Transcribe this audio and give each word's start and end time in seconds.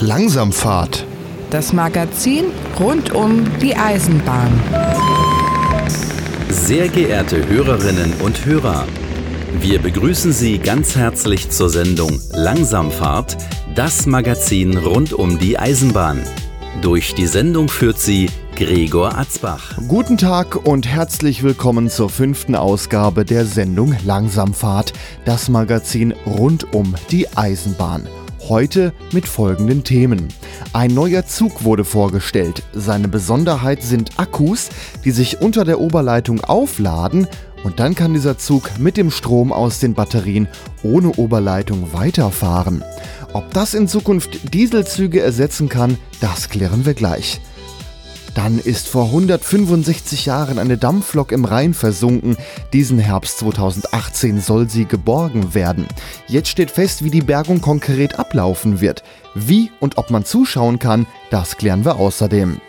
Langsamfahrt. 0.00 1.06
Das 1.50 1.72
Magazin 1.72 2.46
rund 2.78 3.14
um 3.14 3.46
die 3.60 3.74
Eisenbahn. 3.74 4.52
Sehr 6.50 6.88
geehrte 6.88 7.48
Hörerinnen 7.48 8.12
und 8.22 8.44
Hörer, 8.44 8.84
wir 9.60 9.80
begrüßen 9.80 10.32
Sie 10.32 10.58
ganz 10.58 10.96
herzlich 10.96 11.48
zur 11.48 11.70
Sendung 11.70 12.20
Langsamfahrt, 12.32 13.38
das 13.74 14.04
Magazin 14.04 14.76
rund 14.76 15.14
um 15.14 15.38
die 15.38 15.58
Eisenbahn. 15.58 16.22
Durch 16.82 17.14
die 17.14 17.26
Sendung 17.26 17.68
führt 17.70 17.98
sie 17.98 18.28
Gregor 18.54 19.16
Atzbach. 19.16 19.78
Guten 19.88 20.18
Tag 20.18 20.66
und 20.66 20.86
herzlich 20.86 21.42
willkommen 21.42 21.88
zur 21.88 22.10
fünften 22.10 22.54
Ausgabe 22.54 23.24
der 23.24 23.46
Sendung 23.46 23.96
Langsamfahrt, 24.04 24.92
das 25.24 25.48
Magazin 25.48 26.12
rund 26.26 26.74
um 26.74 26.94
die 27.10 27.34
Eisenbahn. 27.34 28.06
Heute 28.48 28.92
mit 29.10 29.26
folgenden 29.26 29.82
Themen. 29.82 30.28
Ein 30.72 30.94
neuer 30.94 31.26
Zug 31.26 31.64
wurde 31.64 31.84
vorgestellt. 31.84 32.62
Seine 32.72 33.08
Besonderheit 33.08 33.82
sind 33.82 34.20
Akkus, 34.20 34.68
die 35.04 35.10
sich 35.10 35.40
unter 35.40 35.64
der 35.64 35.80
Oberleitung 35.80 36.44
aufladen 36.44 37.26
und 37.64 37.80
dann 37.80 37.96
kann 37.96 38.14
dieser 38.14 38.38
Zug 38.38 38.78
mit 38.78 38.96
dem 38.96 39.10
Strom 39.10 39.52
aus 39.52 39.80
den 39.80 39.94
Batterien 39.94 40.46
ohne 40.84 41.10
Oberleitung 41.16 41.92
weiterfahren. 41.92 42.84
Ob 43.32 43.52
das 43.52 43.74
in 43.74 43.88
Zukunft 43.88 44.54
Dieselzüge 44.54 45.20
ersetzen 45.20 45.68
kann, 45.68 45.98
das 46.20 46.48
klären 46.48 46.86
wir 46.86 46.94
gleich. 46.94 47.40
Dann 48.36 48.58
ist 48.58 48.86
vor 48.86 49.06
165 49.06 50.26
Jahren 50.26 50.58
eine 50.58 50.76
Dampflok 50.76 51.32
im 51.32 51.46
Rhein 51.46 51.72
versunken. 51.72 52.36
Diesen 52.74 52.98
Herbst 52.98 53.38
2018 53.38 54.42
soll 54.42 54.68
sie 54.68 54.84
geborgen 54.84 55.54
werden. 55.54 55.86
Jetzt 56.28 56.50
steht 56.50 56.70
fest, 56.70 57.02
wie 57.02 57.10
die 57.10 57.22
Bergung 57.22 57.62
konkret 57.62 58.18
ablaufen 58.18 58.82
wird. 58.82 59.02
Wie 59.34 59.70
und 59.80 59.96
ob 59.96 60.10
man 60.10 60.26
zuschauen 60.26 60.78
kann, 60.78 61.06
das 61.30 61.56
klären 61.56 61.86
wir 61.86 61.96
außerdem. 61.96 62.60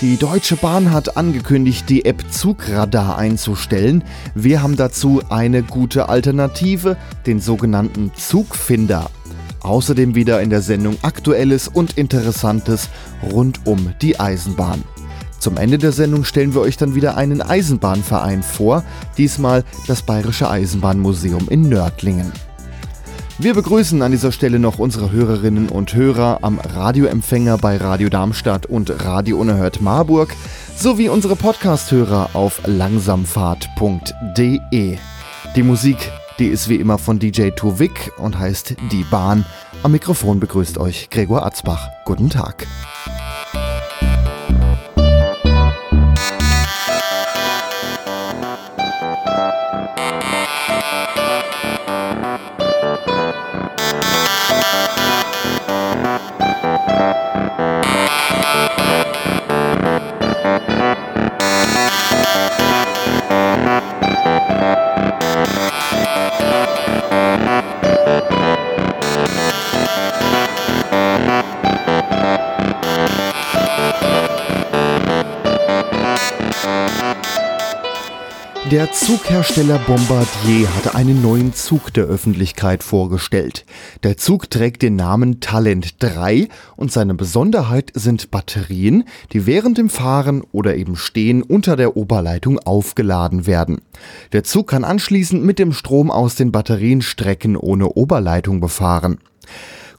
Die 0.00 0.16
Deutsche 0.16 0.56
Bahn 0.56 0.90
hat 0.90 1.16
angekündigt, 1.16 1.88
die 1.88 2.06
App 2.06 2.24
Zugradar 2.28 3.16
einzustellen. 3.16 4.02
Wir 4.34 4.64
haben 4.64 4.74
dazu 4.74 5.22
eine 5.28 5.62
gute 5.62 6.08
Alternative, 6.08 6.96
den 7.24 7.40
sogenannten 7.40 8.10
Zugfinder. 8.16 9.10
Außerdem 9.60 10.14
wieder 10.14 10.40
in 10.42 10.50
der 10.50 10.62
Sendung 10.62 10.96
Aktuelles 11.02 11.68
und 11.68 11.98
Interessantes 11.98 12.88
rund 13.32 13.66
um 13.66 13.92
die 14.00 14.20
Eisenbahn. 14.20 14.84
Zum 15.38 15.56
Ende 15.56 15.78
der 15.78 15.92
Sendung 15.92 16.24
stellen 16.24 16.54
wir 16.54 16.60
euch 16.60 16.76
dann 16.76 16.94
wieder 16.94 17.16
einen 17.16 17.40
Eisenbahnverein 17.40 18.42
vor, 18.42 18.84
diesmal 19.16 19.64
das 19.86 20.02
Bayerische 20.02 20.50
Eisenbahnmuseum 20.50 21.48
in 21.48 21.68
Nördlingen. 21.68 22.32
Wir 23.38 23.52
begrüßen 23.52 24.00
an 24.00 24.12
dieser 24.12 24.32
Stelle 24.32 24.58
noch 24.58 24.78
unsere 24.78 25.12
Hörerinnen 25.12 25.68
und 25.68 25.94
Hörer 25.94 26.38
am 26.40 26.58
Radioempfänger 26.58 27.58
bei 27.58 27.76
Radio 27.76 28.08
Darmstadt 28.08 28.64
und 28.64 29.04
Radio 29.04 29.38
Unerhört 29.38 29.82
Marburg 29.82 30.34
sowie 30.74 31.10
unsere 31.10 31.36
Podcast-Hörer 31.36 32.30
auf 32.32 32.62
langsamfahrt.de. 32.66 34.96
Die 35.54 35.62
Musik 35.62 35.98
die 36.38 36.48
ist 36.48 36.68
wie 36.68 36.76
immer 36.76 36.98
von 36.98 37.18
DJ 37.18 37.50
Tuvik 37.50 38.12
und 38.18 38.38
heißt 38.38 38.76
Die 38.92 39.04
Bahn. 39.04 39.46
Am 39.82 39.92
Mikrofon 39.92 40.40
begrüßt 40.40 40.78
euch 40.78 41.08
Gregor 41.10 41.46
Atzbach. 41.46 41.88
Guten 42.04 42.30
Tag. 42.30 42.66
Zughersteller 78.98 79.78
Bombardier 79.78 80.74
hatte 80.74 80.94
einen 80.94 81.20
neuen 81.22 81.52
Zug 81.52 81.92
der 81.92 82.04
Öffentlichkeit 82.04 82.82
vorgestellt. 82.82 83.66
Der 84.02 84.16
Zug 84.16 84.50
trägt 84.50 84.80
den 84.82 84.96
Namen 84.96 85.40
Talent 85.40 86.02
3 86.02 86.48
und 86.76 86.90
seine 86.90 87.14
Besonderheit 87.14 87.92
sind 87.94 88.30
Batterien, 88.30 89.04
die 89.32 89.46
während 89.46 89.76
dem 89.78 89.90
Fahren 89.90 90.42
oder 90.50 90.76
eben 90.76 90.96
Stehen 90.96 91.42
unter 91.42 91.76
der 91.76 91.96
Oberleitung 91.96 92.58
aufgeladen 92.58 93.46
werden. 93.46 93.82
Der 94.32 94.44
Zug 94.44 94.68
kann 94.68 94.82
anschließend 94.82 95.44
mit 95.44 95.58
dem 95.58 95.72
Strom 95.72 96.10
aus 96.10 96.34
den 96.34 96.50
Batterien 96.50 97.02
Strecken 97.02 97.56
ohne 97.56 97.90
Oberleitung 97.90 98.60
befahren. 98.60 99.18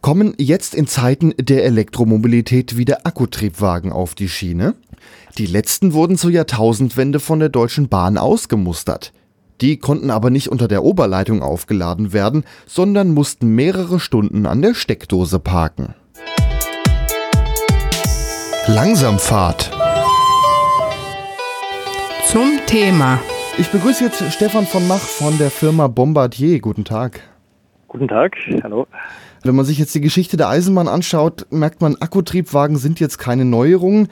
Kommen 0.01 0.33
jetzt 0.37 0.75
in 0.75 0.87
Zeiten 0.87 1.33
der 1.39 1.65
Elektromobilität 1.65 2.77
wieder 2.77 3.05
Akkutriebwagen 3.05 3.91
auf 3.91 4.15
die 4.15 4.27
Schiene? 4.27 4.73
Die 5.37 5.45
letzten 5.45 5.93
wurden 5.93 6.17
zur 6.17 6.31
Jahrtausendwende 6.31 7.19
von 7.19 7.39
der 7.39 7.49
Deutschen 7.49 7.89
Bahn 7.89 8.17
ausgemustert. 8.17 9.13
Die 9.61 9.77
konnten 9.77 10.11
aber 10.11 10.29
nicht 10.29 10.49
unter 10.49 10.67
der 10.67 10.83
Oberleitung 10.83 11.41
aufgeladen 11.41 12.13
werden, 12.13 12.43
sondern 12.65 13.13
mussten 13.13 13.55
mehrere 13.55 13.99
Stunden 13.99 14.45
an 14.45 14.61
der 14.61 14.73
Steckdose 14.73 15.39
parken. 15.39 15.95
Langsamfahrt. 18.67 19.71
Zum 22.27 22.59
Thema. 22.67 23.19
Ich 23.57 23.69
begrüße 23.69 24.03
jetzt 24.03 24.21
Stefan 24.33 24.67
von 24.67 24.87
Mach 24.87 24.99
von 24.99 25.37
der 25.37 25.49
Firma 25.49 25.87
Bombardier. 25.87 26.59
Guten 26.59 26.83
Tag. 26.83 27.21
Guten 27.87 28.07
Tag, 28.07 28.35
hallo. 28.63 28.85
Wenn 29.43 29.55
man 29.55 29.65
sich 29.65 29.79
jetzt 29.79 29.95
die 29.95 30.01
Geschichte 30.01 30.35
der 30.35 30.49
Eisenbahn 30.49 30.87
anschaut, 30.87 31.47
merkt 31.49 31.81
man, 31.81 31.95
Akkutriebwagen 31.95 32.77
sind 32.77 32.99
jetzt 32.99 33.17
keine 33.17 33.45
Neuerung. 33.45 34.09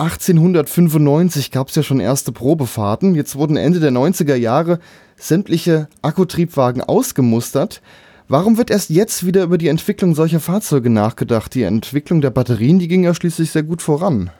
1895 0.00 1.50
gab 1.50 1.68
es 1.68 1.74
ja 1.74 1.82
schon 1.82 2.00
erste 2.00 2.32
Probefahrten. 2.32 3.14
Jetzt 3.14 3.36
wurden 3.36 3.58
Ende 3.58 3.80
der 3.80 3.90
90er 3.90 4.34
Jahre 4.34 4.78
sämtliche 5.16 5.88
Akkutriebwagen 6.00 6.82
ausgemustert. 6.82 7.82
Warum 8.26 8.56
wird 8.56 8.70
erst 8.70 8.88
jetzt 8.88 9.26
wieder 9.26 9.42
über 9.42 9.58
die 9.58 9.68
Entwicklung 9.68 10.14
solcher 10.14 10.40
Fahrzeuge 10.40 10.88
nachgedacht? 10.88 11.54
Die 11.54 11.64
Entwicklung 11.64 12.22
der 12.22 12.30
Batterien, 12.30 12.78
die 12.78 12.88
ging 12.88 13.04
ja 13.04 13.12
schließlich 13.12 13.50
sehr 13.50 13.62
gut 13.62 13.82
voran. 13.82 14.30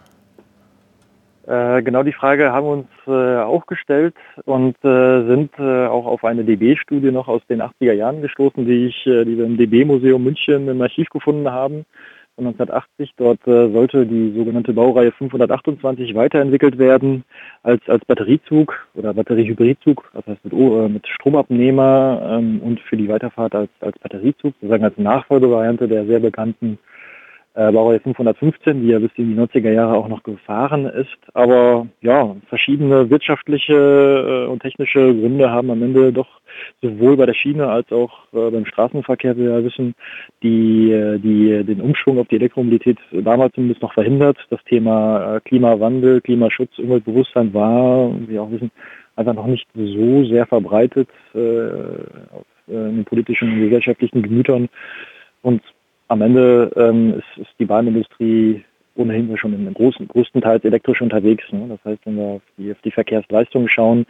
Äh, 1.46 1.82
genau 1.82 2.04
die 2.04 2.12
Frage 2.12 2.52
haben 2.52 2.66
wir 2.66 2.72
uns 2.72 2.88
äh, 3.06 3.42
auch 3.42 3.66
gestellt 3.66 4.14
und 4.46 4.76
äh, 4.82 5.26
sind 5.26 5.60
auch 5.60 6.06
auf 6.06 6.24
eine 6.24 6.44
DB-Studie 6.44 7.10
noch 7.10 7.28
aus 7.28 7.42
den 7.50 7.60
80er 7.60 7.92
Jahren 7.92 8.22
gestoßen, 8.22 8.64
die, 8.64 8.86
ich, 8.86 9.02
die 9.04 9.36
wir 9.36 9.44
im 9.44 9.58
DB-Museum 9.58 10.24
München 10.24 10.68
im 10.68 10.80
Archiv 10.80 11.10
gefunden 11.10 11.50
haben. 11.50 11.84
1980. 12.40 13.12
Dort 13.16 13.46
äh, 13.46 13.70
sollte 13.70 14.06
die 14.06 14.32
sogenannte 14.36 14.72
Baureihe 14.72 15.12
528 15.12 16.14
weiterentwickelt 16.14 16.78
werden 16.78 17.24
als, 17.62 17.80
als 17.88 18.04
Batteriezug 18.04 18.86
oder 18.94 19.14
Batteriehybridzug, 19.14 20.10
das 20.14 20.26
heißt 20.26 20.44
mit, 20.44 20.52
äh, 20.52 20.88
mit 20.88 21.06
Stromabnehmer 21.06 22.38
ähm, 22.38 22.60
und 22.62 22.80
für 22.80 22.96
die 22.96 23.08
Weiterfahrt 23.08 23.54
als, 23.54 23.70
als 23.80 23.98
Batteriezug, 23.98 24.54
sozusagen 24.60 24.84
als 24.84 24.98
Nachfolgevariante 24.98 25.88
der 25.88 26.06
sehr 26.06 26.20
bekannten 26.20 26.78
äh, 27.60 27.72
Baureihe 27.72 28.00
515, 28.00 28.80
die 28.80 28.88
ja 28.88 28.98
bis 28.98 29.10
in 29.16 29.34
die 29.34 29.38
90er 29.38 29.70
Jahre 29.70 29.94
auch 29.94 30.08
noch 30.08 30.22
gefahren 30.22 30.86
ist. 30.86 31.18
Aber 31.34 31.86
ja, 32.00 32.34
verschiedene 32.48 33.10
wirtschaftliche 33.10 33.74
äh, 33.74 34.50
und 34.50 34.62
technische 34.62 35.14
Gründe 35.14 35.50
haben 35.50 35.70
am 35.70 35.82
Ende 35.82 36.10
doch 36.10 36.40
sowohl 36.80 37.18
bei 37.18 37.26
der 37.26 37.34
Schiene 37.34 37.68
als 37.68 37.92
auch 37.92 38.24
äh, 38.32 38.50
beim 38.50 38.64
Straßenverkehr, 38.64 39.36
wie 39.36 39.42
wir 39.42 39.58
ja 39.58 39.64
wissen, 39.64 39.94
die, 40.42 40.90
äh, 40.90 41.18
die, 41.18 41.62
den 41.64 41.82
Umschwung 41.82 42.18
auf 42.18 42.28
die 42.28 42.36
Elektromobilität 42.36 42.98
damals 43.12 43.54
zumindest 43.54 43.82
noch 43.82 43.92
verhindert. 43.92 44.38
Das 44.48 44.64
Thema 44.64 45.36
äh, 45.36 45.40
Klimawandel, 45.40 46.22
Klimaschutz, 46.22 46.78
Umweltbewusstsein 46.78 47.52
war, 47.52 48.10
wie 48.20 48.28
wir 48.28 48.42
auch 48.42 48.50
wissen, 48.50 48.70
einfach 49.16 49.34
noch 49.34 49.46
nicht 49.46 49.66
so 49.74 50.24
sehr 50.24 50.46
verbreitet 50.46 51.08
äh, 51.34 51.68
in 52.68 52.96
den 52.96 53.04
politischen 53.04 53.52
und 53.52 53.60
gesellschaftlichen 53.60 54.22
Gemütern. 54.22 54.70
Und 55.42 55.62
am 56.10 56.22
Ende 56.22 56.72
ähm, 56.76 57.14
ist, 57.14 57.42
ist 57.42 57.54
die 57.58 57.66
Bahnindustrie 57.66 58.64
ohnehin 58.96 59.36
schon 59.36 59.54
in 59.54 59.72
großen, 59.72 60.08
größtenteils 60.08 60.64
elektrisch 60.64 61.00
unterwegs. 61.00 61.44
Ne? 61.52 61.66
Das 61.68 61.78
heißt, 61.84 62.04
wenn 62.04 62.16
wir 62.16 62.24
auf 62.24 62.42
die, 62.58 62.72
auf 62.72 62.80
die 62.84 62.90
Verkehrsleistungen 62.90 63.68
schauen, 63.68 64.06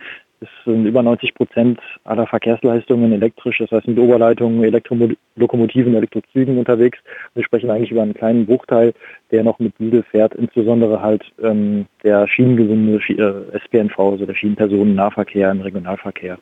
sind 0.64 0.86
über 0.86 1.02
90 1.02 1.34
Prozent 1.34 1.78
aller 2.04 2.26
Verkehrsleistungen 2.26 3.12
elektrisch, 3.12 3.58
das 3.58 3.70
heißt 3.70 3.86
mit 3.86 3.98
Oberleitungen, 3.98 4.64
Elektrolokomotiven, 4.64 5.94
Elektrozügen 5.94 6.56
unterwegs. 6.56 6.98
Wir 7.34 7.44
sprechen 7.44 7.68
eigentlich 7.68 7.90
über 7.90 8.00
einen 8.00 8.14
kleinen 8.14 8.46
Bruchteil, 8.46 8.94
der 9.30 9.44
noch 9.44 9.58
mit 9.58 9.78
Diesel 9.78 10.02
fährt, 10.02 10.34
insbesondere 10.34 11.02
halt 11.02 11.22
ähm, 11.42 11.84
der 12.02 12.26
schienengewinde 12.26 13.00
äh, 13.10 13.58
SPNV, 13.58 13.98
also 13.98 14.24
der 14.24 14.34
Schienenpersonennahverkehr 14.34 15.50
im 15.50 15.60
Regionalverkehr. 15.60 16.38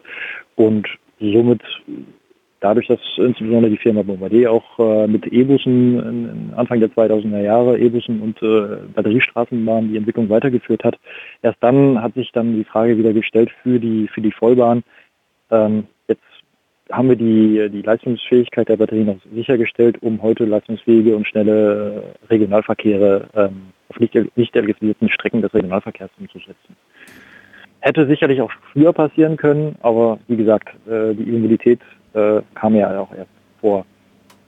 Und 0.54 0.86
somit 1.18 1.62
dadurch, 2.60 2.86
dass 2.88 3.00
insbesondere 3.16 3.70
die 3.70 3.78
Firma 3.78 4.02
Bombardier 4.02 4.52
auch 4.52 4.78
äh, 4.78 5.06
mit 5.06 5.26
E-Bussen 5.26 6.52
Anfang 6.56 6.80
der 6.80 6.90
2000er 6.90 7.42
Jahre, 7.42 7.78
E-Bussen 7.78 8.20
und 8.20 8.42
äh, 8.42 8.78
Batteriestraßenbahnen 8.94 9.90
die 9.90 9.96
Entwicklung 9.96 10.28
weitergeführt 10.28 10.84
hat, 10.84 10.98
erst 11.42 11.62
dann 11.62 12.02
hat 12.02 12.14
sich 12.14 12.32
dann 12.32 12.54
die 12.54 12.64
Frage 12.64 12.98
wieder 12.98 13.12
gestellt 13.12 13.50
für 13.62 13.78
die, 13.78 14.08
für 14.08 14.20
die 14.20 14.32
Vollbahn. 14.32 14.82
Ähm, 15.50 15.84
jetzt 16.08 16.22
haben 16.90 17.08
wir 17.08 17.16
die, 17.16 17.68
die 17.70 17.82
Leistungsfähigkeit 17.82 18.68
der 18.68 18.76
Batterien 18.76 19.10
auch 19.10 19.34
sichergestellt, 19.34 20.02
um 20.02 20.22
heute 20.22 20.44
leistungsfähige 20.44 21.14
und 21.16 21.26
schnelle 21.26 22.14
Regionalverkehre 22.28 23.28
ähm, 23.34 23.72
auf 23.88 24.00
nicht, 24.00 24.14
nicht 24.36 24.56
elektrisierten 24.56 25.08
Strecken 25.10 25.42
des 25.42 25.54
Regionalverkehrs 25.54 26.10
umzusetzen. 26.18 26.76
Hätte 27.80 28.06
sicherlich 28.06 28.40
auch 28.40 28.50
früher 28.72 28.92
passieren 28.92 29.36
können, 29.36 29.76
aber 29.82 30.18
wie 30.26 30.36
gesagt, 30.36 30.68
äh, 30.88 31.14
die 31.14 31.28
E-Mobilität 31.28 31.80
äh, 32.14 32.40
kam 32.54 32.74
ja 32.74 32.98
auch 33.00 33.12
erst 33.12 33.30
vor 33.60 33.84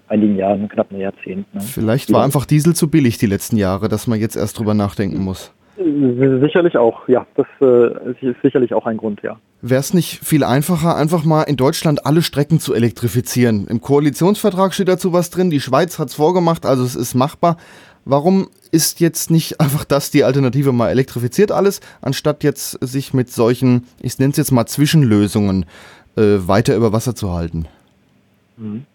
einigen 0.09 0.37
Jahren, 0.37 0.69
knapp 0.69 0.91
ein 0.91 1.01
Jahrzehnt. 1.01 1.53
Ne? 1.55 1.61
Vielleicht 1.61 2.13
war 2.13 2.25
einfach 2.25 2.45
Diesel 2.45 2.75
zu 2.75 2.91
billig 2.91 3.19
die 3.19 3.27
letzten 3.27 3.57
Jahre, 3.57 3.89
dass 3.89 4.07
man 4.07 4.19
jetzt 4.19 4.37
erst 4.37 4.59
drüber 4.59 4.75
nachdenken 4.75 5.23
muss. 5.23 5.53
Sicherlich 5.77 6.77
auch, 6.77 7.09
ja. 7.09 7.27
Das 7.37 7.47
äh, 7.63 8.11
ist 8.21 8.43
sicherlich 8.43 8.75
auch 8.75 8.85
ein 8.85 8.99
Grund, 8.99 9.23
ja. 9.23 9.39
Wäre 9.63 9.81
es 9.81 9.95
nicht 9.95 10.23
viel 10.23 10.45
einfacher, 10.45 10.97
einfach 10.97 11.25
mal 11.25 11.45
in 11.45 11.57
Deutschland 11.57 12.05
alle 12.05 12.23
Strecken 12.23 12.61
zu 12.61 12.75
elektrifizieren? 12.75 13.67
Im 13.67 13.81
Koalitionsvertrag 13.81 14.75
steht 14.75 14.89
dazu 14.89 15.13
was 15.13 15.31
drin, 15.31 15.49
die 15.49 15.61
Schweiz 15.61 15.99
hat 15.99 16.09
es 16.09 16.15
vorgemacht, 16.15 16.67
also 16.67 16.83
es 16.83 16.97
ist 16.97 17.15
machbar. 17.15 17.57
Warum 18.05 18.49
ist 18.73 19.01
jetzt 19.01 19.31
nicht 19.31 19.61
einfach 19.61 19.85
das 19.85 20.11
die 20.11 20.25
Alternative 20.25 20.73
mal 20.73 20.91
elektrifiziert 20.91 21.51
alles, 21.53 21.81
anstatt 22.03 22.45
jetzt 22.45 22.73
sich 22.85 23.15
mit 23.15 23.31
solchen, 23.31 23.87
ich 24.03 24.19
nenne 24.19 24.33
es 24.33 24.37
jetzt 24.37 24.51
mal 24.51 24.67
Zwischenlösungen, 24.67 25.65
weiter 26.49 26.77
über 26.77 26.93
Wasser 26.93 27.15
zu 27.15 27.33
halten? 27.33 27.67
Mhm. 28.57 28.87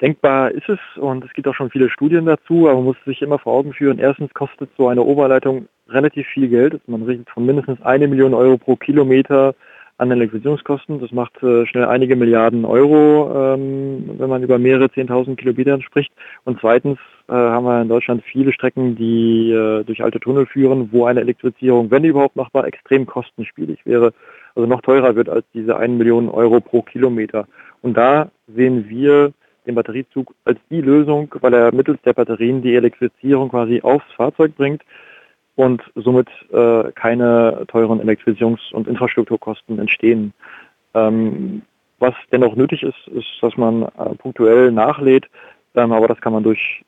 Denkbar 0.00 0.50
ist 0.50 0.68
es 0.68 0.80
und 0.96 1.24
es 1.24 1.32
gibt 1.32 1.46
auch 1.46 1.54
schon 1.54 1.70
viele 1.70 1.88
Studien 1.88 2.26
dazu, 2.26 2.68
aber 2.68 2.74
man 2.74 2.84
muss 2.84 2.96
sich 3.06 3.22
immer 3.22 3.38
vor 3.38 3.52
Augen 3.52 3.72
führen. 3.72 4.00
Erstens 4.00 4.34
kostet 4.34 4.68
so 4.76 4.88
eine 4.88 5.02
Oberleitung 5.02 5.68
relativ 5.88 6.26
viel 6.26 6.48
Geld. 6.48 6.80
Man 6.88 7.04
redet 7.04 7.30
von 7.30 7.46
mindestens 7.46 7.80
eine 7.82 8.08
Million 8.08 8.34
Euro 8.34 8.58
pro 8.58 8.74
Kilometer 8.74 9.54
an 9.98 10.10
Elektrifizierungskosten. 10.10 11.00
Das 11.00 11.12
macht 11.12 11.40
äh, 11.42 11.66
schnell 11.66 11.84
einige 11.84 12.16
Milliarden 12.16 12.64
Euro, 12.64 13.54
ähm, 13.54 14.10
wenn 14.18 14.28
man 14.28 14.42
über 14.42 14.58
mehrere 14.58 14.90
Zehntausend 14.90 15.38
Kilometern 15.38 15.82
spricht. 15.82 16.12
Und 16.44 16.58
zweitens 16.60 16.98
äh, 17.28 17.32
haben 17.32 17.64
wir 17.64 17.82
in 17.82 17.88
Deutschland 17.88 18.24
viele 18.24 18.52
Strecken, 18.52 18.96
die 18.96 19.52
äh, 19.52 19.84
durch 19.84 20.02
alte 20.02 20.18
Tunnel 20.18 20.46
führen, 20.46 20.88
wo 20.90 21.04
eine 21.04 21.20
Elektrifizierung, 21.20 21.92
wenn 21.92 22.02
überhaupt 22.02 22.34
machbar, 22.34 22.66
extrem 22.66 23.06
kostenspielig 23.06 23.78
wäre, 23.84 24.12
also 24.54 24.66
noch 24.66 24.82
teurer 24.82 25.16
wird 25.16 25.28
als 25.28 25.44
diese 25.54 25.76
1 25.76 25.96
Million 25.96 26.28
Euro 26.28 26.60
pro 26.60 26.82
Kilometer. 26.82 27.46
Und 27.80 27.96
da 27.96 28.30
sehen 28.54 28.88
wir 28.88 29.32
den 29.66 29.74
Batteriezug 29.74 30.34
als 30.44 30.58
die 30.70 30.80
Lösung, 30.80 31.34
weil 31.40 31.54
er 31.54 31.74
mittels 31.74 32.00
der 32.02 32.14
Batterien 32.14 32.62
die 32.62 32.74
Elektrifizierung 32.74 33.50
quasi 33.50 33.80
aufs 33.82 34.10
Fahrzeug 34.16 34.56
bringt 34.56 34.82
und 35.54 35.82
somit 35.94 36.28
äh, 36.52 36.90
keine 36.92 37.64
teuren 37.68 38.00
Elektrifizierungs- 38.00 38.72
und 38.72 38.88
Infrastrukturkosten 38.88 39.78
entstehen. 39.78 40.32
Ähm, 40.94 41.62
was 41.98 42.14
dennoch 42.32 42.56
nötig 42.56 42.82
ist, 42.82 43.08
ist, 43.14 43.28
dass 43.40 43.56
man 43.56 43.82
äh, 43.82 44.14
punktuell 44.18 44.72
nachlädt, 44.72 45.26
ähm, 45.74 45.92
aber 45.92 46.08
das 46.08 46.20
kann 46.20 46.32
man 46.32 46.42
durch 46.42 46.82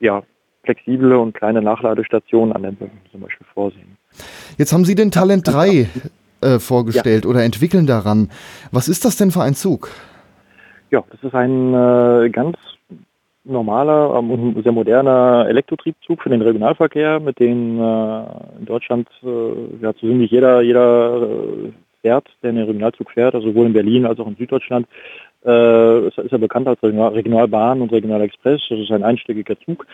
ja, 0.00 0.22
flexible 0.64 1.16
und 1.18 1.34
kleine 1.34 1.60
Nachladestationen 1.60 2.54
an 2.54 2.62
den 2.62 2.76
Bögen 2.76 3.00
zum 3.10 3.20
Beispiel 3.20 3.46
vorsehen. 3.52 3.96
Jetzt 4.56 4.72
haben 4.72 4.84
Sie 4.84 4.94
den 4.94 5.10
Talent 5.10 5.46
3 5.46 5.88
äh, 6.40 6.58
vorgestellt 6.58 7.24
ja. 7.24 7.30
oder 7.30 7.44
entwickeln 7.44 7.86
daran. 7.86 8.30
Was 8.72 8.88
ist 8.88 9.04
das 9.04 9.16
denn 9.16 9.30
für 9.30 9.42
ein 9.42 9.54
Zug? 9.54 9.90
Ja, 10.90 11.04
das 11.10 11.22
ist 11.22 11.34
ein 11.34 11.74
äh, 11.74 12.30
ganz 12.30 12.56
normaler 13.44 14.18
ähm, 14.18 14.30
und 14.30 14.62
sehr 14.62 14.72
moderner 14.72 15.46
Elektrotriebzug 15.48 16.22
für 16.22 16.30
den 16.30 16.42
Regionalverkehr, 16.42 17.20
mit 17.20 17.38
dem 17.40 17.80
äh, 17.80 18.22
in 18.58 18.66
Deutschland 18.66 19.08
äh, 19.22 19.82
ja, 19.82 19.92
so 19.92 20.06
ziemlich 20.06 20.30
jeder, 20.30 20.60
jeder 20.62 21.22
äh, 21.22 21.72
fährt, 22.02 22.28
der 22.42 22.50
einen 22.50 22.66
Regionalzug 22.66 23.10
fährt, 23.10 23.34
also 23.34 23.48
sowohl 23.48 23.66
in 23.66 23.72
Berlin 23.72 24.06
als 24.06 24.20
auch 24.20 24.26
in 24.26 24.36
Süddeutschland. 24.36 24.86
Äh, 25.44 26.08
ist, 26.08 26.18
ist 26.18 26.32
er 26.32 26.38
bekannt 26.38 26.66
als 26.66 26.82
Regional 26.82 27.12
Regionalbahn 27.12 27.80
und 27.80 27.92
Regionalexpress. 27.92 28.60
Das 28.68 28.78
ist 28.78 28.90
ein 28.90 29.04
einstöckiger 29.04 29.58
Zug, 29.60 29.86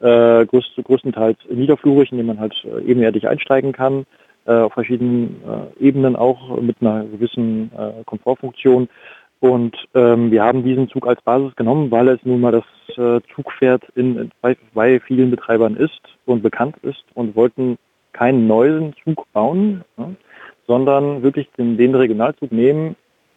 äh, 0.00 0.44
größt, 0.44 0.76
größtenteils 0.84 1.38
niederflurig, 1.48 2.12
in 2.12 2.18
dem 2.18 2.26
man 2.26 2.38
halt 2.38 2.54
äh, 2.64 2.82
ebenerdig 2.82 3.26
einsteigen 3.26 3.72
kann, 3.72 4.04
auf 4.46 4.72
verschiedenen 4.72 5.36
äh, 5.46 5.84
Ebenen 5.84 6.16
auch 6.16 6.60
mit 6.60 6.76
einer 6.80 7.04
gewissen 7.04 7.70
äh, 7.76 8.04
Komfortfunktion. 8.04 8.88
Und 9.40 9.76
ähm, 9.94 10.30
wir 10.30 10.42
haben 10.42 10.64
diesen 10.64 10.88
Zug 10.88 11.06
als 11.06 11.20
Basis 11.22 11.56
genommen, 11.56 11.90
weil 11.90 12.08
es 12.08 12.20
nun 12.24 12.40
mal 12.40 12.52
das 12.52 12.64
äh, 12.98 13.20
Zugpferd 13.34 13.82
in, 13.94 14.30
bei, 14.42 14.56
bei 14.74 15.00
vielen 15.00 15.30
Betreibern 15.30 15.76
ist 15.76 16.00
und 16.26 16.42
bekannt 16.42 16.76
ist 16.82 17.04
und 17.14 17.36
wollten 17.36 17.78
keinen 18.12 18.46
neuen 18.46 18.94
Zug 19.02 19.26
bauen, 19.32 19.82
ja, 19.96 20.10
sondern 20.66 21.22
wirklich 21.22 21.48
den, 21.56 21.78
den 21.78 21.94
Regionalzug 21.94 22.52
nehmen 22.52 22.96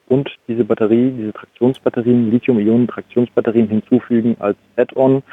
und 0.10 0.30
diese 0.48 0.66
Batterie, 0.66 1.12
diese 1.18 1.34
Traktionsbatterien, 1.34 2.32
Lithium-Ionen-Traktionsbatterien 2.32 3.70
hinzufügen 3.70 4.36
als 4.40 4.58
Add-on, 4.76 5.24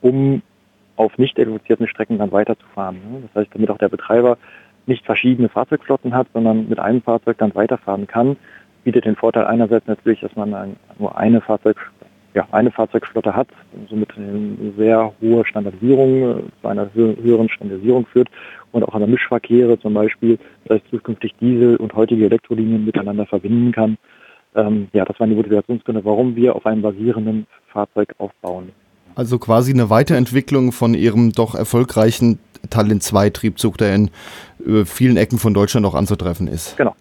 um 0.00 0.42
auf 0.96 1.16
nicht 1.16 1.38
elektrifizierten 1.38 1.86
Strecken 1.86 2.18
dann 2.18 2.32
weiterzufahren. 2.32 2.98
Das 3.22 3.42
heißt, 3.42 3.54
damit 3.54 3.70
auch 3.70 3.78
der 3.78 3.88
Betreiber 3.88 4.36
nicht 4.88 5.04
verschiedene 5.04 5.48
Fahrzeugflotten 5.48 6.14
hat, 6.14 6.26
sondern 6.32 6.68
mit 6.68 6.78
einem 6.78 7.02
Fahrzeug 7.02 7.38
dann 7.38 7.54
weiterfahren 7.54 8.06
kann 8.06 8.36
bietet 8.88 9.04
den 9.04 9.16
Vorteil 9.16 9.44
einerseits 9.44 9.86
natürlich, 9.86 10.20
dass 10.20 10.34
man 10.34 10.54
ein, 10.54 10.76
nur 10.98 11.14
eine 11.14 11.42
Fahrzeug, 11.42 11.76
ja, 12.32 12.48
eine 12.52 12.70
Fahrzeugflotte 12.70 13.36
hat, 13.36 13.48
somit 13.90 14.16
eine 14.16 14.72
sehr 14.78 15.12
hohe 15.20 15.44
Standardisierung 15.44 16.22
äh, 16.22 16.42
zu 16.62 16.68
einer 16.68 16.88
höheren 16.94 17.50
Standardisierung 17.50 18.06
führt 18.06 18.28
und 18.72 18.84
auch 18.84 18.94
an 18.94 19.00
der 19.00 19.08
Mischverkehre 19.10 19.78
zum 19.78 19.92
Beispiel, 19.92 20.38
das 20.64 20.78
heißt 20.78 20.90
zukünftig 20.90 21.34
Diesel 21.38 21.76
und 21.76 21.94
heutige 21.94 22.24
Elektrolinien 22.24 22.86
miteinander 22.86 23.26
verbinden 23.26 23.72
kann. 23.72 23.98
Ähm, 24.54 24.88
ja, 24.94 25.04
das 25.04 25.20
waren 25.20 25.28
die 25.28 25.36
Motivationsgründe, 25.36 26.02
warum 26.06 26.34
wir 26.34 26.56
auf 26.56 26.64
einem 26.64 26.80
basierenden 26.80 27.46
Fahrzeug 27.66 28.14
aufbauen. 28.16 28.70
Also 29.18 29.40
quasi 29.40 29.72
eine 29.72 29.90
Weiterentwicklung 29.90 30.70
von 30.70 30.94
Ihrem 30.94 31.32
doch 31.32 31.56
erfolgreichen 31.56 32.38
Talent 32.70 33.02
2 33.02 33.30
Triebzug, 33.30 33.76
der 33.76 33.92
in 33.96 34.10
äh, 34.64 34.84
vielen 34.84 35.16
Ecken 35.16 35.40
von 35.40 35.52
Deutschland 35.52 35.84
auch 35.86 35.96
anzutreffen 35.96 36.46
ist. 36.46 36.76
Genau. 36.76 36.94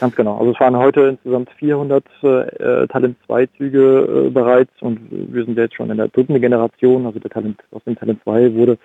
Ganz 0.00 0.16
genau. 0.16 0.38
Also 0.38 0.52
es 0.52 0.60
waren 0.60 0.74
heute 0.74 1.00
insgesamt 1.02 1.50
400 1.58 2.02
äh, 2.22 2.86
Talent 2.86 3.18
2 3.26 3.46
Züge 3.58 4.24
äh, 4.28 4.30
bereits 4.30 4.70
und 4.80 5.00
wir 5.10 5.44
sind 5.44 5.58
jetzt 5.58 5.74
schon 5.74 5.90
in 5.90 5.98
der 5.98 6.08
dritten 6.08 6.40
Generation. 6.40 7.04
Also 7.04 7.18
der 7.18 7.30
Talent 7.30 7.60
aus 7.72 7.84
dem 7.84 7.94
Talent 7.94 8.22
2 8.24 8.54
wurde 8.54 8.78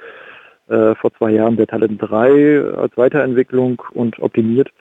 äh, 0.68 0.96
vor 0.96 1.14
zwei 1.18 1.32
Jahren 1.32 1.56
der 1.56 1.68
Talent 1.68 2.02
3 2.02 2.60
als 2.76 2.98
Weiterentwicklung 2.98 3.82
und 3.94 4.20
optimiert, 4.20 4.68
äh, 4.68 4.72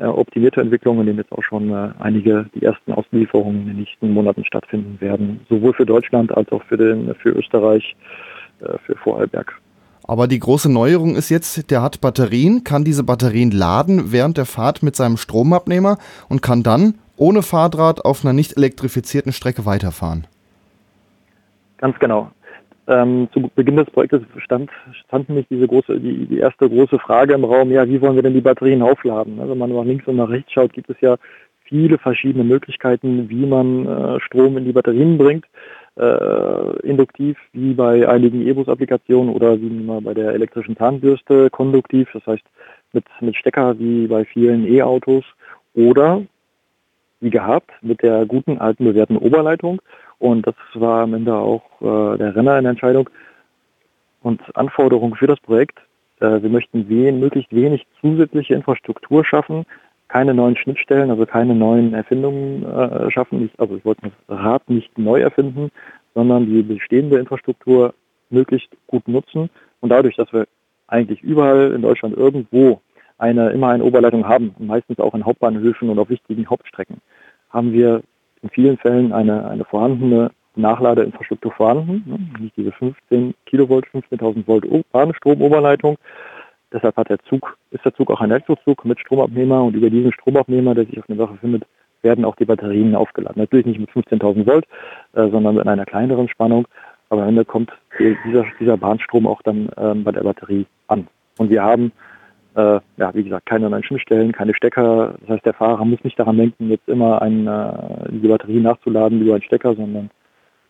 optimierte 0.00 0.60
Entwicklung, 0.60 1.00
in 1.00 1.06
dem 1.06 1.18
jetzt 1.18 1.32
auch 1.32 1.42
schon 1.42 1.70
äh, 1.70 1.90
einige 1.98 2.46
die 2.54 2.64
ersten 2.64 2.92
Auslieferungen 2.92 3.62
in 3.62 3.66
den 3.68 3.76
nächsten 3.76 4.10
Monaten 4.12 4.44
stattfinden 4.44 5.00
werden, 5.00 5.40
sowohl 5.48 5.74
für 5.74 5.86
Deutschland 5.86 6.34
als 6.36 6.50
auch 6.50 6.62
für 6.64 6.76
den 6.76 7.14
für 7.16 7.30
Österreich, 7.30 7.94
äh, 8.60 8.78
für 8.86 8.96
Vorarlberg. 8.96 9.60
Aber 10.04 10.26
die 10.26 10.38
große 10.38 10.72
Neuerung 10.72 11.14
ist 11.14 11.28
jetzt, 11.30 11.70
der 11.70 11.82
hat 11.82 12.00
Batterien, 12.00 12.64
kann 12.64 12.84
diese 12.84 13.04
Batterien 13.04 13.50
laden 13.50 14.12
während 14.12 14.36
der 14.36 14.46
Fahrt 14.46 14.82
mit 14.82 14.96
seinem 14.96 15.16
Stromabnehmer 15.16 15.98
und 16.28 16.42
kann 16.42 16.62
dann 16.62 16.94
ohne 17.16 17.42
Fahrdraht 17.42 18.04
auf 18.04 18.24
einer 18.24 18.32
nicht 18.32 18.56
elektrifizierten 18.56 19.32
Strecke 19.32 19.64
weiterfahren. 19.64 20.26
Ganz 21.78 21.98
genau. 21.98 22.30
Ähm, 22.88 23.28
zu 23.32 23.48
Beginn 23.54 23.76
des 23.76 23.90
Projektes 23.90 24.22
stand, 24.38 24.68
stand 25.06 25.28
nämlich 25.28 25.46
diese 25.48 25.68
große, 25.68 26.00
die, 26.00 26.26
die 26.26 26.38
erste 26.38 26.68
große 26.68 26.98
Frage 26.98 27.34
im 27.34 27.44
Raum, 27.44 27.70
ja, 27.70 27.88
wie 27.88 28.00
wollen 28.00 28.16
wir 28.16 28.24
denn 28.24 28.34
die 28.34 28.40
Batterien 28.40 28.82
aufladen? 28.82 29.38
Also 29.38 29.52
wenn 29.52 29.58
man 29.58 29.72
nach 29.72 29.84
links 29.84 30.08
und 30.08 30.16
nach 30.16 30.28
rechts 30.28 30.50
schaut, 30.50 30.72
gibt 30.72 30.90
es 30.90 31.00
ja 31.00 31.16
viele 31.62 31.96
verschiedene 31.96 32.42
Möglichkeiten, 32.42 33.28
wie 33.28 33.46
man 33.46 33.86
äh, 33.86 34.20
Strom 34.20 34.58
in 34.58 34.64
die 34.64 34.72
Batterien 34.72 35.16
bringt 35.16 35.46
äh, 35.96 36.80
induktiv, 36.80 37.36
wie 37.52 37.74
bei 37.74 38.08
einigen 38.08 38.46
E-Bus-Applikationen 38.46 39.34
oder 39.34 39.60
wie 39.60 39.68
bei 40.00 40.14
der 40.14 40.32
elektrischen 40.32 40.76
Zahnbürste 40.76 41.50
konduktiv, 41.50 42.08
das 42.12 42.26
heißt 42.26 42.44
mit, 42.92 43.04
mit 43.20 43.36
Stecker 43.36 43.78
wie 43.78 44.06
bei 44.06 44.24
vielen 44.24 44.66
E-Autos 44.66 45.24
oder 45.74 46.22
wie 47.20 47.30
gehabt 47.30 47.70
mit 47.82 48.02
der 48.02 48.26
guten 48.26 48.58
alten 48.58 48.84
bewährten 48.84 49.16
Oberleitung. 49.16 49.80
Und 50.22 50.46
das 50.46 50.54
war 50.74 51.02
am 51.02 51.14
Ende 51.14 51.34
auch 51.34 51.64
äh, 51.80 52.16
der 52.16 52.36
Renner 52.36 52.56
in 52.56 52.62
der 52.62 52.70
Entscheidung. 52.70 53.10
Und 54.22 54.40
Anforderung 54.56 55.16
für 55.16 55.26
das 55.26 55.40
Projekt, 55.40 55.80
äh, 56.20 56.40
wir 56.40 56.48
möchten 56.48 56.88
wen, 56.88 57.18
möglichst 57.18 57.52
wenig 57.52 57.84
zusätzliche 58.00 58.54
Infrastruktur 58.54 59.24
schaffen, 59.24 59.66
keine 60.06 60.32
neuen 60.32 60.56
Schnittstellen, 60.56 61.10
also 61.10 61.26
keine 61.26 61.56
neuen 61.56 61.92
Erfindungen 61.92 62.64
äh, 62.64 63.10
schaffen. 63.10 63.46
Ich, 63.46 63.60
also 63.60 63.74
ich 63.74 63.84
wollte 63.84 64.12
das 64.28 64.38
Rad 64.38 64.70
nicht 64.70 64.96
neu 64.96 65.20
erfinden, 65.20 65.72
sondern 66.14 66.46
die 66.46 66.62
bestehende 66.62 67.18
Infrastruktur 67.18 67.92
möglichst 68.30 68.70
gut 68.86 69.08
nutzen. 69.08 69.50
Und 69.80 69.88
dadurch, 69.88 70.14
dass 70.14 70.32
wir 70.32 70.46
eigentlich 70.86 71.20
überall 71.22 71.72
in 71.72 71.82
Deutschland 71.82 72.16
irgendwo 72.16 72.80
eine, 73.18 73.50
immer 73.50 73.70
eine 73.70 73.82
Oberleitung 73.82 74.28
haben, 74.28 74.54
meistens 74.60 75.00
auch 75.00 75.14
in 75.14 75.24
Hauptbahnhöfen 75.24 75.90
und 75.90 75.98
auf 75.98 76.10
wichtigen 76.10 76.48
Hauptstrecken, 76.48 76.98
haben 77.50 77.72
wir 77.72 78.04
in 78.42 78.50
vielen 78.50 78.76
Fällen 78.78 79.12
eine, 79.12 79.48
eine 79.48 79.64
vorhandene 79.64 80.30
Nachladeinfrastruktur 80.54 81.52
vorhanden, 81.52 82.04
ne? 82.06 82.18
nicht 82.40 82.56
diese 82.56 82.72
15 82.72 83.34
Kilovolt, 83.46 83.86
15.000 83.86 84.46
Volt 84.46 84.66
Bahnstromoberleitung. 84.92 85.96
Deshalb 86.72 86.96
hat 86.96 87.10
der 87.10 87.18
Zug, 87.20 87.56
ist 87.70 87.84
der 87.84 87.94
Zug 87.94 88.10
auch 88.10 88.20
ein 88.20 88.30
Elektrozug 88.30 88.84
mit 88.84 88.98
Stromabnehmer 89.00 89.62
und 89.62 89.74
über 89.74 89.90
diesen 89.90 90.12
Stromabnehmer, 90.12 90.74
der 90.74 90.86
sich 90.86 90.98
auf 90.98 91.06
dem 91.06 91.18
Dach 91.18 91.30
befindet, 91.30 91.64
werden 92.02 92.24
auch 92.24 92.36
die 92.36 92.44
Batterien 92.44 92.94
aufgeladen. 92.94 93.40
Natürlich 93.40 93.66
nicht 93.66 93.78
mit 93.78 93.90
15.000 93.90 94.46
Volt, 94.46 94.64
äh, 95.12 95.30
sondern 95.30 95.56
mit 95.56 95.66
einer 95.66 95.84
kleineren 95.84 96.28
Spannung. 96.28 96.66
Aber 97.08 97.22
am 97.22 97.28
Ende 97.28 97.44
kommt 97.44 97.70
dieser, 97.98 98.46
dieser 98.58 98.76
Bahnstrom 98.76 99.26
auch 99.26 99.42
dann 99.42 99.68
ähm, 99.76 100.02
bei 100.02 100.12
der 100.12 100.22
Batterie 100.22 100.66
an. 100.88 101.06
Und 101.38 101.50
wir 101.50 101.62
haben, 101.62 101.92
äh, 102.54 102.80
ja, 102.96 103.14
wie 103.14 103.24
gesagt, 103.24 103.46
keine 103.46 103.70
neuen 103.70 103.84
Schnittstellen, 103.84 104.32
keine 104.32 104.54
Stecker. 104.54 105.14
Das 105.20 105.28
heißt, 105.30 105.46
der 105.46 105.54
Fahrer 105.54 105.84
muss 105.84 106.04
nicht 106.04 106.18
daran 106.18 106.36
denken, 106.36 106.70
jetzt 106.70 106.88
immer 106.88 107.22
ein, 107.22 107.46
äh, 107.46 108.10
die 108.10 108.28
Batterie 108.28 108.60
nachzuladen 108.60 109.20
über 109.20 109.34
einen 109.34 109.42
Stecker, 109.42 109.74
sondern 109.74 110.10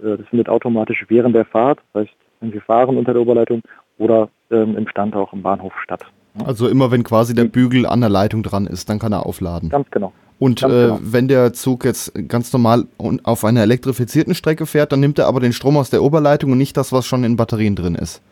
äh, 0.01 0.17
das 0.17 0.27
findet 0.29 0.49
automatisch 0.49 1.05
während 1.09 1.35
der 1.35 1.45
Fahrt, 1.45 1.81
das 1.93 2.03
heißt, 2.03 2.17
wenn 2.41 2.53
wir 2.53 2.61
fahren 2.61 2.97
unter 2.97 3.12
der 3.12 3.23
Oberleitung 3.23 3.62
oder 3.99 4.29
ähm, 4.51 4.77
im 4.77 4.89
Stand 4.89 5.15
auch 5.15 5.33
im 5.33 5.43
Bahnhof 5.43 5.73
statt. 5.83 6.05
Also 6.45 6.69
immer 6.69 6.91
wenn 6.91 7.05
quasi 7.05 7.35
der 7.35 7.45
Bügel 7.45 7.87
an 7.87 8.01
der 8.01 8.11
Leitung 8.11 8.43
dran 8.43 8.67
ist, 8.67 8.89
dann 8.89 8.99
kann 8.99 9.12
er 9.12 9.27
aufladen. 9.27 9.69
Ganz 9.69 9.91
genau. 9.91 10.12
Und 10.39 10.62
äh, 10.62 10.67
genau. 10.67 10.99
wenn 11.01 11.29
der 11.29 11.53
Zug 11.53 11.85
jetzt 11.85 12.12
ganz 12.29 12.53
normal 12.53 12.87
auf 13.23 13.45
einer 13.45 13.62
elektrifizierten 13.62 14.35
Strecke 14.35 14.67
fährt, 14.67 14.91
dann 14.91 15.01
nimmt 15.01 15.19
er 15.19 15.29
aber 15.29 15.41
den 15.41 15.53
Strom 15.53 15.77
aus 15.77 15.91
der 15.91 16.03
Oberleitung 16.03 16.51
und 16.53 16.59
nicht 16.59 16.77
das, 16.77 16.93
was 16.93 17.07
schon 17.07 17.23
in 17.23 17.37
Batterien 17.37 17.77
drin 17.77 17.95
ist. 17.95 18.23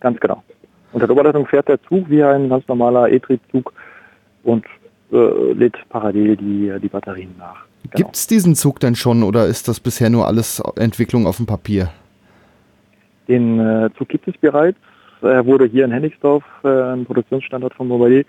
Ganz 0.00 0.20
genau. 0.20 0.42
Unter 0.92 1.06
der 1.06 1.14
Oberleitung 1.16 1.46
fährt 1.46 1.68
der 1.68 1.82
Zug 1.82 2.08
wie 2.10 2.22
ein 2.22 2.48
ganz 2.48 2.66
normaler 2.68 3.10
E-Triebzug 3.10 3.72
und 4.44 4.64
äh, 5.12 5.52
lädt 5.52 5.76
parallel 5.88 6.36
die, 6.36 6.72
die 6.80 6.88
Batterien 6.88 7.34
nach. 7.38 7.64
Genau. 7.82 7.96
Gibt 7.96 8.16
es 8.16 8.26
diesen 8.26 8.54
Zug 8.54 8.80
denn 8.80 8.94
schon 8.94 9.22
oder 9.22 9.46
ist 9.46 9.68
das 9.68 9.80
bisher 9.80 10.10
nur 10.10 10.26
alles 10.26 10.62
Entwicklung 10.76 11.26
auf 11.26 11.36
dem 11.38 11.46
Papier? 11.46 11.90
Den 13.28 13.58
äh, 13.58 13.90
Zug 13.96 14.08
gibt 14.08 14.28
es 14.28 14.36
bereits. 14.38 14.78
Er 15.22 15.46
wurde 15.46 15.66
hier 15.66 15.84
in 15.84 15.92
Hennigsdorf, 15.92 16.44
äh, 16.64 16.68
ein 16.68 17.04
Produktionsstandort 17.04 17.74
von 17.74 17.88
Mobile, 17.88 18.24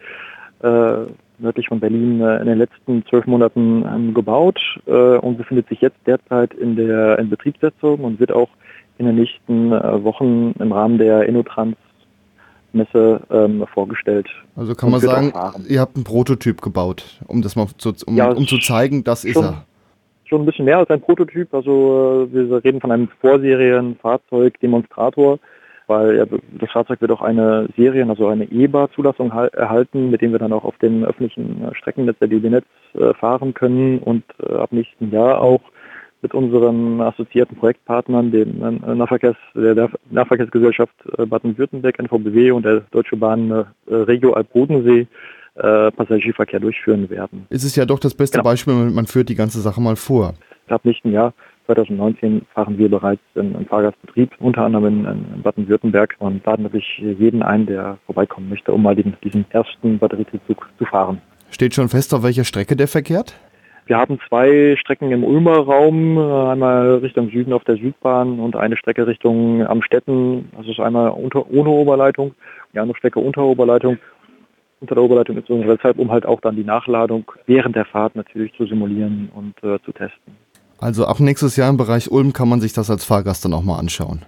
äh, 0.61 1.05
nördlich 1.39 1.67
von 1.67 1.79
Berlin 1.79 2.21
äh, 2.21 2.39
in 2.39 2.45
den 2.45 2.57
letzten 2.57 3.05
zwölf 3.07 3.25
Monaten 3.25 3.83
ähm, 3.85 4.13
gebaut 4.13 4.59
äh, 4.85 4.91
und 4.91 5.37
befindet 5.37 5.67
sich 5.69 5.81
jetzt 5.81 5.97
derzeit 6.05 6.53
in 6.53 6.75
der 6.75 7.19
in 7.19 7.29
Betriebssetzung 7.29 7.99
und 8.01 8.19
wird 8.19 8.31
auch 8.31 8.49
in 8.97 9.07
den 9.07 9.15
nächsten 9.15 9.71
äh, 9.71 10.03
Wochen 10.03 10.53
im 10.59 10.71
Rahmen 10.71 10.97
der 10.97 11.23
Innotrans 11.27 11.75
Messe 12.73 13.21
ähm, 13.29 13.65
vorgestellt. 13.73 14.27
Also 14.55 14.75
kann 14.75 14.91
man 14.91 14.99
sagen, 14.99 15.33
ihr 15.67 15.79
habt 15.79 15.95
einen 15.95 16.03
Prototyp 16.03 16.61
gebaut, 16.61 17.19
um 17.27 17.41
das 17.41 17.55
mal 17.55 17.67
zu, 17.77 17.93
um, 18.05 18.15
ja, 18.15 18.31
um 18.31 18.47
zu 18.47 18.57
zeigen, 18.59 19.03
das 19.03 19.23
ist 19.25 19.37
er. 19.37 19.65
Schon 20.25 20.41
ein 20.41 20.45
bisschen 20.45 20.65
mehr 20.65 20.79
als 20.79 20.89
ein 20.89 21.01
Prototyp. 21.01 21.53
Also 21.53 22.27
wir 22.31 22.63
reden 22.63 22.81
von 22.81 22.91
einem 22.91 23.09
Vorserienfahrzeug, 23.21 24.59
Demonstrator 24.59 25.39
weil 25.87 26.17
ja, 26.17 26.25
das 26.59 26.71
Fahrzeug 26.71 27.01
wird 27.01 27.11
auch 27.11 27.21
eine 27.21 27.67
Serien, 27.75 28.09
also 28.09 28.27
eine 28.27 28.45
EBA-Zulassung 28.45 29.31
erhalten, 29.31 30.09
mit 30.09 30.21
dem 30.21 30.31
wir 30.31 30.39
dann 30.39 30.53
auch 30.53 30.63
auf 30.63 30.77
dem 30.77 31.03
öffentlichen 31.03 31.63
äh, 31.63 31.75
Streckennetz 31.75 32.17
der 32.19 32.27
DB 32.27 32.49
Netz 32.49 32.65
äh, 32.93 33.13
fahren 33.13 33.53
können 33.53 33.99
und 33.99 34.23
äh, 34.41 34.55
ab 34.55 34.71
nächsten 34.71 35.11
Jahr 35.11 35.41
auch 35.41 35.61
mit 36.23 36.33
unseren 36.33 36.99
assoziierten 37.01 37.55
Projektpartnern, 37.57 38.31
dem 38.31 38.57
Nahverkehrs, 38.97 39.35
der 39.53 39.89
Nahverkehrsgesellschaft 40.09 40.95
Baden-Württemberg, 41.17 41.99
NVBW 41.99 42.51
und 42.51 42.65
der 42.65 42.81
Deutsche 42.91 43.17
Bahn 43.17 43.65
Regio 43.87 44.33
Alb-Bodensee 44.33 45.05
Passagierverkehr 45.55 46.59
durchführen 46.59 47.07
werden. 47.11 47.45
Es 47.51 47.63
ist 47.63 47.75
ja 47.75 47.85
doch 47.85 47.99
das 47.99 48.15
beste 48.15 48.39
genau. 48.39 48.49
Beispiel, 48.49 48.73
man 48.73 49.05
führt 49.05 49.29
die 49.29 49.35
ganze 49.35 49.61
Sache 49.61 49.79
mal 49.79 49.95
vor. 49.95 50.33
Ab 50.67 50.81
nächsten 50.83 51.11
Jahr 51.11 51.33
2019 51.67 52.41
fahren 52.53 52.77
wir 52.77 52.89
bereits 52.89 53.21
im 53.35 53.65
Fahrgastbetrieb, 53.67 54.31
unter 54.39 54.63
anderem 54.63 55.05
in, 55.05 55.05
in 55.35 55.41
Baden-Württemberg 55.43 56.15
und 56.19 56.43
laden 56.45 56.63
natürlich 56.63 56.87
jeden 56.97 57.43
ein, 57.43 57.65
der 57.67 57.97
vorbeikommen 58.05 58.49
möchte, 58.49 58.71
um 58.71 58.81
mal 58.81 58.95
den, 58.95 59.15
diesen 59.23 59.45
ersten 59.49 59.99
Batterietriebzug 59.99 60.67
zu 60.79 60.85
fahren. 60.85 61.21
Steht 61.51 61.75
schon 61.75 61.89
fest, 61.89 62.13
auf 62.13 62.23
welcher 62.23 62.45
Strecke 62.45 62.75
der 62.75 62.87
verkehrt? 62.87 63.35
Wir 63.85 63.97
haben 63.97 64.19
zwei 64.29 64.75
Strecken 64.79 65.11
im 65.11 65.23
Ulmer 65.23 65.57
Raum, 65.57 66.17
einmal 66.17 66.95
Richtung 66.95 67.29
Süden 67.29 67.51
auf 67.51 67.65
der 67.65 67.75
Südbahn 67.75 68.39
und 68.39 68.55
eine 68.55 68.77
Strecke 68.77 69.05
Richtung 69.07 69.65
Amstetten. 69.65 70.49
Das 70.57 70.67
ist 70.67 70.79
einmal 70.79 71.09
unter, 71.09 71.49
ohne 71.51 71.69
Oberleitung, 71.69 72.33
die 72.73 72.79
andere 72.79 72.97
Strecke 72.97 73.19
unter 73.19 73.43
Oberleitung. 73.43 73.97
Unter 74.79 74.95
der 74.95 75.03
Oberleitung 75.03 75.37
ist 75.37 75.49
unsere 75.49 75.77
Zeit, 75.79 75.97
um 75.97 76.11
halt 76.11 76.25
auch 76.25 76.39
dann 76.41 76.55
die 76.55 76.63
Nachladung 76.63 77.29
während 77.45 77.75
der 77.75 77.85
Fahrt 77.85 78.15
natürlich 78.15 78.53
zu 78.55 78.65
simulieren 78.65 79.29
und 79.33 79.55
äh, 79.63 79.79
zu 79.83 79.91
testen. 79.91 80.35
Also 80.79 81.05
ab 81.05 81.19
nächstes 81.19 81.55
Jahr 81.55 81.69
im 81.69 81.77
Bereich 81.77 82.11
Ulm 82.11 82.33
kann 82.33 82.49
man 82.49 82.59
sich 82.61 82.73
das 82.73 82.89
als 82.89 83.05
Fahrgast 83.05 83.45
dann 83.45 83.53
auch 83.53 83.63
mal 83.63 83.79
anschauen. 83.79 84.23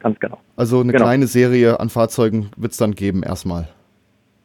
Ganz 0.00 0.18
genau. 0.18 0.38
Also 0.56 0.80
eine 0.80 0.92
genau. 0.92 1.04
kleine 1.04 1.26
Serie 1.26 1.78
an 1.78 1.90
Fahrzeugen 1.90 2.50
wird 2.56 2.72
es 2.72 2.78
dann 2.78 2.94
geben 2.94 3.22
erstmal. 3.22 3.68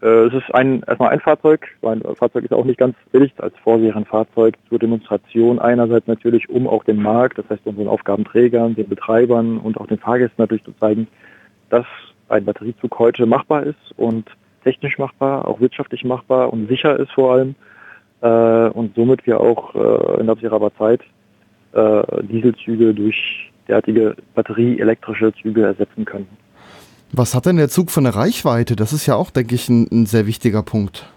Äh, 0.02 0.28
es 0.28 0.34
ist 0.34 0.54
ein, 0.54 0.84
erstmal 0.88 1.10
ein 1.10 1.20
Fahrzeug. 1.20 1.68
Ein 1.82 2.02
Fahrzeug 2.16 2.46
ist 2.46 2.54
auch 2.54 2.66
nicht 2.66 2.80
ganz 2.80 2.96
billig 3.12 3.34
als 3.38 3.56
Vorserienfahrzeug 3.64 4.56
zur 4.70 4.80
Demonstration. 4.80 5.60
Einerseits 5.60 6.08
natürlich, 6.08 6.50
um 6.50 6.68
auch 6.68 6.84
dem 6.84 7.02
Markt, 7.02 7.38
das 7.38 7.50
heißt 7.50 7.66
unseren 7.66 7.88
Aufgabenträgern, 7.88 8.76
den 8.76 8.90
Betreibern 8.90 9.58
und 9.58 9.80
auch 9.80 9.88
den 9.88 10.00
Fahrgästen 10.00 10.42
natürlich 10.42 10.64
zu 10.64 10.74
zeigen, 10.80 11.08
dass 11.70 11.86
ein 12.30 12.46
Batteriezug 12.46 12.98
heute 13.00 13.26
machbar 13.26 13.64
ist 13.64 13.94
und 13.98 14.30
technisch 14.64 14.98
machbar, 14.98 15.48
auch 15.48 15.60
wirtschaftlich 15.60 16.04
machbar 16.04 16.52
und 16.52 16.68
sicher 16.68 17.00
ist 17.00 17.12
vor 17.12 17.34
allem. 17.34 17.56
Äh, 18.22 18.70
und 18.70 18.96
somit 18.96 19.26
wir 19.28 19.40
auch 19.40 19.76
äh, 19.76 20.22
in 20.22 20.30
absehbarer 20.30 20.74
Zeit 20.78 21.02
Dieselzüge 22.22 22.94
durch 22.94 23.52
derartige 23.68 24.16
batterieelektrische 24.34 25.34
Züge 25.34 25.64
ersetzen 25.64 26.06
können. 26.06 26.30
Was 27.12 27.36
hat 27.36 27.46
denn 27.46 27.58
der 27.58 27.70
Zug 27.70 27.92
für 27.92 28.00
eine 28.00 28.16
Reichweite? 28.16 28.76
Das 28.76 28.94
ist 28.94 29.06
ja 29.06 29.16
auch, 29.16 29.32
denke 29.32 29.56
ich, 29.56 29.70
ein, 29.70 29.88
ein 29.92 30.06
sehr 30.06 30.28
wichtiger 30.28 30.64
Punkt. 30.64 31.12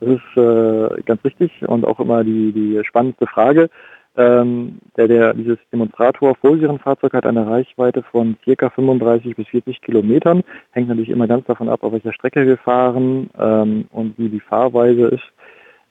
Das 0.00 0.10
ist 0.10 0.36
äh, 0.36 1.02
ganz 1.02 1.24
richtig 1.24 1.66
und 1.66 1.84
auch 1.84 2.00
immer 2.00 2.22
die, 2.22 2.52
die 2.52 2.80
spannendste 2.84 3.26
Frage. 3.26 3.70
Ähm, 4.18 4.78
der, 4.96 5.08
der, 5.08 5.34
dieses 5.34 5.58
Demonstrator-Vorserienfahrzeug 5.72 7.12
hat 7.12 7.26
eine 7.26 7.46
Reichweite 7.46 8.02
von 8.02 8.36
ca. 8.44 8.70
35 8.70 9.36
bis 9.36 9.46
40 9.48 9.82
Kilometern. 9.82 10.42
Hängt 10.70 10.88
natürlich 10.88 11.10
immer 11.10 11.26
ganz 11.26 11.46
davon 11.46 11.68
ab, 11.68 11.82
auf 11.82 11.92
welcher 11.92 12.14
Strecke 12.14 12.46
wir 12.46 12.56
fahren 12.56 13.28
ähm, 13.38 13.86
und 13.90 14.18
wie 14.18 14.30
die 14.30 14.40
Fahrweise 14.40 15.08
ist 15.08 15.24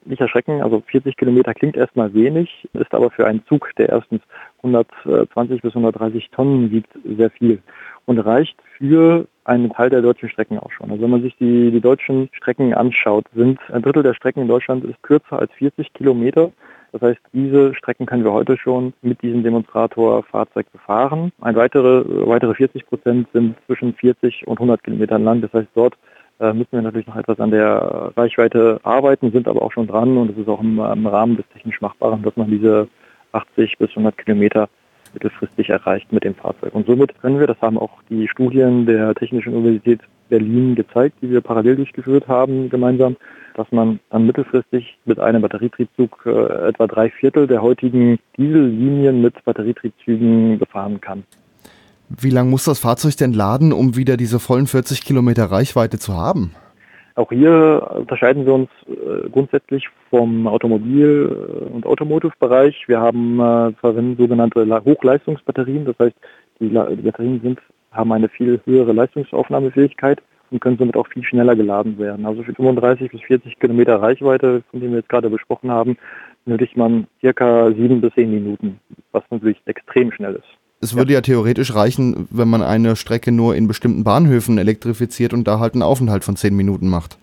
nicht 0.06 0.22
erschrecken. 0.22 0.62
Also 0.62 0.82
40 0.88 1.18
Kilometer 1.18 1.54
klingt 1.54 1.78
erstmal 1.78 2.14
wenig, 2.14 2.68
ist 2.74 2.94
aber 2.94 3.12
für 3.12 3.28
einen 3.28 3.46
Zug, 3.46 3.70
der 3.78 3.90
erstens 3.90 4.22
120 4.64 5.62
bis 5.62 5.76
130 5.76 6.30
Tonnen 6.32 6.72
wiegt, 6.72 6.92
sehr 7.18 7.30
viel 7.32 7.62
und 8.06 8.20
reicht 8.20 8.58
für 8.78 9.28
einen 9.46 9.72
Teil 9.72 9.90
der 9.90 10.02
deutschen 10.02 10.30
Strecken 10.30 10.60
auch 10.60 10.72
schon. 10.72 10.90
Also 10.90 11.04
wenn 11.04 11.10
man 11.10 11.22
sich 11.22 11.36
die, 11.38 11.72
die 11.72 11.82
deutschen 11.82 12.30
Strecken 12.34 12.74
anschaut, 12.74 13.26
sind 13.36 13.60
ein 13.72 13.82
Drittel 13.82 14.04
der 14.04 14.14
Strecken 14.14 14.42
in 14.42 14.48
Deutschland 14.48 14.84
ist 14.84 15.02
kürzer 15.04 15.40
als 15.40 15.52
40 15.54 15.94
Kilometer. 15.94 16.52
Das 16.92 17.02
heißt, 17.02 17.20
diese 17.34 17.76
Strecken 17.76 18.06
können 18.06 18.24
wir 18.24 18.32
heute 18.32 18.58
schon 18.58 18.94
mit 19.02 19.22
diesem 19.22 19.44
Demonstratorfahrzeug 19.44 20.72
befahren. 20.72 21.32
Ein 21.42 21.56
weitere, 21.56 22.06
weitere 22.28 22.54
40 22.54 22.88
Prozent 22.88 23.28
sind 23.34 23.56
zwischen 23.66 23.94
40 23.94 24.48
und 24.48 24.58
100 24.58 24.84
Kilometern 24.84 25.24
lang. 25.24 25.42
Das 25.42 25.52
heißt, 25.54 25.68
dort 25.76 25.96
äh, 26.40 26.54
müssen 26.54 26.72
wir 26.72 26.82
natürlich 26.82 27.08
noch 27.08 27.18
etwas 27.18 27.40
an 27.40 27.52
der 27.52 28.14
Reichweite 28.16 28.80
arbeiten, 28.84 29.32
sind 29.32 29.48
aber 29.48 29.62
auch 29.62 29.72
schon 29.72 29.88
dran 29.88 30.18
und 30.18 30.32
es 30.32 30.38
ist 30.38 30.48
auch 30.48 30.62
im, 30.62 30.80
im 30.80 31.08
Rahmen 31.08 31.38
des 31.38 31.46
technisch 31.54 31.82
Machbaren, 31.82 32.24
dass 32.24 32.36
man 32.36 32.50
diese 32.50 32.88
80 33.34 33.78
bis 33.78 33.90
100 33.90 34.18
Kilometer 34.18 34.70
mittelfristig 35.16 35.70
erreicht 35.70 36.14
mit 36.14 36.24
dem 36.24 36.36
Fahrzeug. 36.36 36.76
Und 36.76 36.86
somit 36.86 37.20
können 37.20 37.40
wir, 37.40 37.48
das 37.48 37.60
haben 37.62 37.80
auch 37.80 38.04
die 38.10 38.28
Studien 38.28 38.86
der 38.86 39.16
Technischen 39.16 39.56
Universität 39.56 40.02
Berlin 40.30 40.76
gezeigt, 40.76 41.18
die 41.22 41.30
wir 41.30 41.42
parallel 41.42 41.78
durchgeführt 41.78 42.28
haben 42.28 42.70
gemeinsam, 42.70 43.16
dass 43.56 43.72
man 43.72 44.00
dann 44.10 44.26
mittelfristig 44.26 44.98
mit 45.06 45.20
einem 45.20 45.42
Batterietriebzug 45.42 46.24
äh, 46.26 46.70
etwa 46.70 46.88
drei 46.88 47.10
Viertel 47.10 47.48
der 47.48 47.62
heutigen 47.62 48.20
Diesellinien 48.38 49.22
mit 49.22 49.44
Batterietriebzügen 49.46 50.60
befahren 50.60 51.00
kann. 51.02 51.24
Wie 52.10 52.30
lange 52.30 52.50
muss 52.50 52.66
das 52.66 52.80
Fahrzeug 52.80 53.18
denn 53.18 53.34
laden, 53.34 53.74
um 53.74 53.96
wieder 53.96 54.18
diese 54.18 54.40
vollen 54.40 54.68
40 54.68 55.04
Kilometer 55.04 55.46
Reichweite 55.46 55.98
zu 55.98 56.14
haben? 56.14 56.52
Auch 57.16 57.32
hier 57.32 57.88
unterscheiden 57.96 58.46
wir 58.46 58.54
uns 58.54 58.70
äh, 58.88 59.30
grundsätzlich 59.30 59.88
vom 60.10 60.48
Automobil- 60.48 61.30
äh, 61.32 61.74
und 61.74 61.86
Automotive-Bereich. 61.86 62.88
Wir 62.88 63.00
haben 63.00 63.40
äh, 63.40 63.72
verwenden 63.80 64.18
sogenannte 64.18 64.66
Hochleistungsbatterien, 64.84 65.86
das 65.86 65.98
heißt, 65.98 66.16
die, 66.60 66.70
die 66.70 67.02
Batterien 67.02 67.42
sind, 67.42 67.62
haben 67.92 68.12
eine 68.12 68.28
viel 68.28 68.60
höhere 68.66 68.92
Leistungsaufnahmefähigkeit 68.92 70.22
und 70.52 70.60
können 70.60 70.78
somit 70.78 70.98
auch 70.98 71.08
viel 71.08 71.24
schneller 71.24 71.56
geladen 71.56 71.98
werden. 71.98 72.26
Also 72.26 72.44
für 72.44 72.54
35 72.54 73.10
bis 73.10 73.22
40 73.22 73.60
Kilometer 73.60 74.02
Reichweite, 74.02 74.64
von 74.70 74.82
dem 74.82 74.92
wir 74.92 74.98
jetzt 74.98 75.10
gerade 75.10 75.30
besprochen 75.30 75.72
haben, 75.72 75.98
benötigt 76.44 76.76
man 76.76 77.08
circa 77.22 77.72
sieben 77.72 78.02
bis 78.02 78.14
zehn 78.14 78.30
Minuten, 78.30 78.80
was 79.14 79.24
natürlich 79.30 79.62
extrem 79.66 80.12
schnell 80.12 80.36
ist. 80.36 80.65
Es 80.86 80.96
würde 80.96 81.14
ja. 81.14 81.18
ja 81.18 81.22
theoretisch 81.22 81.74
reichen, 81.74 82.28
wenn 82.30 82.48
man 82.48 82.62
eine 82.62 82.96
Strecke 82.96 83.32
nur 83.32 83.56
in 83.56 83.68
bestimmten 83.68 84.04
Bahnhöfen 84.04 84.60
elektrifiziert 84.60 85.34
und 85.34 85.48
da 85.48 85.60
halt 85.60 85.74
einen 85.74 85.82
Aufenthalt 85.82 86.24
von 86.24 86.36
zehn 86.36 86.56
Minuten 86.56 86.90
macht. 86.90 87.18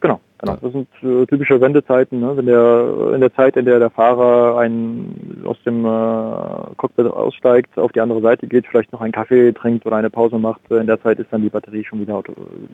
Genau, 0.00 0.20
genau. 0.36 0.58
Das 0.60 0.72
sind 0.72 0.88
äh, 1.02 1.24
typische 1.24 1.58
Wendezeiten. 1.58 2.20
Ne? 2.20 2.36
Wenn 2.36 2.44
der 2.44 3.14
in 3.14 3.20
der 3.22 3.34
Zeit, 3.34 3.56
in 3.56 3.64
der 3.64 3.78
der 3.78 3.88
Fahrer 3.88 4.58
einen 4.58 5.42
aus 5.46 5.56
dem 5.64 5.86
äh, 5.86 6.74
Cockpit 6.76 7.06
aussteigt, 7.06 7.78
auf 7.78 7.92
die 7.92 8.00
andere 8.00 8.20
Seite 8.20 8.46
geht, 8.46 8.66
vielleicht 8.66 8.92
noch 8.92 9.00
einen 9.00 9.12
Kaffee 9.12 9.52
trinkt 9.52 9.86
oder 9.86 9.96
eine 9.96 10.10
Pause 10.10 10.38
macht, 10.38 10.60
äh, 10.70 10.76
in 10.76 10.86
der 10.86 11.02
Zeit 11.02 11.18
ist 11.18 11.28
dann 11.30 11.40
die 11.40 11.48
Batterie 11.48 11.84
schon 11.84 12.00
wieder 12.00 12.22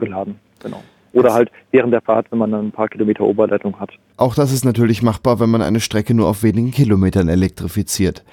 geladen. 0.01 0.35
Genau. 0.61 0.83
Oder 1.13 1.33
halt 1.33 1.53
während 1.71 1.93
der 1.93 2.01
Fahrt, 2.01 2.27
wenn 2.31 2.39
man 2.39 2.53
ein 2.55 2.73
paar 2.73 2.89
Kilometer 2.89 3.23
Oberleitung 3.23 3.79
hat. 3.79 3.91
Auch 4.17 4.35
das 4.35 4.53
ist 4.53 4.65
natürlich 4.65 5.03
machbar, 5.03 5.39
wenn 5.39 5.51
man 5.51 5.63
eine 5.63 5.79
Strecke 5.79 6.15
nur 6.15 6.27
auf 6.27 6.43
wenigen 6.43 6.73
Kilometern 6.73 7.29
elektrifiziert. 7.29 8.25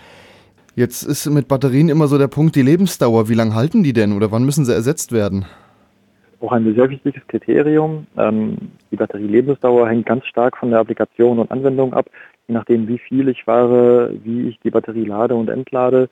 Jetzt 0.79 1.03
ist 1.03 1.29
mit 1.29 1.49
Batterien 1.49 1.89
immer 1.89 2.07
so 2.07 2.17
der 2.17 2.29
Punkt 2.29 2.55
die 2.55 2.61
Lebensdauer. 2.61 3.27
Wie 3.27 3.33
lange 3.33 3.53
halten 3.53 3.83
die 3.83 3.91
denn 3.91 4.13
oder 4.13 4.31
wann 4.31 4.45
müssen 4.45 4.63
sie 4.63 4.73
ersetzt 4.73 5.11
werden? 5.11 5.43
Auch 6.39 6.53
ein 6.53 6.73
sehr 6.73 6.89
wichtiges 6.89 7.21
Kriterium. 7.27 8.07
Ähm, 8.17 8.55
die 8.89 8.95
Batterielebensdauer 8.95 9.89
hängt 9.89 10.05
ganz 10.05 10.25
stark 10.25 10.55
von 10.55 10.69
der 10.69 10.79
Applikation 10.79 11.39
und 11.39 11.51
Anwendung 11.51 11.93
ab, 11.93 12.05
je 12.47 12.53
nachdem, 12.53 12.87
wie 12.87 12.97
viel 12.97 13.27
ich 13.27 13.43
fahre, 13.43 14.13
wie 14.23 14.47
ich 14.47 14.59
die 14.61 14.69
Batterie 14.69 15.03
lade 15.03 15.35
und 15.35 15.49
entlade. 15.49 16.07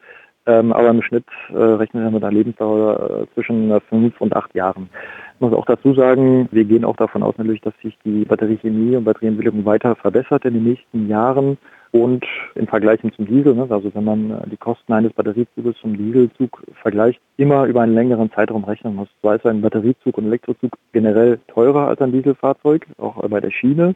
Ähm, 0.47 0.73
aber 0.73 0.89
im 0.89 1.01
Schnitt 1.01 1.27
äh, 1.53 1.55
rechnen 1.55 2.03
wir 2.03 2.11
mit 2.11 2.25
einer 2.25 2.33
Lebensdauer 2.33 3.21
äh, 3.21 3.33
zwischen 3.35 3.71
äh, 3.71 3.79
fünf 3.87 4.19
und 4.19 4.35
acht 4.35 4.53
Jahren. 4.53 4.89
Ich 5.35 5.39
muss 5.39 5.53
auch 5.53 5.65
dazu 5.65 5.93
sagen, 5.93 6.49
wir 6.51 6.65
gehen 6.65 6.83
auch 6.83 6.97
davon 6.97 7.23
aus 7.23 7.37
natürlich, 7.37 7.61
dass 7.61 7.73
sich 7.81 7.97
die 8.03 8.25
Batteriechemie 8.25 8.97
und 8.97 9.05
Batterieentwicklung 9.05 9.63
weiter 9.63 9.95
verbessert 9.95 10.43
in 10.43 10.55
den 10.55 10.65
nächsten 10.65 11.07
Jahren. 11.07 11.57
Und 11.91 12.25
im 12.55 12.67
Vergleich 12.67 12.99
zum 13.01 13.25
Diesel, 13.25 13.55
ne, 13.55 13.67
also 13.69 13.93
wenn 13.93 14.03
man 14.03 14.31
äh, 14.31 14.49
die 14.49 14.57
Kosten 14.57 14.91
eines 14.93 15.13
Batteriezuges 15.13 15.75
zum 15.81 15.97
Dieselzug 15.97 16.61
vergleicht, 16.81 17.19
immer 17.37 17.65
über 17.65 17.81
einen 17.81 17.93
längeren 17.93 18.31
Zeitraum 18.31 18.65
rechnen 18.65 18.95
muss. 18.95 19.07
Zwar 19.21 19.35
ist 19.35 19.45
ein 19.45 19.61
Batteriezug 19.61 20.17
und 20.17 20.25
Elektrozug 20.25 20.77
generell 20.91 21.39
teurer 21.47 21.87
als 21.87 22.01
ein 22.01 22.11
Dieselfahrzeug, 22.11 22.85
auch 22.97 23.27
bei 23.29 23.39
der 23.39 23.51
Schiene. 23.51 23.95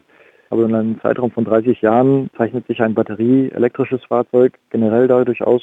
Aber 0.50 0.64
in 0.64 0.74
einem 0.74 1.00
Zeitraum 1.00 1.30
von 1.30 1.44
30 1.44 1.80
Jahren 1.80 2.28
zeichnet 2.36 2.66
sich 2.66 2.82
ein 2.82 2.94
batterieelektrisches 2.94 4.04
Fahrzeug 4.04 4.58
generell 4.70 5.08
dadurch 5.08 5.42
aus, 5.42 5.62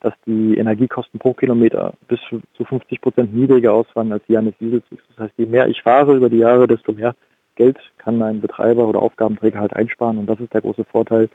dass 0.00 0.14
die 0.26 0.56
Energiekosten 0.56 1.18
pro 1.18 1.34
Kilometer 1.34 1.94
bis 2.06 2.20
zu 2.30 2.64
50 2.64 3.00
Prozent 3.00 3.34
niedriger 3.34 3.72
ausfallen 3.72 4.12
als 4.12 4.22
die 4.28 4.36
eines 4.36 4.56
Dieselzugs. 4.58 5.02
Das 5.08 5.24
heißt, 5.24 5.34
je 5.36 5.46
mehr 5.46 5.66
ich 5.66 5.82
fahre 5.82 6.16
über 6.16 6.30
die 6.30 6.38
Jahre, 6.38 6.68
desto 6.68 6.92
mehr 6.92 7.16
Geld 7.56 7.78
kann 7.98 8.22
ein 8.22 8.40
Betreiber 8.40 8.86
oder 8.86 9.02
Aufgabenträger 9.02 9.58
halt 9.58 9.74
einsparen. 9.74 10.18
Und 10.18 10.26
das 10.26 10.38
ist 10.38 10.54
der 10.54 10.60
große 10.60 10.84
Vorteil 10.84 11.28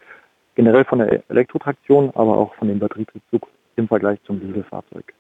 generell 0.55 0.85
von 0.85 0.99
der 0.99 1.23
Elektrotraktion, 1.29 2.11
aber 2.15 2.37
auch 2.37 2.53
von 2.55 2.67
dem 2.67 2.79
Batterietriebzug 2.79 3.47
im 3.75 3.87
Vergleich 3.87 4.19
zum 4.25 4.39
Dieselfahrzeug. 4.39 5.13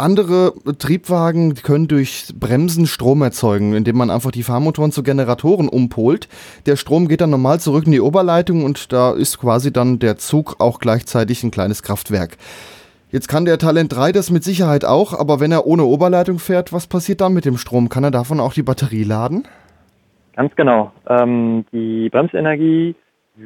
Andere 0.00 0.54
Triebwagen 0.78 1.54
können 1.54 1.86
durch 1.86 2.32
Bremsen 2.34 2.86
Strom 2.86 3.20
erzeugen, 3.20 3.74
indem 3.74 3.98
man 3.98 4.10
einfach 4.10 4.30
die 4.30 4.42
Fahrmotoren 4.42 4.92
zu 4.92 5.02
Generatoren 5.02 5.68
umpolt. 5.68 6.26
Der 6.64 6.76
Strom 6.76 7.06
geht 7.06 7.20
dann 7.20 7.28
normal 7.28 7.60
zurück 7.60 7.84
in 7.84 7.92
die 7.92 8.00
Oberleitung 8.00 8.64
und 8.64 8.94
da 8.94 9.12
ist 9.12 9.38
quasi 9.38 9.72
dann 9.72 9.98
der 9.98 10.16
Zug 10.16 10.56
auch 10.58 10.78
gleichzeitig 10.78 11.44
ein 11.44 11.50
kleines 11.50 11.82
Kraftwerk. 11.82 12.38
Jetzt 13.10 13.28
kann 13.28 13.44
der 13.44 13.58
Talent 13.58 13.94
3 13.94 14.12
das 14.12 14.30
mit 14.30 14.42
Sicherheit 14.42 14.86
auch, 14.86 15.12
aber 15.12 15.38
wenn 15.38 15.52
er 15.52 15.66
ohne 15.66 15.84
Oberleitung 15.84 16.38
fährt, 16.38 16.72
was 16.72 16.86
passiert 16.86 17.20
dann 17.20 17.34
mit 17.34 17.44
dem 17.44 17.58
Strom? 17.58 17.90
Kann 17.90 18.04
er 18.04 18.10
davon 18.10 18.40
auch 18.40 18.54
die 18.54 18.62
Batterie 18.62 19.04
laden? 19.04 19.46
Ganz 20.34 20.54
genau. 20.56 20.92
Ähm, 21.08 21.66
die 21.72 22.08
Bremsenergie 22.08 22.94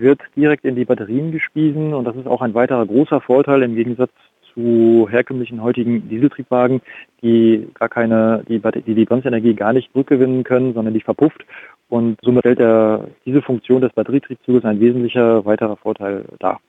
wird 0.00 0.20
direkt 0.36 0.64
in 0.64 0.76
die 0.76 0.84
Batterien 0.84 1.32
gespiesen 1.32 1.94
und 1.94 2.04
das 2.04 2.16
ist 2.16 2.26
auch 2.26 2.42
ein 2.42 2.54
weiterer 2.54 2.86
großer 2.86 3.20
Vorteil 3.20 3.62
im 3.62 3.74
Gegensatz 3.74 4.10
zu 4.54 5.08
herkömmlichen 5.10 5.62
heutigen 5.62 6.08
Dieseltriebwagen, 6.08 6.80
die 7.22 7.68
gar 7.74 7.88
keine, 7.88 8.44
die, 8.48 8.60
die, 8.86 8.94
die 8.94 9.04
Bremsenergie 9.04 9.54
gar 9.54 9.72
nicht 9.72 9.90
rückgewinnen 9.94 10.44
können, 10.44 10.74
sondern 10.74 10.94
die 10.94 11.00
verpufft. 11.00 11.44
Und 11.88 12.18
somit 12.22 12.42
stellt 12.42 12.60
der, 12.60 13.08
diese 13.26 13.42
Funktion 13.42 13.80
des 13.80 13.92
Batterietriebzuges 13.92 14.64
ein 14.64 14.80
wesentlicher 14.80 15.44
weiterer 15.44 15.76
Vorteil 15.76 16.24
dar. 16.38 16.60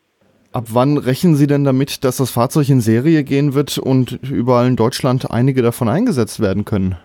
Ab 0.52 0.66
wann 0.72 0.98
rechnen 0.98 1.36
Sie 1.36 1.48
denn 1.48 1.64
damit, 1.64 2.04
dass 2.04 2.18
das 2.18 2.32
Fahrzeug 2.32 2.70
in 2.70 2.80
Serie 2.80 3.24
gehen 3.24 3.54
wird 3.54 3.78
und 3.78 4.20
überall 4.24 4.68
in 4.68 4.76
Deutschland 4.76 5.30
einige 5.30 5.62
davon 5.62 5.90
eingesetzt 5.90 6.40
werden 6.40 6.66
können? 6.66 6.96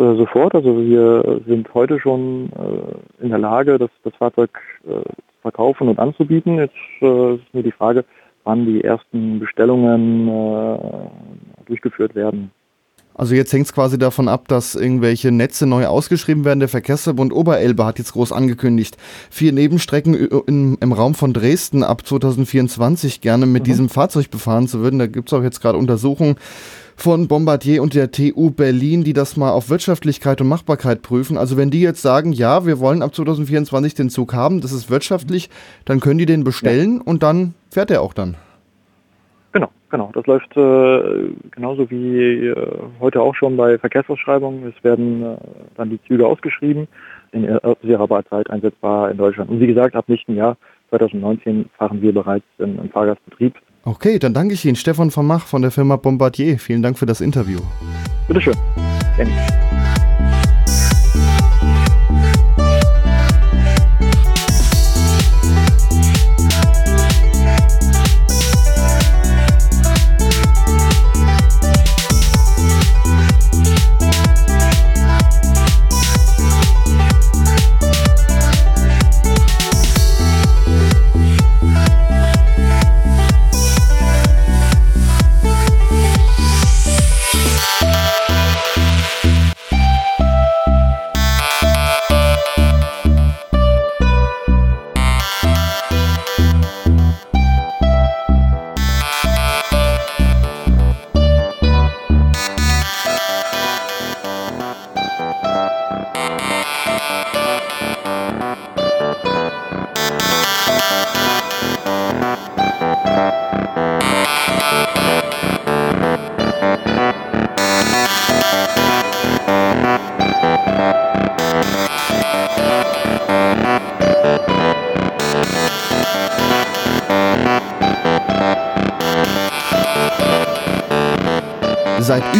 Äh, 0.00 0.16
sofort. 0.16 0.54
Also 0.54 0.78
wir 0.78 1.42
sind 1.46 1.72
heute 1.74 2.00
schon 2.00 2.50
äh, 2.52 3.22
in 3.22 3.28
der 3.28 3.38
Lage, 3.38 3.76
das, 3.76 3.90
das 4.02 4.14
Fahrzeug 4.14 4.50
äh, 4.84 5.02
zu 5.02 5.40
verkaufen 5.42 5.88
und 5.88 5.98
anzubieten. 5.98 6.56
Jetzt 6.56 6.74
äh, 7.02 7.34
ist 7.34 7.52
nur 7.52 7.62
die 7.62 7.72
Frage, 7.72 8.06
wann 8.44 8.64
die 8.64 8.82
ersten 8.82 9.38
Bestellungen 9.38 10.26
äh, 10.28 10.78
durchgeführt 11.66 12.14
werden. 12.14 12.50
Also 13.14 13.34
jetzt 13.34 13.52
hängt 13.52 13.66
es 13.66 13.72
quasi 13.72 13.98
davon 13.98 14.28
ab, 14.28 14.48
dass 14.48 14.74
irgendwelche 14.74 15.30
Netze 15.30 15.66
neu 15.66 15.86
ausgeschrieben 15.86 16.44
werden. 16.44 16.60
Der 16.60 16.68
Verkehrsverbund 16.68 17.32
Oberelbe 17.32 17.84
hat 17.84 17.98
jetzt 17.98 18.12
groß 18.12 18.32
angekündigt, 18.32 18.96
vier 19.30 19.52
Nebenstrecken 19.52 20.14
in, 20.14 20.78
im 20.80 20.92
Raum 20.92 21.14
von 21.14 21.32
Dresden 21.32 21.82
ab 21.82 22.06
2024 22.06 23.20
gerne 23.20 23.46
mit 23.46 23.62
mhm. 23.62 23.64
diesem 23.64 23.88
Fahrzeug 23.88 24.30
befahren 24.30 24.68
zu 24.68 24.80
würden. 24.80 24.98
Da 24.98 25.06
gibt 25.06 25.28
es 25.28 25.38
auch 25.38 25.42
jetzt 25.42 25.60
gerade 25.60 25.76
Untersuchungen 25.76 26.36
von 26.96 27.28
Bombardier 27.28 27.82
und 27.82 27.94
der 27.94 28.10
TU 28.10 28.50
Berlin, 28.50 29.04
die 29.04 29.14
das 29.14 29.36
mal 29.36 29.50
auf 29.50 29.70
Wirtschaftlichkeit 29.70 30.40
und 30.40 30.48
Machbarkeit 30.48 31.02
prüfen. 31.02 31.38
Also 31.38 31.56
wenn 31.56 31.70
die 31.70 31.80
jetzt 31.80 32.02
sagen, 32.02 32.32
ja, 32.32 32.66
wir 32.66 32.78
wollen 32.78 33.02
ab 33.02 33.14
2024 33.14 33.94
den 33.94 34.10
Zug 34.10 34.34
haben, 34.34 34.60
das 34.60 34.72
ist 34.72 34.90
wirtschaftlich, 34.90 35.50
dann 35.84 36.00
können 36.00 36.18
die 36.18 36.26
den 36.26 36.44
bestellen 36.44 36.96
ja. 36.96 37.02
und 37.04 37.22
dann 37.22 37.54
fährt 37.70 37.90
er 37.90 38.02
auch 38.02 38.12
dann. 38.12 38.36
Genau, 39.52 39.68
genau. 39.90 40.10
Das 40.14 40.26
läuft 40.26 40.56
äh, 40.56 41.30
genauso 41.50 41.90
wie 41.90 42.46
äh, 42.46 42.54
heute 43.00 43.20
auch 43.20 43.34
schon 43.34 43.56
bei 43.56 43.78
Verkehrsausschreibungen. 43.78 44.72
Es 44.76 44.84
werden 44.84 45.22
äh, 45.22 45.36
dann 45.76 45.90
die 45.90 46.00
Züge 46.04 46.26
ausgeschrieben, 46.26 46.86
in 47.32 47.44
ihrer 47.44 48.24
Zeit 48.28 48.50
einsetzbar 48.50 49.10
in 49.10 49.16
Deutschland. 49.16 49.50
Und 49.50 49.60
wie 49.60 49.66
gesagt, 49.66 49.94
ab 49.94 50.04
nächsten 50.08 50.36
Jahr 50.36 50.56
2019 50.90 51.68
fahren 51.76 52.02
wir 52.02 52.12
bereits 52.12 52.44
im, 52.58 52.78
im 52.78 52.90
Fahrgastbetrieb 52.90 53.54
Okay, 53.82 54.18
dann 54.18 54.34
danke 54.34 54.52
ich 54.52 54.64
Ihnen, 54.66 54.76
Stefan 54.76 55.10
von 55.10 55.26
Mach 55.26 55.46
von 55.46 55.62
der 55.62 55.70
Firma 55.70 55.96
Bombardier. 55.96 56.58
Vielen 56.58 56.82
Dank 56.82 56.98
für 56.98 57.06
das 57.06 57.22
Interview. 57.22 57.60
Bitteschön. 58.28 58.54
Gerne. 59.16 59.32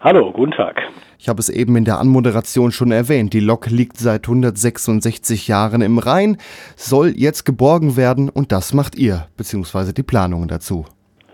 Hallo, 0.00 0.32
guten 0.32 0.52
Tag. 0.52 0.80
Ich 1.18 1.28
habe 1.28 1.40
es 1.40 1.50
eben 1.50 1.76
in 1.76 1.84
der 1.84 1.98
Anmoderation 1.98 2.72
schon 2.72 2.90
erwähnt. 2.90 3.34
Die 3.34 3.40
Lok 3.40 3.70
liegt 3.70 3.98
seit 3.98 4.26
166 4.26 5.46
Jahren 5.46 5.82
im 5.82 5.98
Rhein, 5.98 6.38
soll 6.74 7.12
jetzt 7.14 7.44
geborgen 7.44 7.98
werden 7.98 8.30
und 8.30 8.50
das 8.50 8.72
macht 8.72 8.96
ihr, 8.96 9.26
beziehungsweise 9.36 9.92
die 9.92 10.02
Planungen 10.02 10.48
dazu. 10.48 10.86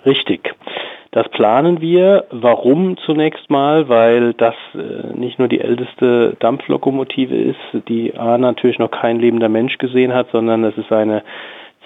Richtig. 0.05 0.53
Das 1.13 1.29
planen 1.29 1.81
wir. 1.81 2.25
Warum 2.33 2.97
zunächst 3.07 3.51
mal? 3.51 3.89
Weil 3.89 4.33
das 4.35 4.55
äh, 4.75 5.17
nicht 5.17 5.39
nur 5.39 5.47
die 5.47 5.61
älteste 5.61 6.37
Dampflokomotive 6.41 7.37
ist, 7.37 7.89
die 7.89 8.17
A 8.17 8.37
natürlich 8.37 8.81
noch 8.81 8.91
kein 8.91 9.21
lebender 9.21 9.49
Mensch 9.49 9.79
gesehen 9.79 10.13
hat, 10.13 10.29
sondern 10.33 10.65
es 10.65 10.77
ist 10.77 10.91
eine 10.93 11.23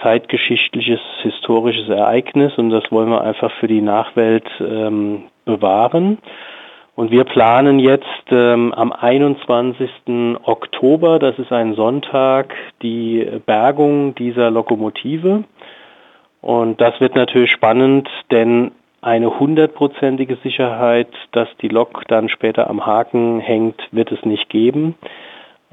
zeitgeschichtliches, 0.04 1.00
historisches 1.22 1.88
Ereignis 1.88 2.56
und 2.58 2.70
das 2.70 2.84
wollen 2.92 3.08
wir 3.08 3.22
einfach 3.22 3.50
für 3.58 3.66
die 3.66 3.80
Nachwelt 3.80 4.46
ähm, 4.60 5.24
bewahren. 5.44 6.18
Und 6.94 7.10
wir 7.10 7.24
planen 7.24 7.80
jetzt 7.80 8.06
ähm, 8.30 8.72
am 8.72 8.92
21. 8.92 9.90
Oktober, 10.44 11.18
das 11.18 11.36
ist 11.40 11.50
ein 11.50 11.74
Sonntag, 11.74 12.54
die 12.82 13.26
Bergung 13.46 14.14
dieser 14.14 14.50
Lokomotive. 14.52 15.42
Und 16.40 16.80
das 16.80 17.00
wird 17.00 17.16
natürlich 17.16 17.50
spannend, 17.50 18.08
denn 18.30 18.70
eine 19.00 19.40
hundertprozentige 19.40 20.36
Sicherheit, 20.44 21.08
dass 21.32 21.48
die 21.62 21.68
Lok 21.68 22.02
dann 22.06 22.28
später 22.28 22.70
am 22.70 22.86
Haken 22.86 23.40
hängt, 23.40 23.88
wird 23.90 24.12
es 24.12 24.24
nicht 24.24 24.48
geben. 24.48 24.94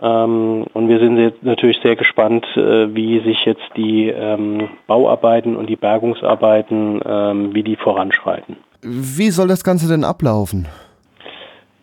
Ähm, 0.02 0.66
und 0.74 0.90
wir 0.90 1.00
sind 1.00 1.18
jetzt 1.18 1.44
natürlich 1.44 1.80
sehr 1.84 1.96
gespannt, 1.96 2.46
äh, 2.56 2.94
wie 2.94 3.20
sich 3.20 3.46
jetzt 3.46 3.70
die 3.76 4.08
ähm, 4.10 4.70
Bauarbeiten 4.88 5.56
und 5.56 5.70
die 5.70 5.76
Bergungsarbeiten, 5.76 7.02
ähm, 7.06 7.54
wie 7.54 7.64
die 7.64 7.76
voranschreiten. 7.76 8.58
Wie 8.82 9.30
soll 9.30 9.48
das 9.48 9.64
Ganze 9.64 9.88
denn 9.88 10.04
ablaufen? 10.04 10.68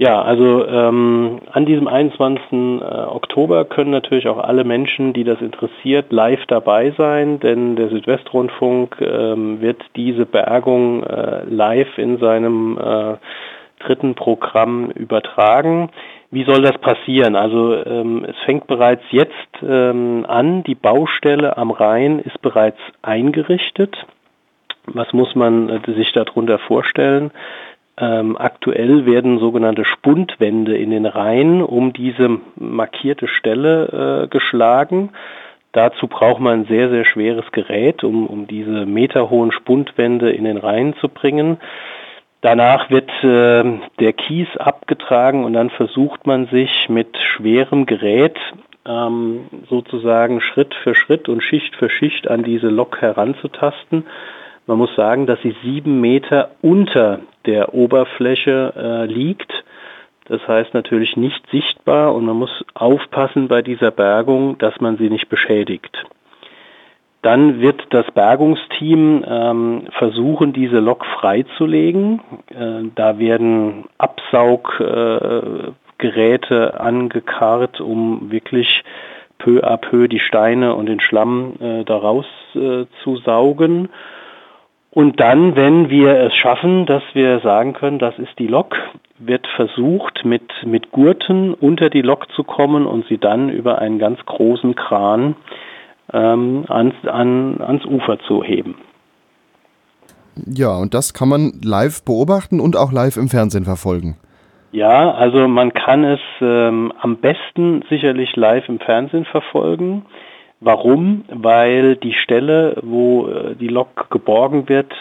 Ja, 0.01 0.23
also 0.23 0.65
ähm, 0.65 1.41
an 1.51 1.67
diesem 1.67 1.89
21. 1.89 2.41
Äh, 2.53 2.85
Oktober 2.85 3.65
können 3.65 3.91
natürlich 3.91 4.29
auch 4.29 4.39
alle 4.39 4.63
Menschen, 4.63 5.13
die 5.13 5.25
das 5.25 5.41
interessiert, 5.41 6.13
live 6.13 6.45
dabei 6.47 6.93
sein, 6.97 7.41
denn 7.41 7.75
der 7.75 7.89
Südwestrundfunk 7.89 8.97
ähm, 9.01 9.61
wird 9.61 9.83
diese 9.97 10.25
Bergung 10.25 11.03
äh, 11.03 11.45
live 11.47 11.99
in 11.99 12.19
seinem 12.19 12.79
äh, 12.79 13.17
dritten 13.85 14.15
Programm 14.15 14.91
übertragen. 14.91 15.91
Wie 16.31 16.45
soll 16.45 16.61
das 16.61 16.77
passieren? 16.79 17.37
Also 17.37 17.85
ähm, 17.87 18.27
es 18.29 18.37
fängt 18.45 18.67
bereits 18.67 19.03
jetzt 19.11 19.33
ähm, 19.63 20.27
an, 20.29 20.63
die 20.63 20.75
Baustelle 20.75 21.57
am 21.57 21.71
Rhein 21.71 22.19
ist 22.19 22.41
bereits 22.43 22.79
eingerichtet. 23.01 23.97
Was 24.85 25.13
muss 25.15 25.35
man 25.35 25.71
äh, 25.71 25.93
sich 25.95 26.13
darunter 26.13 26.59
vorstellen? 26.59 27.31
Ähm, 27.97 28.37
aktuell 28.37 29.07
werden 29.07 29.39
sogenannte 29.39 29.87
Spundwände 29.87 30.77
in 30.77 30.91
den 30.91 31.07
Reihen 31.07 31.63
um 31.63 31.95
diese 31.95 32.39
markierte 32.57 33.27
Stelle 33.27 34.25
äh, 34.25 34.29
geschlagen. 34.29 35.11
Dazu 35.73 36.09
braucht 36.09 36.41
man 36.41 36.61
ein 36.61 36.67
sehr, 36.67 36.91
sehr 36.91 37.07
schweres 37.07 37.51
Gerät, 37.53 38.05
um, 38.05 38.27
um 38.27 38.47
diese 38.47 38.85
meterhohen 38.87 39.51
Spundwände 39.51 40.31
in 40.31 40.45
den 40.45 40.59
Reihen 40.59 40.95
zu 40.97 41.09
bringen. 41.09 41.59
Danach 42.41 42.89
wird 42.89 43.11
äh, 43.25 43.81
der 43.99 44.13
Kies 44.13 44.49
abgetragen 44.59 45.45
und 45.45 45.55
dann 45.55 45.71
versucht 45.71 46.27
man 46.27 46.47
sich 46.47 46.89
mit 46.89 47.17
schwerem 47.19 47.85
Gerät 47.85 48.39
ähm, 48.87 49.47
sozusagen 49.69 50.41
Schritt 50.41 50.75
für 50.75 50.95
Schritt 50.95 51.29
und 51.29 51.43
Schicht 51.43 51.75
für 51.75 51.91
Schicht 51.91 52.29
an 52.29 52.45
diese 52.45 52.69
Lok 52.69 53.01
heranzutasten. 53.01 54.07
Man 54.67 54.79
muss 54.79 54.95
sagen, 54.95 55.27
dass 55.27 55.41
sie 55.43 55.57
sieben 55.65 56.01
Meter 56.01 56.51
unter 56.63 57.21
der 57.47 57.75
Oberfläche 57.75 58.73
äh, 58.77 59.07
liegt. 59.07 59.53
Das 60.27 60.47
heißt 60.47 60.75
natürlich 60.75 61.17
nicht 61.17 61.43
sichtbar 61.51 62.15
und 62.15 62.25
man 62.27 62.37
muss 62.37 62.65
aufpassen 62.75 63.49
bei 63.49 63.63
dieser 63.63 63.91
Bergung, 63.91 64.59
dass 64.59 64.79
man 64.81 64.97
sie 64.99 65.09
nicht 65.11 65.29
beschädigt. 65.29 66.05
Dann 67.23 67.61
wird 67.61 67.87
das 67.91 68.09
Bergungsteam 68.13 69.25
ähm, 69.27 69.89
versuchen, 69.91 70.53
diese 70.53 70.79
Lok 70.79 71.05
freizulegen. 71.05 72.21
Äh, 72.51 72.91
da 72.95 73.19
werden 73.19 73.87
Absauggeräte 73.99 75.75
äh, 76.75 76.79
angekarrt, 76.79 77.81
um 77.81 78.31
wirklich 78.31 78.85
peu 79.39 79.65
à 79.65 79.77
peu 79.77 80.07
die 80.07 80.21
Steine 80.21 80.75
und 80.75 80.87
den 80.87 81.01
Schlamm 81.01 81.55
äh, 81.61 81.85
daraus 81.85 82.27
äh, 82.55 82.87
zu 83.03 83.17
saugen. 83.17 83.89
Und 84.91 85.21
dann, 85.21 85.55
wenn 85.55 85.91
wir 85.91 86.15
es 86.21 86.35
schaffen, 86.35 86.87
dass 86.87 87.03
wir 87.15 87.41
sagen 87.41 87.73
können, 87.73 87.99
das 87.99 88.19
ist 88.19 88.39
die 88.39 88.47
Lok, 88.47 88.77
wird 89.19 89.47
versucht, 89.49 90.25
mit, 90.25 90.51
mit 90.65 90.93
Gurten 90.93 91.53
unter 91.55 91.91
die 91.91 92.03
Lok 92.03 92.31
zu 92.33 92.45
kommen 92.45 92.87
und 92.87 93.07
sie 93.09 93.19
dann 93.19 93.49
über 93.49 93.79
einen 93.81 93.99
ganz 93.99 94.25
großen 94.25 94.75
Kran 94.77 95.37
ähm, 96.13 96.65
ans, 96.69 96.95
an, 97.07 97.61
ans 97.61 97.85
Ufer 97.85 98.19
zu 98.21 98.43
heben. 98.43 98.77
Ja, 100.47 100.77
und 100.77 100.95
das 100.95 101.15
kann 101.15 101.29
man 101.29 101.61
live 101.63 102.03
beobachten 102.05 102.61
und 102.61 102.77
auch 102.77 102.93
live 102.93 103.17
im 103.17 103.29
Fernsehen 103.29 103.65
verfolgen. 103.65 104.17
Ja, 104.71 105.13
also 105.13 105.49
man 105.49 105.73
kann 105.73 106.05
es 106.05 106.21
ähm, 106.41 106.93
am 107.01 107.17
besten 107.17 107.83
sicherlich 107.89 108.37
live 108.37 108.69
im 108.69 108.79
Fernsehen 108.79 109.25
verfolgen. 109.25 110.05
Warum? 110.61 111.25
Weil 111.29 111.97
die 111.97 112.13
Stelle, 112.13 112.77
wo 112.83 113.29
äh, 113.29 113.55
die 113.55 113.69
Lok 113.69 114.11
geborgen 114.11 114.69
wird, 114.69 114.93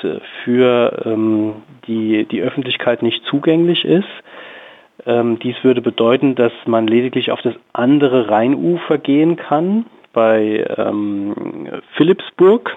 für 0.44 1.04
ähm, 1.06 1.56
die, 1.88 2.26
die 2.26 2.42
Öffentlichkeit 2.42 3.02
nicht 3.02 3.24
zugänglich 3.26 3.84
ist. 3.84 4.08
Ähm, 5.06 5.40
dies 5.40 5.56
würde 5.64 5.82
bedeuten, 5.82 6.36
dass 6.36 6.52
man 6.66 6.88
lediglich 6.88 7.32
auf 7.32 7.42
das 7.42 7.56
andere 7.74 8.30
Rheinufer 8.30 8.98
gehen 8.98 9.36
kann, 9.36 9.86
bei 10.14 10.66
ähm, 10.78 11.82
Philipsburg. 11.96 12.76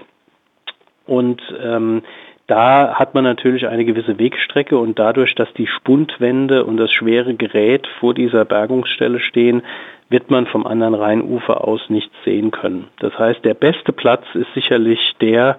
Und 1.06 1.42
ähm, 1.62 2.02
da 2.46 2.94
hat 2.94 3.14
man 3.14 3.24
natürlich 3.24 3.68
eine 3.68 3.84
gewisse 3.84 4.18
Wegstrecke 4.18 4.76
und 4.76 4.98
dadurch, 4.98 5.34
dass 5.34 5.52
die 5.54 5.68
Spundwände 5.68 6.64
und 6.64 6.76
das 6.76 6.90
schwere 6.90 7.34
Gerät 7.34 7.86
vor 8.00 8.12
dieser 8.12 8.44
Bergungsstelle 8.44 9.20
stehen, 9.20 9.62
wird 10.08 10.30
man 10.30 10.46
vom 10.46 10.66
anderen 10.66 10.94
Rheinufer 10.94 11.66
aus 11.66 11.80
nichts 11.88 12.14
sehen 12.24 12.50
können. 12.50 12.88
Das 12.98 13.16
heißt, 13.16 13.44
der 13.44 13.54
beste 13.54 13.92
Platz 13.92 14.24
ist 14.34 14.52
sicherlich 14.54 14.98
der 15.20 15.58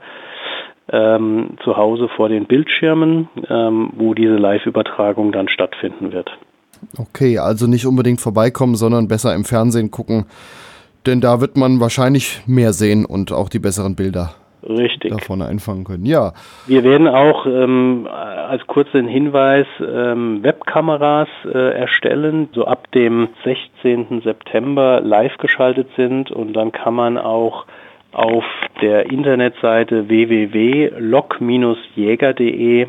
ähm, 0.92 1.52
zu 1.64 1.78
Hause 1.78 2.10
vor 2.10 2.28
den 2.28 2.46
Bildschirmen, 2.46 3.30
ähm, 3.50 3.92
wo 3.96 4.14
diese 4.14 4.36
Live-Übertragung 4.36 5.32
dann 5.32 5.48
stattfinden 5.48 6.12
wird. 6.12 6.30
Okay, 6.98 7.40
also 7.40 7.68
nicht 7.68 7.86
unbedingt 7.86 8.20
vorbeikommen, 8.20 8.76
sondern 8.76 9.08
besser 9.08 9.34
im 9.34 9.46
Fernsehen 9.46 9.92
gucken, 9.92 10.26
denn 11.06 11.22
da 11.22 11.42
wird 11.42 11.58
man 11.58 11.80
wahrscheinlich 11.80 12.42
mehr 12.46 12.74
sehen 12.74 13.06
und 13.06 13.32
auch 13.32 13.50
die 13.50 13.60
besseren 13.60 13.96
Bilder. 13.96 14.36
Richtig. 14.64 15.12
davon 15.12 15.42
einfangen 15.42 15.86
können. 15.86 16.06
Ja. 16.06 16.34
Wir 16.68 16.84
werden 16.84 17.08
auch 17.08 17.48
ähm, 17.48 18.08
als 18.08 18.68
kurzen 18.68 19.08
Hinweis 19.08 19.66
ähm, 19.80 20.44
Webkameras 20.44 21.30
äh, 21.46 21.80
erstellen, 21.80 22.50
so 22.54 22.66
ab 22.66 22.92
dem 22.92 23.30
16. 23.44 24.22
September 24.24 25.02
live 25.02 25.36
geschaltet 25.38 25.88
sind 25.98 26.30
und 26.30 26.54
dann 26.54 26.72
kann 26.72 26.94
man 26.94 27.18
auch 27.18 27.66
auf 28.12 28.44
der 28.82 29.10
Internetseite 29.10 30.10
www.lok-jäger.de 30.10 32.88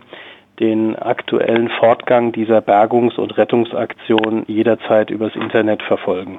den 0.61 0.96
aktuellen 0.96 1.70
Fortgang 1.81 2.33
dieser 2.33 2.61
Bergungs- 2.61 3.16
und 3.16 3.38
Rettungsaktion 3.38 4.44
jederzeit 4.46 5.09
übers 5.11 5.35
Internet 5.35 5.83
verfolgen. 5.83 6.38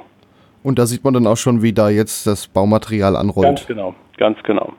Und 0.64 0.80
da 0.80 0.86
sieht 0.86 1.04
man 1.04 1.14
dann 1.14 1.28
auch 1.28 1.38
schon, 1.38 1.62
wie 1.62 1.74
da 1.74 1.90
jetzt 1.90 2.26
das 2.26 2.48
Baumaterial 2.48 3.16
anrollt. 3.16 3.48
Ganz 3.48 3.68
genau, 3.68 3.96
ganz 4.18 4.42
genau. 4.44 4.74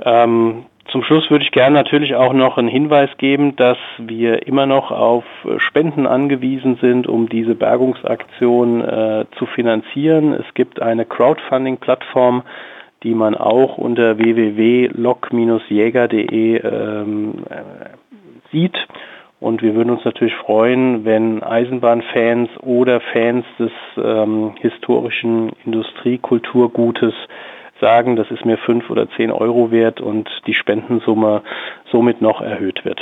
Ähm, 0.00 0.64
zum 0.90 1.02
Schluss 1.02 1.30
würde 1.30 1.44
ich 1.44 1.52
gerne 1.52 1.74
natürlich 1.74 2.14
auch 2.14 2.32
noch 2.32 2.56
einen 2.56 2.68
Hinweis 2.68 3.10
geben, 3.18 3.56
dass 3.56 3.76
wir 3.98 4.46
immer 4.46 4.64
noch 4.64 4.90
auf 4.90 5.24
Spenden 5.58 6.06
angewiesen 6.06 6.78
sind, 6.80 7.06
um 7.06 7.28
diese 7.28 7.54
Bergungsaktion 7.54 8.80
äh, 8.80 9.26
zu 9.38 9.44
finanzieren. 9.46 10.32
Es 10.32 10.46
gibt 10.54 10.80
eine 10.80 11.04
Crowdfunding-Plattform 11.04 12.42
die 13.02 13.14
man 13.14 13.34
auch 13.34 13.78
unter 13.78 14.18
www.lok-jäger.de 14.18 16.56
ähm, 16.56 17.44
äh, 17.48 17.62
sieht. 18.50 18.76
Und 19.40 19.62
wir 19.62 19.74
würden 19.74 19.90
uns 19.90 20.04
natürlich 20.04 20.34
freuen, 20.34 21.04
wenn 21.04 21.42
Eisenbahnfans 21.42 22.50
oder 22.60 23.00
Fans 23.00 23.44
des 23.58 23.70
ähm, 23.96 24.54
historischen 24.60 25.50
Industriekulturgutes 25.64 27.14
sagen, 27.80 28.16
das 28.16 28.28
ist 28.32 28.44
mir 28.44 28.58
fünf 28.58 28.90
oder 28.90 29.08
zehn 29.16 29.30
Euro 29.30 29.70
wert 29.70 30.00
und 30.00 30.28
die 30.46 30.54
Spendensumme 30.54 31.42
somit 31.92 32.20
noch 32.20 32.40
erhöht 32.40 32.84
wird. 32.84 33.00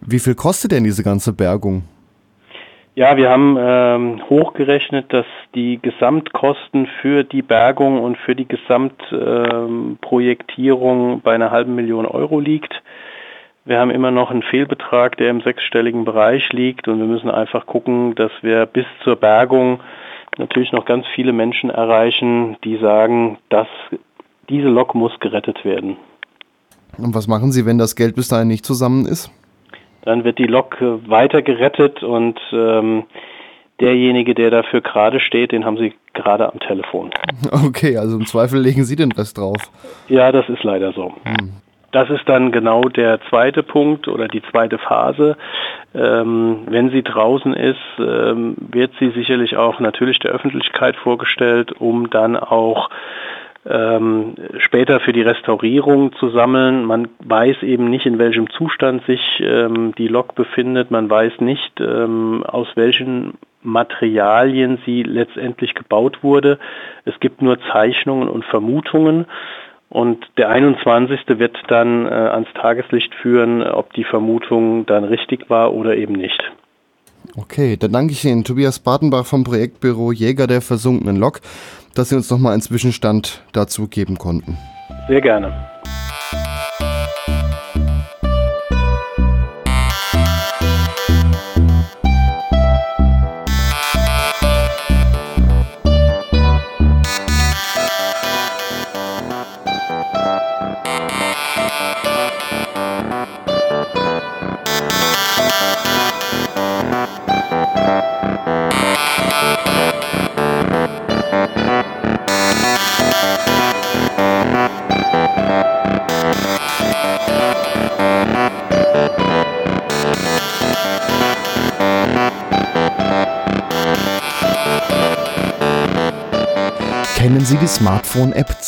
Wie 0.00 0.18
viel 0.18 0.34
kostet 0.34 0.72
denn 0.72 0.84
diese 0.84 1.02
ganze 1.02 1.32
Bergung? 1.32 1.84
Ja, 2.94 3.16
wir 3.16 3.30
haben 3.30 3.56
ähm, 3.58 4.20
hochgerechnet, 4.28 5.10
dass 5.14 5.24
die 5.54 5.78
Gesamtkosten 5.80 6.86
für 7.00 7.24
die 7.24 7.40
Bergung 7.40 8.02
und 8.02 8.18
für 8.18 8.36
die 8.36 8.46
Gesamtprojektierung 8.46 11.12
ähm, 11.12 11.22
bei 11.22 11.34
einer 11.34 11.50
halben 11.50 11.74
Million 11.74 12.04
Euro 12.04 12.38
liegt. 12.38 12.82
Wir 13.64 13.78
haben 13.78 13.90
immer 13.90 14.10
noch 14.10 14.30
einen 14.30 14.42
Fehlbetrag, 14.42 15.16
der 15.18 15.30
im 15.30 15.40
sechsstelligen 15.40 16.04
Bereich 16.04 16.52
liegt 16.52 16.88
und 16.88 16.98
wir 16.98 17.06
müssen 17.06 17.30
einfach 17.30 17.64
gucken, 17.66 18.14
dass 18.16 18.32
wir 18.42 18.66
bis 18.66 18.86
zur 19.04 19.16
Bergung 19.16 19.80
natürlich 20.38 20.72
noch 20.72 20.84
ganz 20.84 21.06
viele 21.14 21.32
Menschen 21.32 21.70
erreichen, 21.70 22.56
die 22.64 22.78
sagen, 22.78 23.38
dass 23.50 23.68
diese 24.48 24.68
Lok 24.68 24.94
muss 24.94 25.12
gerettet 25.20 25.64
werden. 25.64 25.96
Und 26.98 27.14
was 27.14 27.28
machen 27.28 27.52
Sie, 27.52 27.64
wenn 27.64 27.78
das 27.78 27.94
Geld 27.94 28.16
bis 28.16 28.28
dahin 28.28 28.48
nicht 28.48 28.66
zusammen 28.66 29.06
ist? 29.06 29.30
Dann 30.02 30.24
wird 30.24 30.38
die 30.38 30.46
Lok 30.46 30.80
äh, 30.80 31.08
weiter 31.08 31.42
gerettet 31.42 32.02
und 32.02 32.40
ähm, 32.52 33.04
derjenige, 33.80 34.34
der 34.34 34.50
dafür 34.50 34.80
gerade 34.80 35.20
steht, 35.20 35.52
den 35.52 35.64
haben 35.64 35.76
Sie 35.76 35.94
gerade 36.14 36.52
am 36.52 36.58
Telefon. 36.58 37.10
Okay, 37.66 37.96
also 37.96 38.18
im 38.18 38.26
Zweifel 38.26 38.60
legen 38.60 38.84
Sie 38.84 38.96
den 38.96 39.12
Rest 39.12 39.38
drauf. 39.38 39.56
Ja, 40.08 40.32
das 40.32 40.48
ist 40.48 40.62
leider 40.64 40.92
so. 40.92 41.12
Hm. 41.24 41.52
Das 41.92 42.08
ist 42.08 42.26
dann 42.26 42.52
genau 42.52 42.82
der 42.84 43.20
zweite 43.28 43.62
Punkt 43.62 44.08
oder 44.08 44.26
die 44.26 44.42
zweite 44.50 44.78
Phase. 44.78 45.36
Ähm, 45.94 46.62
wenn 46.68 46.90
sie 46.90 47.02
draußen 47.02 47.52
ist, 47.52 47.78
ähm, 47.98 48.56
wird 48.58 48.92
sie 48.98 49.10
sicherlich 49.10 49.56
auch 49.58 49.78
natürlich 49.78 50.18
der 50.18 50.32
Öffentlichkeit 50.32 50.96
vorgestellt, 50.96 51.72
um 51.72 52.08
dann 52.08 52.36
auch 52.36 52.88
ähm, 53.68 54.34
später 54.58 55.00
für 55.00 55.12
die 55.12 55.22
Restaurierung 55.22 56.14
zu 56.14 56.30
sammeln. 56.30 56.84
Man 56.86 57.08
weiß 57.20 57.62
eben 57.62 57.90
nicht, 57.90 58.06
in 58.06 58.18
welchem 58.18 58.48
Zustand 58.50 59.04
sich 59.04 59.20
ähm, 59.40 59.94
die 59.96 60.08
Lok 60.08 60.34
befindet. 60.34 60.90
Man 60.90 61.10
weiß 61.10 61.40
nicht, 61.40 61.78
ähm, 61.78 62.42
aus 62.42 62.68
welchen 62.74 63.34
Materialien 63.62 64.78
sie 64.86 65.02
letztendlich 65.02 65.74
gebaut 65.74 66.22
wurde. 66.22 66.58
Es 67.04 67.20
gibt 67.20 67.42
nur 67.42 67.58
Zeichnungen 67.70 68.28
und 68.28 68.44
Vermutungen. 68.46 69.26
Und 69.92 70.26
der 70.38 70.48
21. 70.48 71.20
wird 71.38 71.54
dann 71.68 72.06
äh, 72.06 72.08
ans 72.08 72.48
Tageslicht 72.54 73.14
führen, 73.14 73.62
ob 73.62 73.92
die 73.92 74.04
Vermutung 74.04 74.86
dann 74.86 75.04
richtig 75.04 75.50
war 75.50 75.74
oder 75.74 75.96
eben 75.96 76.14
nicht. 76.14 76.42
Okay, 77.36 77.76
dann 77.76 77.92
danke 77.92 78.12
ich 78.12 78.24
Ihnen, 78.24 78.42
Tobias 78.42 78.78
Bartenbach 78.78 79.26
vom 79.26 79.44
Projektbüro 79.44 80.10
Jäger 80.10 80.46
der 80.46 80.62
versunkenen 80.62 81.16
Lok, 81.16 81.40
dass 81.94 82.08
Sie 82.08 82.16
uns 82.16 82.30
nochmal 82.30 82.54
einen 82.54 82.62
Zwischenstand 82.62 83.42
dazu 83.52 83.86
geben 83.86 84.16
konnten. 84.16 84.56
Sehr 85.08 85.20
gerne. 85.20 85.71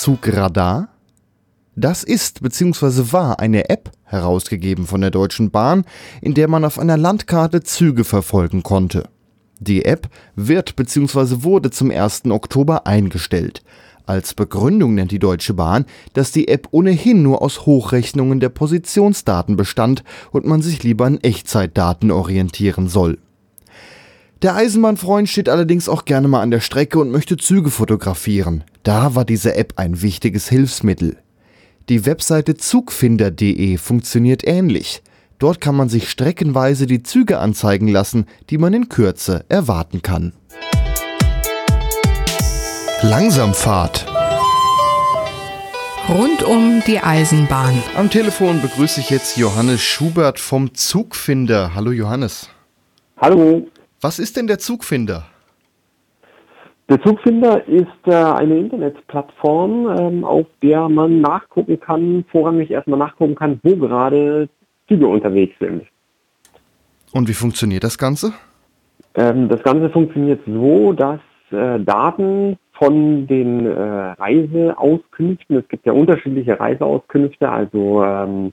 Zugradar? 0.04 0.88
Das 1.76 2.04
ist 2.04 2.42
bzw. 2.42 3.10
war 3.12 3.40
eine 3.40 3.70
App, 3.70 3.90
herausgegeben 4.02 4.86
von 4.86 5.00
der 5.00 5.10
Deutschen 5.10 5.50
Bahn, 5.50 5.86
in 6.20 6.34
der 6.34 6.46
man 6.46 6.66
auf 6.66 6.78
einer 6.78 6.98
Landkarte 6.98 7.62
Züge 7.62 8.04
verfolgen 8.04 8.62
konnte. 8.62 9.08
Die 9.60 9.86
App 9.86 10.10
wird 10.36 10.76
bzw. 10.76 11.42
wurde 11.42 11.70
zum 11.70 11.90
1. 11.90 12.26
Oktober 12.26 12.86
eingestellt. 12.86 13.62
Als 14.04 14.34
Begründung 14.34 14.94
nennt 14.94 15.10
die 15.10 15.18
Deutsche 15.18 15.54
Bahn, 15.54 15.86
dass 16.12 16.32
die 16.32 16.48
App 16.48 16.68
ohnehin 16.72 17.22
nur 17.22 17.40
aus 17.40 17.64
Hochrechnungen 17.64 18.40
der 18.40 18.50
Positionsdaten 18.50 19.56
bestand 19.56 20.04
und 20.32 20.44
man 20.44 20.60
sich 20.60 20.82
lieber 20.82 21.06
an 21.06 21.16
Echtzeitdaten 21.16 22.10
orientieren 22.10 22.88
soll. 22.88 23.16
Der 24.44 24.56
Eisenbahnfreund 24.56 25.26
steht 25.26 25.48
allerdings 25.48 25.88
auch 25.88 26.04
gerne 26.04 26.28
mal 26.28 26.42
an 26.42 26.50
der 26.50 26.60
Strecke 26.60 26.98
und 26.98 27.10
möchte 27.10 27.38
Züge 27.38 27.70
fotografieren. 27.70 28.62
Da 28.82 29.14
war 29.14 29.24
diese 29.24 29.54
App 29.54 29.72
ein 29.76 30.02
wichtiges 30.02 30.50
Hilfsmittel. 30.50 31.16
Die 31.88 32.04
Webseite 32.04 32.54
zugfinder.de 32.54 33.78
funktioniert 33.78 34.46
ähnlich. 34.46 35.02
Dort 35.38 35.62
kann 35.62 35.74
man 35.74 35.88
sich 35.88 36.10
streckenweise 36.10 36.86
die 36.86 37.02
Züge 37.02 37.38
anzeigen 37.38 37.88
lassen, 37.88 38.26
die 38.50 38.58
man 38.58 38.74
in 38.74 38.90
Kürze 38.90 39.46
erwarten 39.48 40.02
kann. 40.02 40.34
Langsamfahrt. 43.00 44.04
Rund 46.06 46.42
um 46.42 46.82
die 46.86 46.98
Eisenbahn. 46.98 47.82
Am 47.96 48.10
Telefon 48.10 48.60
begrüße 48.60 49.00
ich 49.00 49.08
jetzt 49.08 49.38
Johannes 49.38 49.80
Schubert 49.80 50.38
vom 50.38 50.74
Zugfinder. 50.74 51.74
Hallo 51.74 51.92
Johannes. 51.92 52.50
Hallo. 53.16 53.66
Was 54.04 54.18
ist 54.18 54.36
denn 54.36 54.46
der 54.46 54.58
Zugfinder? 54.58 55.24
Der 56.90 57.00
Zugfinder 57.00 57.66
ist 57.66 57.86
äh, 58.04 58.12
eine 58.12 58.58
Internetplattform, 58.58 59.88
ähm, 59.98 60.24
auf 60.26 60.44
der 60.62 60.90
man 60.90 61.22
nachgucken 61.22 61.80
kann, 61.80 62.22
vorrangig 62.30 62.70
erstmal 62.70 62.98
nachgucken 62.98 63.34
kann, 63.34 63.60
wo 63.62 63.74
gerade 63.76 64.50
Züge 64.88 65.06
unterwegs 65.06 65.54
sind. 65.58 65.86
Und 67.14 67.30
wie 67.30 67.32
funktioniert 67.32 67.82
das 67.82 67.96
Ganze? 67.96 68.34
Ähm, 69.14 69.48
das 69.48 69.62
Ganze 69.62 69.88
funktioniert 69.88 70.42
so, 70.46 70.92
dass 70.92 71.20
äh, 71.50 71.80
Daten 71.80 72.58
von 72.72 73.26
den 73.26 73.64
äh, 73.64 73.70
Reiseauskünften, 73.70 75.56
es 75.56 75.68
gibt 75.68 75.86
ja 75.86 75.94
unterschiedliche 75.94 76.60
Reiseauskünfte, 76.60 77.48
also 77.48 78.04
ähm, 78.04 78.52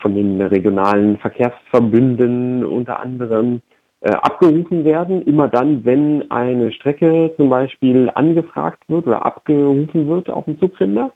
von 0.00 0.14
den 0.14 0.42
regionalen 0.42 1.16
Verkehrsverbünden 1.16 2.62
unter 2.66 3.00
anderem, 3.00 3.62
abgerufen 4.04 4.84
werden, 4.84 5.22
immer 5.22 5.48
dann, 5.48 5.84
wenn 5.84 6.30
eine 6.30 6.72
Strecke 6.72 7.32
zum 7.36 7.50
Beispiel 7.50 8.10
angefragt 8.14 8.82
wird 8.88 9.06
oder 9.06 9.24
abgerufen 9.24 10.08
wird 10.08 10.28
auf 10.28 10.44
dem 10.46 10.58
Zugfinder. 10.58 11.12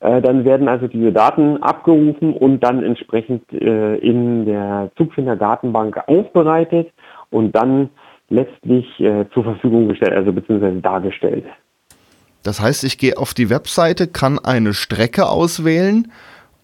Äh, 0.00 0.20
dann 0.20 0.44
werden 0.44 0.68
also 0.68 0.88
diese 0.88 1.12
Daten 1.12 1.62
abgerufen 1.62 2.32
und 2.34 2.60
dann 2.60 2.82
entsprechend 2.82 3.52
äh, 3.52 3.96
in 3.96 4.44
der 4.44 4.90
Zugfinder-Datenbank 4.96 6.08
aufbereitet 6.08 6.92
und 7.30 7.54
dann 7.54 7.90
letztlich 8.28 8.86
äh, 9.00 9.26
zur 9.32 9.44
Verfügung 9.44 9.88
gestellt, 9.88 10.12
also 10.12 10.32
beziehungsweise 10.32 10.80
dargestellt. 10.80 11.44
Das 12.42 12.60
heißt, 12.60 12.84
ich 12.84 12.98
gehe 12.98 13.16
auf 13.16 13.34
die 13.34 13.50
Webseite, 13.50 14.06
kann 14.06 14.38
eine 14.38 14.74
Strecke 14.74 15.28
auswählen 15.28 16.10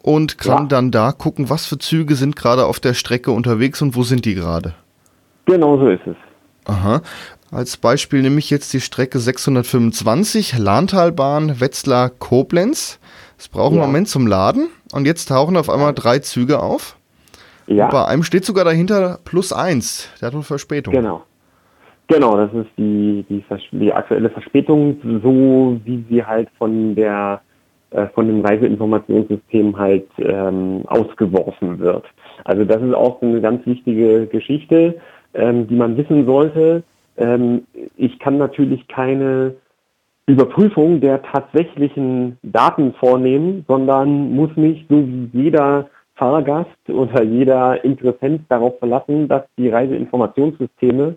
und 0.02 0.38
kann 0.38 0.62
ja. 0.62 0.68
dann 0.68 0.90
da 0.90 1.12
gucken, 1.12 1.50
was 1.50 1.66
für 1.66 1.78
Züge 1.78 2.16
sind 2.16 2.36
gerade 2.36 2.66
auf 2.66 2.80
der 2.80 2.94
Strecke 2.94 3.30
unterwegs 3.30 3.82
und 3.82 3.94
wo 3.96 4.02
sind 4.02 4.24
die 4.24 4.34
gerade. 4.34 4.74
Genau 5.46 5.78
so 5.78 5.88
ist 5.88 6.06
es. 6.06 6.16
Aha. 6.66 7.02
Als 7.50 7.76
Beispiel 7.76 8.22
nehme 8.22 8.38
ich 8.38 8.48
jetzt 8.50 8.72
die 8.72 8.80
Strecke 8.80 9.18
625 9.18 10.58
Lahntalbahn 10.58 11.60
Wetzlar 11.60 12.08
Koblenz. 12.08 12.98
Es 13.38 13.48
braucht 13.48 13.74
ja. 13.74 13.82
einen 13.82 13.90
Moment 13.90 14.08
zum 14.08 14.26
Laden 14.26 14.68
und 14.92 15.06
jetzt 15.06 15.26
tauchen 15.26 15.56
auf 15.56 15.68
einmal 15.68 15.92
drei 15.92 16.20
Züge 16.20 16.62
auf. 16.62 16.96
Ja. 17.66 17.84
Und 17.84 17.90
bei 17.90 18.04
einem 18.06 18.22
steht 18.22 18.44
sogar 18.44 18.64
dahinter 18.64 19.18
plus 19.24 19.52
eins. 19.52 20.08
Der 20.20 20.28
hat 20.28 20.34
eine 20.34 20.42
Verspätung. 20.42 20.94
Genau. 20.94 21.24
Genau, 22.08 22.36
das 22.36 22.52
ist 22.52 22.70
die, 22.76 23.24
die, 23.28 23.44
die 23.72 23.92
aktuelle 23.92 24.28
Verspätung, 24.30 24.98
so 25.22 25.80
wie 25.84 26.04
sie 26.10 26.24
halt 26.24 26.48
von 26.58 26.94
der 26.94 27.40
äh, 27.90 28.06
von 28.14 28.26
dem 28.26 28.40
Reiseinformationssystem 28.44 29.76
halt 29.76 30.08
ähm, 30.18 30.82
ausgeworfen 30.86 31.78
wird. 31.78 32.04
Also 32.44 32.64
das 32.64 32.80
ist 32.82 32.94
auch 32.94 33.20
eine 33.20 33.40
ganz 33.40 33.66
wichtige 33.66 34.26
Geschichte 34.26 34.98
ähm, 35.34 35.66
die 35.66 35.74
man 35.74 35.96
wissen 35.96 36.26
sollte. 36.26 36.82
Ähm, 37.16 37.66
ich 37.96 38.18
kann 38.18 38.38
natürlich 38.38 38.86
keine 38.88 39.54
Überprüfung 40.26 41.00
der 41.00 41.22
tatsächlichen 41.22 42.38
Daten 42.42 42.94
vornehmen, 42.94 43.64
sondern 43.68 44.34
muss 44.34 44.54
mich 44.56 44.86
so 44.88 45.06
wie 45.06 45.28
jeder 45.32 45.88
Fahrgast 46.14 46.70
oder 46.88 47.22
jeder 47.22 47.84
Interessent 47.84 48.42
darauf 48.48 48.78
verlassen, 48.78 49.28
dass 49.28 49.42
die 49.58 49.68
Reiseinformationssysteme 49.68 51.16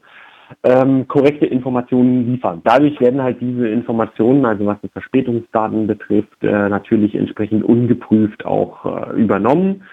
ähm, 0.63 1.08
korrekte 1.08 1.45
Informationen 1.45 2.32
liefern. 2.32 2.62
Dadurch 2.63 2.99
werden 2.99 3.21
halt 3.21 3.41
diese 3.41 3.67
Informationen, 3.67 4.45
also 4.45 4.65
was 4.65 4.78
die 4.82 4.89
Verspätungsdaten 4.89 5.88
betrifft, 5.88 6.43
äh, 6.43 6.69
natürlich 6.69 7.15
entsprechend 7.15 7.63
ungeprüft 7.63 8.45
auch 8.45 8.86
äh, 8.86 9.21
übernommen. 9.21 9.84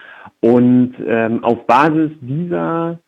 Und 0.41 0.95
ähm, 1.07 1.43
auf 1.45 1.67
Basis 1.67 2.11
dieser 2.21 2.99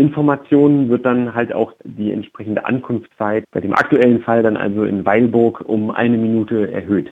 Informationen 0.00 0.88
wird 0.88 1.04
dann 1.04 1.34
halt 1.34 1.52
auch 1.52 1.72
die 1.84 2.10
entsprechende 2.10 2.64
Ankunftszeit 2.64 3.44
bei 3.52 3.60
dem 3.60 3.74
aktuellen 3.74 4.22
Fall 4.22 4.42
dann 4.42 4.56
also 4.56 4.84
in 4.84 5.04
Weilburg 5.04 5.62
um 5.66 5.90
eine 5.90 6.16
Minute 6.16 6.72
erhöht 6.72 7.10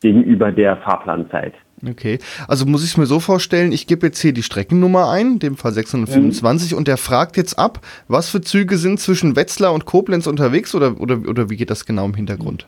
gegenüber 0.00 0.52
der 0.52 0.76
Fahrplanzeit. 0.76 1.54
Okay, 1.88 2.18
also 2.48 2.66
muss 2.66 2.82
ich 2.84 2.90
es 2.90 2.96
mir 2.96 3.06
so 3.06 3.20
vorstellen, 3.20 3.72
ich 3.72 3.86
gebe 3.86 4.06
jetzt 4.06 4.20
hier 4.20 4.32
die 4.32 4.42
Streckennummer 4.42 5.10
ein, 5.10 5.32
in 5.32 5.38
dem 5.38 5.56
Fall 5.56 5.72
625, 5.72 6.72
mhm. 6.72 6.78
und 6.78 6.88
der 6.88 6.96
fragt 6.96 7.36
jetzt 7.36 7.58
ab, 7.58 7.80
was 8.08 8.30
für 8.30 8.40
Züge 8.40 8.76
sind 8.78 8.98
zwischen 8.98 9.36
Wetzlar 9.36 9.72
und 9.72 9.84
Koblenz 9.84 10.26
unterwegs 10.26 10.74
oder, 10.74 11.00
oder, 11.00 11.18
oder 11.28 11.50
wie 11.50 11.56
geht 11.56 11.70
das 11.70 11.86
genau 11.86 12.04
im 12.04 12.14
Hintergrund? 12.14 12.66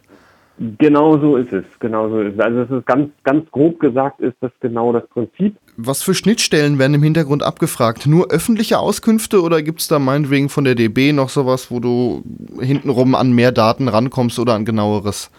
Genau 0.78 1.18
so 1.18 1.36
ist 1.36 1.52
es, 1.52 1.64
genau 1.78 2.10
so 2.10 2.20
ist 2.20 2.34
es. 2.34 2.40
Also 2.40 2.60
es 2.60 2.70
ist 2.70 2.86
ganz, 2.86 3.10
ganz 3.24 3.50
grob 3.50 3.80
gesagt, 3.80 4.20
ist 4.20 4.36
das 4.40 4.52
genau 4.60 4.92
das 4.92 5.06
Prinzip. 5.08 5.56
Was 5.82 6.02
für 6.02 6.14
Schnittstellen 6.14 6.78
werden 6.78 6.94
im 6.94 7.02
Hintergrund 7.02 7.42
abgefragt? 7.42 8.06
Nur 8.06 8.30
öffentliche 8.30 8.78
Auskünfte 8.78 9.40
oder 9.40 9.62
gibt 9.62 9.80
es 9.80 9.88
da 9.88 9.98
meinetwegen 9.98 10.50
von 10.50 10.64
der 10.64 10.74
DB 10.74 11.12
noch 11.12 11.30
sowas, 11.30 11.70
wo 11.70 11.80
du 11.80 12.22
hintenrum 12.60 13.14
an 13.14 13.32
mehr 13.32 13.50
Daten 13.50 13.88
rankommst 13.88 14.38
oder 14.38 14.54
an 14.54 14.66
genaueres? 14.66 15.30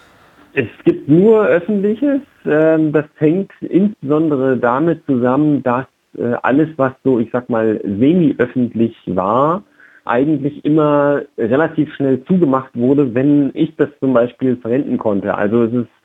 Es 0.53 0.67
gibt 0.83 1.07
nur 1.07 1.45
öffentliches. 1.45 2.21
Ähm, 2.45 2.91
das 2.91 3.05
hängt 3.17 3.51
insbesondere 3.61 4.57
damit 4.57 5.05
zusammen, 5.05 5.61
dass 5.61 5.85
äh, 6.17 6.33
alles, 6.41 6.69
was 6.77 6.93
so, 7.03 7.19
ich 7.19 7.29
sag 7.31 7.49
mal, 7.49 7.79
semi-öffentlich 7.83 8.95
war, 9.05 9.63
eigentlich 10.05 10.65
immer 10.65 11.21
relativ 11.37 11.93
schnell 11.93 12.23
zugemacht 12.25 12.71
wurde, 12.73 13.13
wenn 13.13 13.51
ich 13.53 13.75
das 13.75 13.89
zum 13.99 14.13
Beispiel 14.13 14.57
verwenden 14.57 14.97
konnte. 14.97 15.35
Also 15.35 15.63
es 15.63 15.73
ist, 15.73 15.77
es 15.77 15.81
ist 15.81 16.00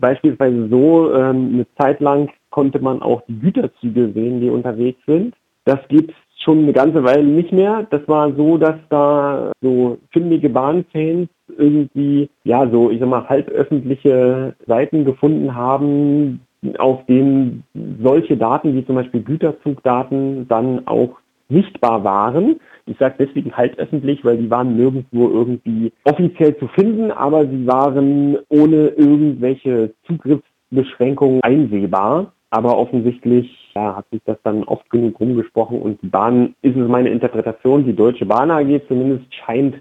beispielsweise 0.00 0.68
so, 0.68 1.12
ähm, 1.14 1.50
eine 1.54 1.66
Zeit 1.78 2.00
lang 2.00 2.30
konnte 2.50 2.78
man 2.78 3.02
auch 3.02 3.22
die 3.28 3.38
Güterzüge 3.38 4.12
sehen, 4.12 4.40
die 4.40 4.50
unterwegs 4.50 5.00
sind. 5.06 5.34
Das 5.64 5.78
gibt 5.88 6.14
schon 6.44 6.60
eine 6.60 6.72
ganze 6.72 7.02
Weile 7.02 7.24
nicht 7.24 7.52
mehr. 7.52 7.86
Das 7.90 8.06
war 8.06 8.32
so, 8.34 8.58
dass 8.58 8.76
da 8.90 9.52
so 9.60 9.98
findige 10.10 10.50
Bahnfans 10.50 11.28
irgendwie, 11.58 12.28
ja, 12.44 12.68
so, 12.70 12.90
ich 12.90 13.00
sag 13.00 13.08
mal, 13.08 13.28
halböffentliche 13.28 14.54
Seiten 14.66 15.04
gefunden 15.04 15.54
haben, 15.54 16.40
auf 16.78 17.04
denen 17.06 17.64
solche 18.02 18.36
Daten 18.36 18.74
wie 18.74 18.86
zum 18.86 18.94
Beispiel 18.94 19.22
Güterzugdaten 19.22 20.48
dann 20.48 20.86
auch 20.86 21.18
sichtbar 21.48 22.04
waren. 22.04 22.60
Ich 22.86 22.98
sage 22.98 23.14
deswegen 23.18 23.56
halböffentlich, 23.56 24.24
weil 24.24 24.36
die 24.36 24.50
waren 24.50 24.76
nirgendwo 24.76 25.28
irgendwie 25.28 25.92
offiziell 26.04 26.56
zu 26.58 26.68
finden, 26.68 27.10
aber 27.10 27.46
sie 27.46 27.66
waren 27.66 28.38
ohne 28.48 28.88
irgendwelche 28.88 29.94
Zugriffsbeschränkungen 30.06 31.42
einsehbar. 31.42 32.32
Aber 32.50 32.78
offensichtlich 32.78 33.72
ja, 33.74 33.96
hat 33.96 34.06
sich 34.10 34.20
das 34.26 34.36
dann 34.44 34.62
oft 34.64 34.88
genug 34.90 35.18
rumgesprochen 35.18 35.80
und 35.80 36.00
die 36.02 36.08
Bahn, 36.08 36.54
ist 36.62 36.76
es 36.76 36.88
meine 36.88 37.08
Interpretation, 37.08 37.84
die 37.84 37.96
Deutsche 37.96 38.26
Bahn 38.26 38.50
AG 38.50 38.80
zumindest 38.86 39.24
scheint 39.34 39.74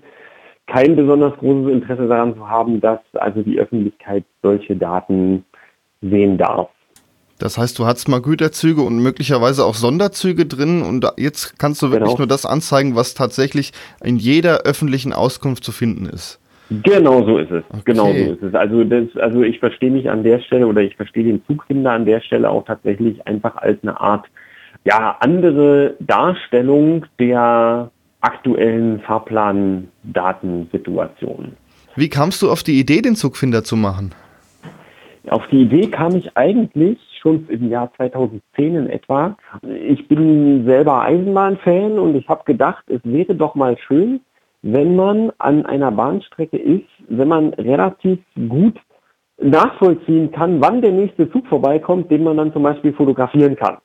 kein 0.66 0.96
besonders 0.96 1.38
großes 1.38 1.72
Interesse 1.72 2.08
daran 2.08 2.36
zu 2.36 2.50
haben, 2.50 2.82
dass 2.82 3.00
also 3.14 3.44
die 3.44 3.60
Öffentlichkeit 3.60 4.24
solche 4.42 4.76
Daten 4.76 5.46
sehen 6.02 6.38
darf. 6.38 6.70
Das 7.44 7.58
heißt, 7.58 7.78
du 7.78 7.86
hattest 7.86 8.08
mal 8.08 8.22
Güterzüge 8.22 8.82
und 8.82 9.00
möglicherweise 9.00 9.66
auch 9.66 9.74
Sonderzüge 9.74 10.46
drin 10.46 10.82
und 10.82 11.06
jetzt 11.18 11.60
kannst 11.60 11.82
du 11.82 11.92
wirklich 11.92 12.12
genau. 12.12 12.20
nur 12.20 12.28
das 12.28 12.46
anzeigen, 12.46 12.96
was 12.96 13.16
tatsächlich 13.16 13.74
in 14.02 14.16
jeder 14.16 14.60
öffentlichen 14.60 15.12
Auskunft 15.12 15.66
zu 15.66 15.74
finden 15.74 16.06
ist. 16.06 16.40
Genau 16.70 17.26
so 17.26 17.40
ist 17.40 17.52
es. 17.52 17.66
Okay. 17.68 17.82
Genau 17.84 18.14
so 18.14 18.32
ist 18.32 18.44
es. 18.44 18.56
Also 18.56 18.86
das, 18.86 19.14
also 19.18 19.44
ich 19.44 19.60
verstehe 19.60 19.92
mich 19.92 20.10
an 20.10 20.24
der 20.24 20.40
Stelle 20.40 20.68
oder 20.68 20.84
ich 20.84 20.96
verstehe 20.96 21.26
den 21.26 21.44
Zugfinder 21.46 21.92
an 21.92 22.06
der 22.06 22.22
Stelle 22.22 22.50
auch 22.50 22.64
tatsächlich 22.64 23.28
einfach 23.28 23.58
als 23.58 23.78
eine 23.84 24.00
Art 24.00 24.26
ja 24.86 25.18
andere 25.20 25.96
Darstellung 26.00 27.06
der 27.20 27.92
aktuellen 28.22 29.02
Fahrplan-Datensituation. 29.02 31.58
Wie 31.98 32.08
kamst 32.08 32.42
du 32.42 32.50
auf 32.50 32.64
die 32.64 32.80
Idee, 32.80 33.02
den 33.02 33.18
Zugfinder 33.18 33.66
zu 33.66 33.76
machen? 33.76 34.16
Auf 35.30 35.46
die 35.52 35.64
Idee 35.64 35.88
kam 35.88 36.16
ich 36.16 36.38
eigentlich 36.38 37.00
schon 37.24 37.48
im 37.48 37.70
Jahr 37.70 37.92
2010 37.96 38.76
in 38.76 38.90
etwa. 38.90 39.36
Ich 39.64 40.08
bin 40.08 40.66
selber 40.66 41.02
Eisenbahnfan 41.02 41.98
und 41.98 42.16
ich 42.16 42.28
habe 42.28 42.44
gedacht, 42.44 42.84
es 42.90 43.02
wäre 43.04 43.34
doch 43.34 43.56
mal 43.56 43.78
schön, 43.78 44.20
wenn 44.62 44.96
man 44.96 45.32
an 45.40 45.66
einer 45.66 45.92
Bahnstrecke 45.92 46.58
ist, 46.58 46.88
wenn 47.08 47.30
man 47.30 47.54
relativ 47.54 48.20
gut 48.50 48.78
nachvollziehen 49.42 50.32
kann, 50.32 50.62
wann 50.62 50.82
der 50.82 50.92
nächste 50.92 51.30
Zug 51.32 51.48
vorbeikommt, 51.48 52.12
den 52.12 52.24
man 52.24 52.38
dann 52.38 52.54
zum 52.54 52.64
Beispiel 52.64 52.94
fotografieren 52.94 53.56
kann. 53.56 53.78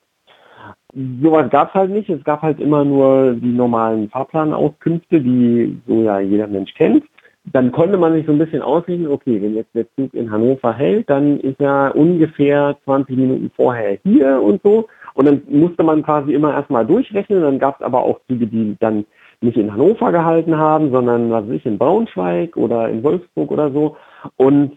Sowas 1.23 1.51
gab 1.51 1.69
es 1.69 1.75
halt 1.75 1.91
nicht. 1.91 2.09
Es 2.09 2.23
gab 2.25 2.43
halt 2.43 2.61
immer 2.61 2.85
nur 2.85 3.35
die 3.35 3.53
normalen 3.53 4.09
Fahrplanauskünfte, 4.09 5.21
die 5.21 5.81
so 5.87 6.03
ja 6.03 6.21
jeder 6.21 6.47
Mensch 6.47 6.75
kennt. 6.75 7.05
Dann 7.45 7.73
konnte 7.73 7.97
man 7.97 8.13
sich 8.13 8.27
so 8.27 8.33
ein 8.33 8.39
bisschen 8.39 8.63
ausrechnen, 8.63 9.11
okay, 9.11 9.41
wenn 9.41 9.55
jetzt 9.55 9.75
der 9.75 9.87
Zug 9.95 10.13
in 10.13 10.31
Hannover 10.31 10.75
hält, 10.75 11.09
dann 11.09 11.41
ist 11.41 11.61
er 11.61 11.95
ungefähr 11.97 12.77
20 12.85 13.17
Minuten 13.17 13.51
vorher 13.57 13.99
hier 14.03 14.43
und 14.43 14.61
so. 14.63 14.89
Und 15.15 15.27
dann 15.27 15.43
musste 15.49 15.83
man 15.83 16.03
quasi 16.03 16.35
immer 16.35 16.53
erstmal 16.53 16.87
durchrechnen. 16.87 17.41
Dann 17.41 17.59
gab 17.59 17.77
es 17.81 17.87
aber 17.87 18.03
auch 18.03 18.21
Züge, 18.29 18.47
die 18.47 18.77
dann 18.81 19.07
nicht 19.41 19.57
in 19.57 19.73
Hannover 19.73 20.13
gehalten 20.13 20.57
haben, 20.57 20.91
sondern 20.91 21.31
was 21.31 21.47
weiß 21.47 21.55
ich, 21.55 21.67
in 21.67 21.79
Braunschweig 21.79 22.57
oder 22.57 22.89
in 22.89 23.03
Wolfsburg 23.03 23.51
oder 23.51 23.71
so. 23.71 23.97
Und 24.37 24.77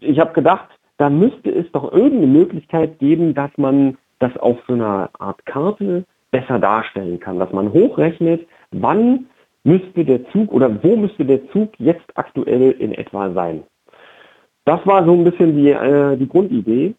ich 0.00 0.18
habe 0.20 0.32
gedacht, 0.32 0.68
da 0.98 1.10
müsste 1.10 1.50
es 1.50 1.70
doch 1.72 1.92
irgendeine 1.92 2.26
Möglichkeit 2.26 2.98
geben, 2.98 3.34
dass 3.34 3.50
man 3.56 3.98
das 4.18 4.36
auf 4.38 4.58
so 4.66 4.74
einer 4.74 5.10
Art 5.18 5.44
Karte 5.44 6.04
besser 6.30 6.58
darstellen 6.58 7.20
kann, 7.20 7.38
dass 7.38 7.52
man 7.52 7.72
hochrechnet, 7.72 8.46
wann 8.70 9.26
müsste 9.66 10.04
der 10.04 10.28
Zug 10.30 10.52
oder 10.52 10.82
wo 10.82 10.96
müsste 10.96 11.24
der 11.24 11.50
Zug 11.50 11.72
jetzt 11.78 12.06
aktuell 12.14 12.70
in 12.78 12.92
etwa 12.92 13.32
sein. 13.32 13.64
Das 14.64 14.84
war 14.86 15.04
so 15.04 15.12
ein 15.12 15.24
bisschen 15.24 15.56
die, 15.56 15.70
äh, 15.70 16.16
die 16.16 16.28
Grundidee. 16.28 16.94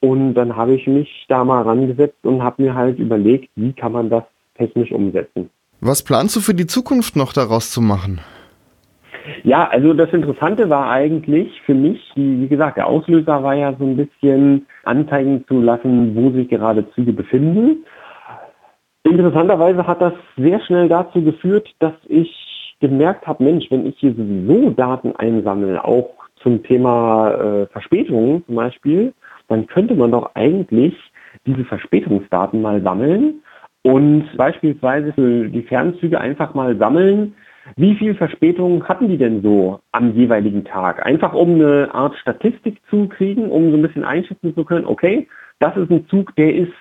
Und 0.00 0.34
dann 0.34 0.54
habe 0.56 0.74
ich 0.74 0.86
mich 0.86 1.24
da 1.28 1.44
mal 1.44 1.62
rangesetzt 1.62 2.18
und 2.22 2.42
habe 2.42 2.62
mir 2.62 2.74
halt 2.74 2.98
überlegt, 2.98 3.48
wie 3.56 3.72
kann 3.72 3.92
man 3.92 4.10
das 4.10 4.24
technisch 4.56 4.92
umsetzen. 4.92 5.48
Was 5.80 6.02
planst 6.02 6.36
du 6.36 6.40
für 6.40 6.54
die 6.54 6.66
Zukunft 6.66 7.16
noch 7.16 7.32
daraus 7.32 7.70
zu 7.70 7.80
machen? 7.80 8.20
Ja, 9.42 9.68
also 9.68 9.94
das 9.94 10.12
Interessante 10.12 10.68
war 10.70 10.90
eigentlich 10.90 11.60
für 11.62 11.74
mich, 11.74 12.00
wie 12.14 12.46
gesagt, 12.46 12.76
der 12.76 12.86
Auslöser 12.86 13.42
war 13.42 13.54
ja 13.54 13.74
so 13.78 13.84
ein 13.84 13.96
bisschen 13.96 14.66
anzeigen 14.84 15.44
zu 15.48 15.60
lassen, 15.60 16.14
wo 16.14 16.30
sich 16.30 16.48
gerade 16.48 16.88
Züge 16.92 17.12
befinden. 17.12 17.84
Interessanterweise 19.06 19.86
hat 19.86 20.00
das 20.02 20.14
sehr 20.36 20.60
schnell 20.62 20.88
dazu 20.88 21.22
geführt, 21.22 21.72
dass 21.78 21.94
ich 22.08 22.76
gemerkt 22.80 23.24
habe, 23.26 23.44
Mensch, 23.44 23.70
wenn 23.70 23.86
ich 23.86 23.96
hier 23.98 24.12
sowieso 24.12 24.70
Daten 24.70 25.14
einsammle, 25.14 25.84
auch 25.84 26.10
zum 26.42 26.64
Thema 26.64 27.30
äh, 27.30 27.66
Verspätungen 27.68 28.44
zum 28.46 28.56
Beispiel, 28.56 29.14
dann 29.46 29.68
könnte 29.68 29.94
man 29.94 30.10
doch 30.10 30.34
eigentlich 30.34 30.94
diese 31.46 31.64
Verspätungsdaten 31.64 32.60
mal 32.60 32.82
sammeln 32.82 33.42
und 33.82 34.28
beispielsweise 34.36 35.12
für 35.12 35.48
die 35.48 35.62
Fernzüge 35.62 36.20
einfach 36.20 36.54
mal 36.54 36.76
sammeln, 36.76 37.34
wie 37.76 37.94
viel 37.94 38.14
Verspätung 38.16 38.82
hatten 38.88 39.08
die 39.08 39.18
denn 39.18 39.40
so 39.40 39.78
am 39.92 40.14
jeweiligen 40.14 40.64
Tag? 40.64 41.06
Einfach 41.06 41.32
um 41.32 41.54
eine 41.54 41.94
Art 41.94 42.16
Statistik 42.16 42.80
zu 42.90 43.06
kriegen, 43.06 43.50
um 43.50 43.70
so 43.70 43.76
ein 43.76 43.82
bisschen 43.82 44.04
einschätzen 44.04 44.52
zu 44.54 44.64
können, 44.64 44.84
okay, 44.84 45.28
das 45.60 45.76
ist 45.76 45.90
ein 45.90 46.08
Zug, 46.08 46.34
der 46.34 46.54
ist 46.54 46.72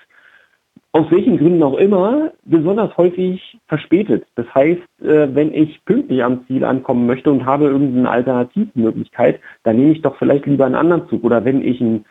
aus 0.95 1.11
welchen 1.11 1.37
Gründen 1.37 1.61
auch 1.61 1.77
immer 1.77 2.31
besonders 2.45 2.95
häufig 2.95 3.57
verspätet. 3.67 4.25
Das 4.35 4.45
heißt, 4.55 4.81
äh, 5.01 5.27
wenn 5.35 5.53
ich 5.53 5.83
pünktlich 5.83 6.23
am 6.23 6.47
Ziel 6.47 6.63
ankommen 6.63 7.05
möchte 7.05 7.29
und 7.31 7.45
habe 7.45 7.65
irgendeine 7.65 8.09
Alternativmöglichkeit, 8.09 9.41
dann 9.63 9.75
nehme 9.75 9.91
ich 9.91 10.01
doch 10.01 10.15
vielleicht 10.15 10.45
lieber 10.45 10.65
einen 10.65 10.75
anderen 10.75 11.09
Zug. 11.09 11.25
Oder 11.25 11.43
wenn 11.43 11.61
ich 11.61 11.81
einen 11.81 12.05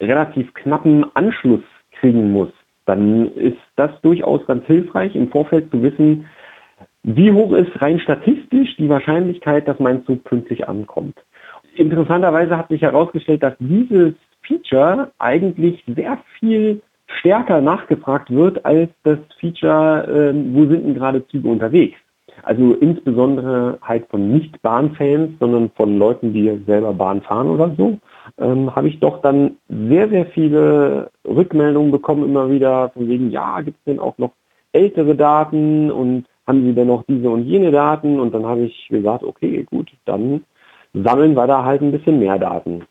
relativ 0.00 0.52
knappen 0.54 1.06
Anschluss 1.14 1.62
kriegen 2.00 2.32
muss, 2.32 2.48
dann 2.86 3.32
ist 3.36 3.62
das 3.76 3.92
durchaus 4.02 4.44
ganz 4.46 4.66
hilfreich, 4.66 5.14
im 5.14 5.30
Vorfeld 5.30 5.70
zu 5.70 5.80
wissen, 5.84 6.26
wie 7.04 7.30
hoch 7.30 7.52
ist 7.52 7.80
rein 7.80 8.00
statistisch 8.00 8.74
die 8.78 8.88
Wahrscheinlichkeit, 8.88 9.68
dass 9.68 9.78
mein 9.78 10.04
Zug 10.06 10.24
pünktlich 10.24 10.68
ankommt. 10.68 11.14
Interessanterweise 11.76 12.58
hat 12.58 12.68
sich 12.68 12.82
herausgestellt, 12.82 13.44
dass 13.44 13.54
dieses 13.60 14.14
Feature 14.42 15.12
eigentlich 15.20 15.84
sehr 15.86 16.18
viel 16.40 16.82
stärker 17.06 17.60
nachgefragt 17.60 18.30
wird 18.30 18.64
als 18.64 18.90
das 19.02 19.18
Feature, 19.38 20.06
äh, 20.06 20.34
wo 20.54 20.66
sind 20.66 20.84
denn 20.84 20.94
gerade 20.94 21.26
Züge 21.28 21.48
unterwegs. 21.48 21.98
Also 22.42 22.74
insbesondere 22.74 23.78
halt 23.80 24.06
von 24.10 24.32
Nicht-Bahnfans, 24.32 25.38
sondern 25.38 25.70
von 25.76 25.98
Leuten, 25.98 26.32
die 26.32 26.62
selber 26.66 26.92
Bahn 26.92 27.22
fahren 27.22 27.48
oder 27.48 27.74
so, 27.76 27.98
ähm, 28.38 28.74
habe 28.74 28.88
ich 28.88 29.00
doch 29.00 29.22
dann 29.22 29.56
sehr, 29.68 30.08
sehr 30.08 30.26
viele 30.26 31.10
Rückmeldungen 31.26 31.90
bekommen, 31.90 32.24
immer 32.24 32.50
wieder 32.50 32.90
von 32.90 33.08
wegen, 33.08 33.30
ja, 33.30 33.60
gibt 33.60 33.78
es 33.78 33.84
denn 33.84 34.00
auch 34.00 34.18
noch 34.18 34.32
ältere 34.72 35.14
Daten 35.14 35.90
und 35.90 36.26
haben 36.46 36.64
Sie 36.64 36.74
denn 36.74 36.88
noch 36.88 37.04
diese 37.04 37.30
und 37.30 37.44
jene 37.44 37.70
Daten? 37.70 38.20
Und 38.20 38.34
dann 38.34 38.44
habe 38.44 38.62
ich 38.62 38.88
gesagt, 38.88 39.22
okay, 39.22 39.64
gut, 39.70 39.90
dann 40.04 40.44
sammeln 40.92 41.34
wir 41.34 41.46
da 41.46 41.64
halt 41.64 41.80
ein 41.80 41.92
bisschen 41.92 42.18
mehr 42.18 42.38
Daten. 42.38 42.84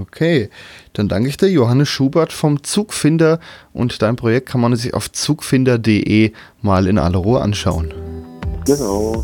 Okay, 0.00 0.48
dann 0.94 1.08
danke 1.08 1.28
ich 1.28 1.36
dir, 1.36 1.50
Johannes 1.50 1.88
Schubert 1.88 2.32
vom 2.32 2.62
Zugfinder 2.62 3.40
und 3.72 4.00
dein 4.00 4.16
Projekt 4.16 4.48
kann 4.48 4.60
man 4.60 4.74
sich 4.74 4.94
auf 4.94 5.12
zugfinder.de 5.12 6.32
mal 6.62 6.86
in 6.86 6.98
aller 6.98 7.18
Ruhe 7.18 7.40
anschauen. 7.40 7.92
Genau. 8.64 9.22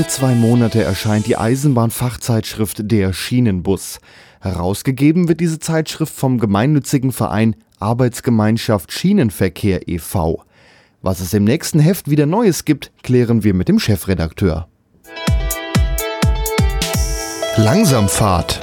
Alle 0.00 0.08
zwei 0.08 0.34
Monate 0.34 0.82
erscheint 0.82 1.26
die 1.26 1.36
Eisenbahnfachzeitschrift 1.36 2.90
Der 2.90 3.12
Schienenbus. 3.12 4.00
Herausgegeben 4.40 5.28
wird 5.28 5.40
diese 5.40 5.58
Zeitschrift 5.58 6.14
vom 6.14 6.38
gemeinnützigen 6.38 7.12
Verein 7.12 7.54
Arbeitsgemeinschaft 7.80 8.92
Schienenverkehr 8.92 9.88
e.V. 9.88 10.42
Was 11.02 11.20
es 11.20 11.34
im 11.34 11.44
nächsten 11.44 11.80
Heft 11.80 12.08
wieder 12.08 12.24
Neues 12.24 12.64
gibt, 12.64 12.92
klären 13.02 13.44
wir 13.44 13.52
mit 13.52 13.68
dem 13.68 13.78
Chefredakteur. 13.78 14.68
Langsamfahrt. 17.58 18.58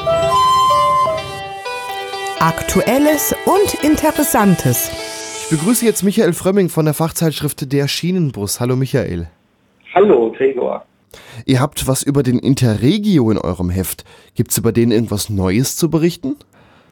Aktuelles 2.39 3.35
und 3.45 3.83
Interessantes. 3.83 4.89
Ich 5.43 5.55
begrüße 5.55 5.85
jetzt 5.85 6.01
Michael 6.01 6.33
Frömming 6.33 6.69
von 6.69 6.85
der 6.85 6.95
Fachzeitschrift 6.95 7.71
Der 7.71 7.87
Schienenbus. 7.87 8.59
Hallo 8.59 8.75
Michael. 8.75 9.27
Hallo 9.93 10.31
Gregor. 10.35 10.83
Ihr 11.45 11.59
habt 11.59 11.87
was 11.87 12.03
über 12.03 12.23
den 12.23 12.39
Interregio 12.39 13.31
in 13.31 13.37
eurem 13.37 13.69
Heft. 13.69 14.03
Gibt 14.35 14.51
es 14.51 14.57
über 14.57 14.71
den 14.71 14.91
irgendwas 14.91 15.29
Neues 15.29 15.75
zu 15.75 15.89
berichten? 15.89 16.35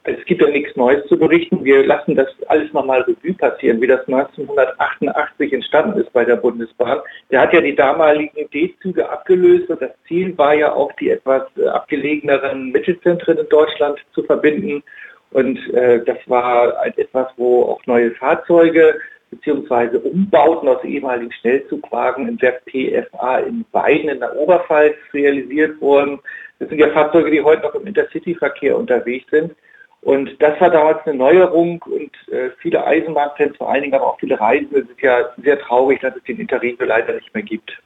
Es 0.08 0.24
gibt 0.26 0.42
ja 0.42 0.48
nichts 0.50 0.76
Neues 0.76 1.04
zu 1.08 1.18
berichten. 1.18 1.66
Wir 1.66 1.84
lassen 1.84 2.16
das 2.16 2.28
alles 2.48 2.72
nochmal 2.74 3.02
Revue 3.02 3.34
passieren, 3.34 3.82
wie 3.82 3.88
das 3.88 4.08
1988 4.08 5.52
entstanden 5.52 6.00
ist 6.00 6.14
bei 6.14 6.24
der 6.24 6.36
Bundesbahn. 6.36 7.00
Der 7.32 7.42
hat 7.42 7.54
ja 7.54 7.62
die 7.62 7.76
damaligen 7.76 8.48
D-Züge 8.54 9.10
abgelöst 9.10 9.68
und 9.70 9.82
das 9.82 9.92
Ziel 10.08 10.38
war 10.38 10.54
ja 10.54 10.74
auch, 10.74 10.92
die 10.94 11.10
etwas 11.10 11.44
äh, 11.58 11.68
abgelegeneren 11.68 12.72
Mittelzentren 12.72 13.40
in 13.40 13.50
Deutschland 13.50 13.98
zu 14.14 14.22
verbinden. 14.22 14.84
Und 15.32 15.58
äh, 15.74 16.04
das 16.06 16.20
war 16.28 16.86
etwas, 16.86 17.28
wo 17.38 17.64
auch 17.64 17.82
neue 17.88 18.12
Fahrzeuge 18.12 19.00
beziehungsweise 19.36 20.00
Umbauten 20.00 20.68
aus 20.68 20.84
ehemaligen 20.84 21.32
Schnellzugwagen 21.32 22.28
in 22.28 22.38
der 22.38 22.62
PFA 22.66 23.40
in 23.40 23.66
Weiden 23.72 24.10
in 24.10 24.20
der 24.20 24.36
Oberpfalz 24.36 24.96
realisiert 25.14 25.80
wurden. 25.82 26.20
Das 26.60 26.70
sind 26.70 26.80
ja 26.80 26.90
Fahrzeuge, 26.90 27.32
die 27.32 27.42
heute 27.42 27.64
noch 27.64 27.76
im 27.76 27.88
Intercity-Verkehr 27.88 28.78
unterwegs 28.78 29.30
sind. 29.30 29.54
Und 30.02 30.40
das 30.40 30.60
war 30.62 30.70
damals 30.70 31.00
eine 31.06 31.18
Neuerung 31.18 31.84
und 31.88 32.12
äh, 32.32 32.52
viele 32.60 32.86
Eisenbahnfans, 32.86 33.58
vor 33.58 33.72
allen 33.72 33.82
Dingen 33.82 33.96
aber 33.96 34.06
auch 34.06 34.20
viele 34.20 34.40
Reisende, 34.40 34.86
sind 34.86 35.02
ja 35.02 35.34
sehr 35.44 35.60
traurig, 35.60 36.00
dass 36.02 36.16
es 36.16 36.24
den 36.24 36.40
Interregio 36.40 36.86
leider 36.86 37.14
nicht 37.14 37.34
mehr 37.34 37.44
gibt. 37.44 37.82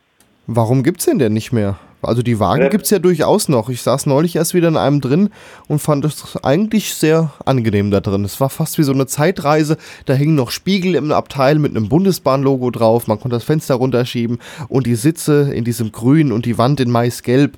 Warum 0.51 0.81
gibt 0.81 0.99
es 0.99 1.05
denn 1.05 1.19
denn 1.19 1.33
nicht 1.33 1.51
mehr? 1.51 1.77
Also 2.01 2.23
die 2.23 2.39
Wagen 2.39 2.63
ähm, 2.63 2.69
gibt 2.71 2.85
es 2.85 2.89
ja 2.89 2.97
durchaus 2.97 3.49
noch. 3.49 3.69
Ich 3.69 3.83
saß 3.83 4.07
neulich 4.07 4.35
erst 4.35 4.55
wieder 4.55 4.67
in 4.67 4.77
einem 4.77 4.99
drin 4.99 5.29
und 5.67 5.77
fand 5.77 6.03
es 6.05 6.43
eigentlich 6.43 6.95
sehr 6.95 7.29
angenehm 7.45 7.91
da 7.91 7.99
drin. 7.99 8.25
Es 8.25 8.41
war 8.41 8.49
fast 8.49 8.79
wie 8.79 8.83
so 8.83 8.91
eine 8.91 9.05
Zeitreise. 9.05 9.77
Da 10.07 10.13
hingen 10.13 10.33
noch 10.33 10.49
Spiegel 10.49 10.95
im 10.95 11.11
Abteil 11.11 11.59
mit 11.59 11.75
einem 11.75 11.87
Bundesbahnlogo 11.87 12.71
drauf. 12.71 13.05
Man 13.05 13.19
konnte 13.19 13.35
das 13.35 13.43
Fenster 13.43 13.75
runterschieben 13.75 14.39
und 14.69 14.87
die 14.87 14.95
Sitze 14.95 15.53
in 15.53 15.65
diesem 15.65 15.91
Grün 15.91 16.31
und 16.31 16.47
die 16.47 16.57
Wand 16.57 16.79
in 16.79 16.89
maisgelb. 16.89 17.53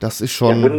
Das 0.00 0.22
ist 0.22 0.32
schon 0.32 0.62
ja, 0.62 0.72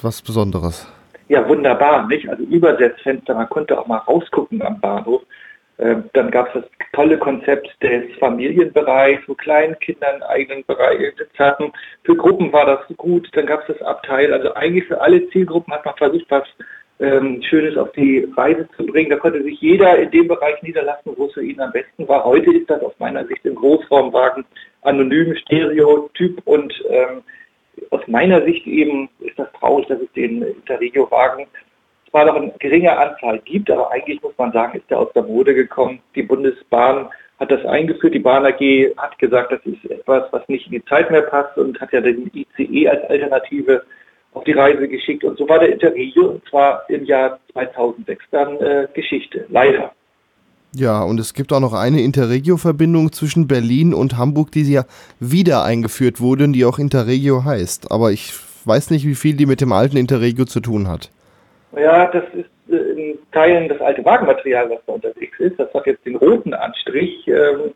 was 0.00 0.22
Besonderes. 0.22 0.90
Ja, 1.28 1.46
wunderbar, 1.46 2.06
nicht? 2.06 2.26
Also 2.26 2.42
Übersetzfenster, 2.44 3.34
man 3.34 3.50
konnte 3.50 3.78
auch 3.78 3.86
mal 3.86 3.98
rausgucken 3.98 4.62
am 4.62 4.80
Bahnhof. 4.80 5.20
Ähm, 5.80 6.04
dann 6.12 6.30
gab 6.30 6.54
es 6.54 6.62
das 6.62 6.70
tolle 6.92 7.18
Konzept 7.18 7.68
des 7.82 8.04
Familienbereichs, 8.18 9.22
wo 9.26 9.34
Kleinkindern 9.34 10.14
einen 10.14 10.22
eigenen 10.24 10.64
Bereich 10.66 11.00
hatten. 11.38 11.72
Für 12.04 12.16
Gruppen 12.16 12.52
war 12.52 12.66
das 12.66 12.96
gut. 12.98 13.28
Dann 13.32 13.46
gab 13.46 13.62
es 13.62 13.78
das 13.78 13.86
Abteil. 13.86 14.32
Also 14.32 14.52
eigentlich 14.54 14.86
für 14.86 15.00
alle 15.00 15.28
Zielgruppen 15.30 15.72
hat 15.72 15.86
man 15.86 15.96
versucht, 15.96 16.26
was 16.28 16.44
ähm, 17.00 17.42
Schönes 17.42 17.78
auf 17.78 17.90
die 17.92 18.28
Reise 18.36 18.68
zu 18.76 18.84
bringen. 18.84 19.10
Da 19.10 19.16
konnte 19.16 19.42
sich 19.42 19.58
jeder 19.60 19.98
in 19.98 20.10
dem 20.10 20.28
Bereich 20.28 20.62
niederlassen, 20.62 21.14
wo 21.16 21.26
es 21.26 21.32
für 21.32 21.42
ihn 21.42 21.60
am 21.60 21.72
besten 21.72 22.06
war. 22.06 22.24
Heute 22.24 22.52
ist 22.54 22.68
das 22.68 22.82
aus 22.82 22.92
meiner 22.98 23.24
Sicht 23.26 23.44
im 23.46 23.54
Großraumwagen 23.54 24.44
anonym, 24.82 25.34
Stereotyp 25.36 26.40
und 26.44 26.72
ähm, 26.90 27.22
aus 27.90 28.06
meiner 28.06 28.42
Sicht 28.44 28.66
eben 28.66 29.08
ist 29.20 29.38
das 29.38 29.50
traurig, 29.58 29.86
dass 29.88 30.00
es 30.00 30.12
den 30.12 30.42
Interregio-Wagen 30.42 31.46
zwar 32.10 32.26
noch 32.26 32.36
eine 32.36 32.52
geringe 32.58 32.96
Anzahl 32.96 33.38
gibt, 33.40 33.70
aber 33.70 33.90
eigentlich 33.90 34.22
muss 34.22 34.36
man 34.38 34.52
sagen, 34.52 34.78
ist 34.78 34.90
er 34.90 34.98
aus 34.98 35.12
der 35.14 35.22
Mode 35.22 35.54
gekommen. 35.54 36.00
Die 36.14 36.22
Bundesbahn 36.22 37.08
hat 37.38 37.50
das 37.50 37.64
eingeführt. 37.64 38.14
Die 38.14 38.18
Bahn 38.18 38.44
AG 38.44 38.60
hat 38.96 39.18
gesagt, 39.18 39.52
das 39.52 39.60
ist 39.64 39.90
etwas, 39.90 40.24
was 40.30 40.46
nicht 40.48 40.66
in 40.66 40.72
die 40.72 40.84
Zeit 40.84 41.10
mehr 41.10 41.22
passt 41.22 41.56
und 41.56 41.80
hat 41.80 41.92
ja 41.92 42.00
den 42.00 42.30
ICE 42.34 42.88
als 42.88 43.08
Alternative 43.08 43.82
auf 44.32 44.44
die 44.44 44.52
Reise 44.52 44.86
geschickt. 44.86 45.24
Und 45.24 45.38
so 45.38 45.48
war 45.48 45.58
der 45.58 45.72
Interregio, 45.72 46.26
und 46.28 46.48
zwar 46.48 46.88
im 46.88 47.04
Jahr 47.04 47.40
2006 47.52 48.24
dann 48.30 48.56
äh, 48.58 48.86
Geschichte, 48.94 49.46
leider. 49.48 49.92
Ja, 50.72 51.02
und 51.02 51.18
es 51.18 51.34
gibt 51.34 51.52
auch 51.52 51.58
noch 51.58 51.72
eine 51.72 52.00
Interregio-Verbindung 52.00 53.10
zwischen 53.10 53.48
Berlin 53.48 53.92
und 53.92 54.16
Hamburg, 54.16 54.52
die 54.52 54.70
ja 54.70 54.84
wieder 55.18 55.64
eingeführt 55.64 56.20
wurde 56.20 56.44
und 56.44 56.52
die 56.52 56.64
auch 56.64 56.78
Interregio 56.78 57.44
heißt. 57.44 57.90
Aber 57.90 58.12
ich 58.12 58.32
weiß 58.66 58.90
nicht, 58.90 59.04
wie 59.04 59.16
viel 59.16 59.34
die 59.34 59.46
mit 59.46 59.60
dem 59.60 59.72
alten 59.72 59.96
Interregio 59.96 60.44
zu 60.44 60.60
tun 60.60 60.86
hat. 60.86 61.10
Ja, 61.76 62.06
das 62.06 62.24
ist 62.34 62.50
äh, 62.70 62.76
in 62.76 63.18
Teilen 63.32 63.68
das 63.68 63.80
alte 63.80 64.04
Wagenmaterial, 64.04 64.70
was 64.70 64.80
da 64.86 64.92
unterwegs 64.94 65.38
ist. 65.38 65.58
Das 65.58 65.72
hat 65.72 65.86
jetzt 65.86 66.04
den 66.04 66.16
roten 66.16 66.52
Anstrich. 66.54 67.26
Ähm, 67.28 67.74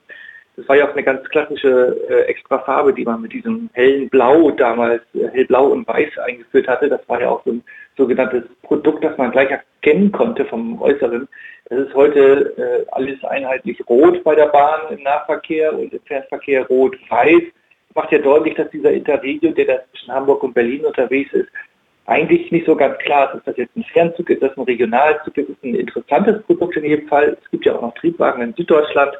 das 0.57 0.69
war 0.69 0.77
ja 0.77 0.89
auch 0.89 0.93
eine 0.93 1.03
ganz 1.03 1.29
klassische 1.31 1.97
äh, 2.09 2.23
extra 2.23 2.59
Farbe, 2.61 2.93
die 2.93 3.05
man 3.05 3.23
mit 3.23 3.33
diesem 3.33 3.71
hellen 3.73 4.09
Blau 4.09 4.51
damals, 4.53 5.03
äh, 5.15 5.29
hellblau 5.29 5.67
und 5.67 5.87
weiß 5.87 6.19
eingeführt 6.19 6.69
hatte. 6.69 6.89
Das 6.89 7.09
war 7.09 7.21
ja 7.21 7.31
auch 7.31 7.45
so 7.45 7.53
ein 7.53 7.65
sogenanntes 7.97 8.45
Produkt, 8.63 9.05
das 9.05 9.17
man 9.19 9.33
gleich 9.33 9.51
erkennen 9.51 10.13
konnte 10.13 10.45
vom 10.45 10.81
Äußeren. 10.81 11.29
Das 11.71 11.79
ist 11.79 11.95
heute 11.95 12.55
äh, 12.57 12.87
alles 12.93 13.23
einheitlich 13.25 13.81
rot 13.89 14.23
bei 14.23 14.35
der 14.35 14.47
Bahn 14.47 14.97
im 14.97 15.03
Nahverkehr 15.03 15.77
und 15.77 15.93
im 15.93 16.01
Fernverkehr 16.01 16.67
rot-weiß. 16.67 17.43
Macht 17.95 18.13
ja 18.13 18.19
deutlich, 18.19 18.55
dass 18.55 18.71
dieser 18.71 18.93
Interregio, 18.93 19.53
der 19.53 19.65
da 19.65 19.75
zwischen 19.91 20.13
Hamburg 20.13 20.43
und 20.43 20.53
Berlin 20.53 20.85
unterwegs 20.85 21.33
ist, 21.33 21.49
eigentlich 22.07 22.51
nicht 22.53 22.67
so 22.67 22.77
ganz 22.77 22.99
klar 22.99 23.35
ist, 23.35 23.47
das 23.47 23.57
jetzt 23.57 23.77
ein 23.77 23.85
Fernzug, 23.85 24.29
ist 24.31 24.43
das 24.43 24.57
ein 24.57 24.65
Regionalzug, 24.65 25.37
ist 25.39 25.49
das 25.49 25.57
ein 25.63 25.75
interessantes 25.75 26.43
Produkt 26.43 26.77
in 26.77 26.85
jedem 26.85 27.09
Fall. 27.09 27.37
Es 27.43 27.51
gibt 27.51 27.65
ja 27.65 27.77
auch 27.77 27.83
noch 27.83 27.95
Triebwagen 27.95 28.43
in 28.43 28.55
Süddeutschland, 28.55 29.13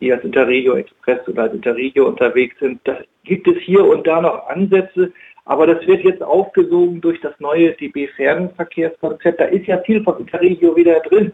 die 0.00 0.12
als 0.12 0.22
Interregio 0.22 0.74
Express 0.74 1.26
oder 1.26 1.44
als 1.44 1.54
Interregio 1.54 2.06
unterwegs 2.06 2.56
sind. 2.60 2.80
Da 2.84 2.98
gibt 3.24 3.48
es 3.48 3.56
hier 3.58 3.84
und 3.84 4.06
da 4.06 4.20
noch 4.20 4.48
Ansätze, 4.48 5.12
aber 5.44 5.66
das 5.66 5.84
wird 5.86 6.04
jetzt 6.04 6.22
aufgesogen 6.22 7.00
durch 7.00 7.20
das 7.20 7.32
neue 7.40 7.72
DB 7.72 8.06
Fernverkehrskonzept. 8.08 9.40
Da 9.40 9.46
ist 9.46 9.66
ja 9.66 9.78
viel 9.78 10.02
von 10.04 10.18
Interregio 10.20 10.76
wieder 10.76 11.00
drin. 11.00 11.32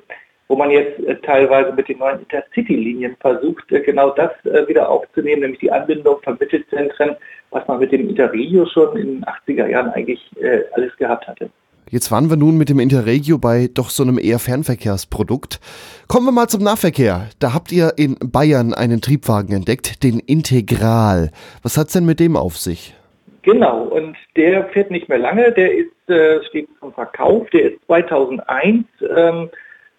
wo 0.49 0.57
man 0.57 0.71
jetzt 0.71 1.01
äh, 1.01 1.17
teilweise 1.17 1.73
mit 1.73 1.89
den 1.89 1.99
neuen 1.99 2.21
Intercity-Linien 2.21 3.17
versucht, 3.21 3.71
äh, 3.73 3.81
genau 3.81 4.11
das 4.11 4.31
äh, 4.45 4.69
wieder 4.69 4.89
aufzunehmen, 4.89 5.41
nämlich 5.43 5.61
die 5.61 5.73
Anbindung 5.73 6.21
von 6.23 6.37
Mittelzentren, 6.39 7.17
was 7.55 7.67
man 7.69 7.79
mit 7.79 7.93
dem 7.93 8.09
Interregio 8.09 8.67
schon 8.67 8.97
in 8.97 9.07
den 9.07 9.25
80er 9.25 9.69
Jahren 9.69 9.91
eigentlich 9.91 10.21
äh, 10.41 10.63
alles 10.73 10.95
gehabt 10.97 11.27
hatte. 11.29 11.49
Jetzt 11.89 12.11
waren 12.11 12.29
wir 12.29 12.37
nun 12.37 12.59
mit 12.59 12.69
dem 12.69 12.81
Interregio 12.81 13.39
bei 13.39 13.69
doch 13.73 13.91
so 13.91 14.03
einem 14.03 14.19
eher 14.19 14.41
Fernverkehrsprodukt. 14.41 15.61
Kommen 16.09 16.27
wir 16.27 16.33
mal 16.33 16.49
zum 16.49 16.65
Nahverkehr. 16.65 17.29
Da 17.39 17.55
habt 17.55 17.71
ihr 17.71 17.93
in 17.97 18.17
Bayern 18.21 18.75
einen 18.75 19.01
Triebwagen 19.01 19.55
entdeckt, 19.55 20.03
den 20.03 20.19
Integral. 20.19 21.31
Was 21.63 21.79
hat's 21.79 21.93
denn 21.93 22.05
mit 22.05 22.19
dem 22.19 22.37
auf 22.37 22.57
sich? 22.57 22.95
Genau, 23.43 23.83
und 23.83 24.17
der 24.37 24.65
fährt 24.71 24.91
nicht 24.91 25.09
mehr 25.09 25.19
lange, 25.19 25.53
der 25.53 25.73
ist, 25.73 26.11
äh, 26.11 26.43
steht 26.49 26.69
zum 26.81 26.93
Verkauf, 26.95 27.49
der 27.51 27.73
ist 27.73 27.87
2001 27.87 28.85
ähm, 29.17 29.51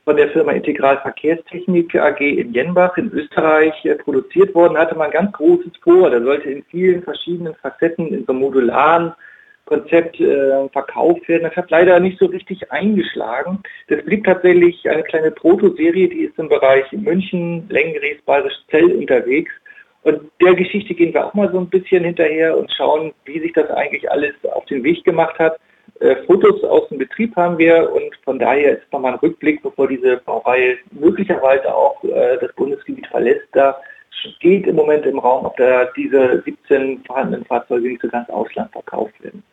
von 0.05 0.15
der 0.15 0.29
Firma 0.29 0.51
Integral 0.51 0.99
Verkehrstechnik 1.01 1.95
AG 1.95 2.21
in 2.21 2.53
Jenbach 2.53 2.95
in 2.97 3.11
Österreich 3.11 3.73
äh, 3.85 3.95
produziert 3.95 4.53
worden, 4.53 4.77
hatte 4.77 4.95
man 4.95 5.09
ganz 5.09 5.31
großes 5.33 5.71
vor. 5.81 6.11
Der 6.11 6.21
sollte 6.21 6.49
in 6.49 6.63
vielen 6.69 7.01
verschiedenen 7.01 7.55
Facetten, 7.55 8.13
in 8.13 8.23
so 8.25 8.33
modularen 8.33 9.13
Konzept 9.65 10.19
äh, 10.19 10.69
verkauft 10.69 11.27
werden. 11.27 11.43
Das 11.43 11.55
hat 11.55 11.71
leider 11.71 11.99
nicht 11.99 12.19
so 12.19 12.27
richtig 12.27 12.71
eingeschlagen. 12.71 13.63
Das 13.87 14.05
blieb 14.05 14.23
tatsächlich 14.23 14.87
eine 14.87 15.01
kleine 15.01 15.31
Protoserie, 15.31 16.07
die 16.07 16.25
ist 16.25 16.37
im 16.37 16.49
Bereich 16.49 16.85
München, 16.91 17.67
Längengeräß, 17.69 18.21
Bayerisch 18.25 18.53
Zell 18.69 18.93
unterwegs. 18.93 19.51
Und 20.03 20.21
der 20.39 20.53
Geschichte 20.53 20.93
gehen 20.93 21.15
wir 21.15 21.25
auch 21.25 21.33
mal 21.33 21.51
so 21.51 21.57
ein 21.57 21.69
bisschen 21.69 22.03
hinterher 22.03 22.55
und 22.55 22.71
schauen, 22.71 23.11
wie 23.25 23.39
sich 23.39 23.53
das 23.53 23.71
eigentlich 23.71 24.09
alles 24.11 24.33
auf 24.53 24.65
den 24.65 24.83
Weg 24.83 25.03
gemacht 25.03 25.39
hat. 25.39 25.57
Äh, 26.01 26.15
Fotos 26.25 26.63
aus 26.63 26.89
dem 26.89 26.97
Betrieb 26.97 27.35
haben 27.35 27.57
wir 27.57 27.89
und 27.93 28.15
von 28.23 28.37
daher 28.37 28.77
ist 28.77 28.91
nochmal 28.91 29.13
ein 29.13 29.19
Rückblick, 29.19 29.63
bevor 29.63 29.87
diese 29.87 30.17
Baureihe 30.17 30.77
möglicherweise 30.91 31.73
auch 31.73 32.03
äh, 32.03 32.37
das 32.41 32.53
Bundesgebiet 32.55 33.07
verlässt. 33.07 33.47
Da 33.53 33.77
steht 34.11 34.67
im 34.67 34.75
Moment 34.75 35.05
im 35.05 35.19
Raum, 35.19 35.45
ob 35.45 35.55
da 35.57 35.85
diese 35.95 36.41
17 36.43 37.03
vorhandenen 37.05 37.45
Fahrzeuge 37.45 37.87
nicht 37.87 38.01
so 38.01 38.09
ganz 38.09 38.29
Ausland 38.29 38.71
verkauft 38.71 39.13
werden. 39.23 39.43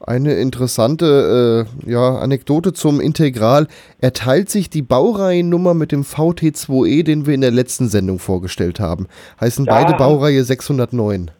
Eine 0.00 0.34
interessante 0.34 1.66
äh, 1.86 1.90
ja, 1.90 2.16
Anekdote 2.16 2.72
zum 2.72 3.00
Integral. 3.00 3.68
Er 4.00 4.12
teilt 4.12 4.50
sich 4.50 4.68
die 4.68 4.82
Baureihennummer 4.82 5.72
mit 5.72 5.92
dem 5.92 6.02
VT2E, 6.02 7.04
den 7.04 7.26
wir 7.26 7.34
in 7.34 7.40
der 7.40 7.50
letzten 7.50 7.88
Sendung 7.88 8.18
vorgestellt 8.18 8.80
haben. 8.80 9.06
Heißen 9.40 9.64
da 9.64 9.72
beide 9.72 9.96
Baureihe 9.96 10.44
609. 10.44 11.30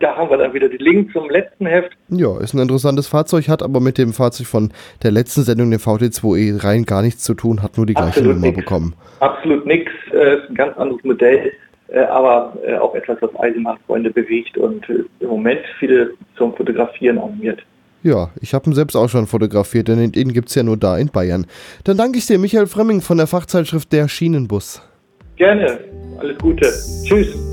Da 0.00 0.16
haben 0.16 0.30
wir 0.30 0.38
dann 0.38 0.52
wieder 0.54 0.68
die 0.68 0.76
Link 0.78 1.12
zum 1.12 1.28
letzten 1.30 1.66
Heft. 1.66 1.90
Ja, 2.08 2.38
ist 2.40 2.54
ein 2.54 2.60
interessantes 2.60 3.06
Fahrzeug, 3.08 3.48
hat 3.48 3.62
aber 3.62 3.80
mit 3.80 3.98
dem 3.98 4.12
Fahrzeug 4.12 4.46
von 4.46 4.72
der 5.02 5.10
letzten 5.10 5.42
Sendung, 5.42 5.70
dem 5.70 5.80
VT2E, 5.80 6.62
rein 6.64 6.84
gar 6.84 7.02
nichts 7.02 7.22
zu 7.24 7.34
tun, 7.34 7.62
hat 7.62 7.76
nur 7.76 7.86
die 7.86 7.94
gleiche 7.94 8.08
Absolut 8.20 8.34
Nummer 8.34 8.46
nix. 8.48 8.56
bekommen. 8.58 8.94
Absolut 9.20 9.66
nichts, 9.66 9.90
äh, 10.12 10.36
ein 10.48 10.54
ganz 10.54 10.76
anderes 10.76 11.02
Modell, 11.04 11.52
äh, 11.88 12.00
aber 12.00 12.56
äh, 12.66 12.76
auch 12.76 12.94
etwas, 12.94 13.18
was 13.20 13.30
Eisenbahnfreunde 13.38 14.10
bewegt 14.10 14.56
und 14.58 14.88
äh, 14.88 15.04
im 15.20 15.28
Moment 15.28 15.60
viele 15.78 16.10
zum 16.36 16.54
Fotografieren 16.54 17.18
animiert. 17.18 17.60
Ja, 18.02 18.30
ich 18.40 18.52
habe 18.52 18.68
ihn 18.68 18.74
selbst 18.74 18.96
auch 18.96 19.08
schon 19.08 19.26
fotografiert, 19.26 19.86
denn 19.88 20.10
den 20.10 20.32
gibt 20.32 20.48
es 20.48 20.56
ja 20.56 20.64
nur 20.64 20.76
da 20.76 20.98
in 20.98 21.08
Bayern. 21.08 21.46
Dann 21.84 21.96
danke 21.96 22.18
ich 22.18 22.26
dir, 22.26 22.38
Michael 22.38 22.66
Fremming 22.66 23.00
von 23.00 23.16
der 23.16 23.28
Fachzeitschrift 23.28 23.92
Der 23.92 24.08
Schienenbus. 24.08 24.82
Gerne, 25.36 25.78
alles 26.18 26.36
Gute. 26.38 26.66
Tschüss. 27.04 27.51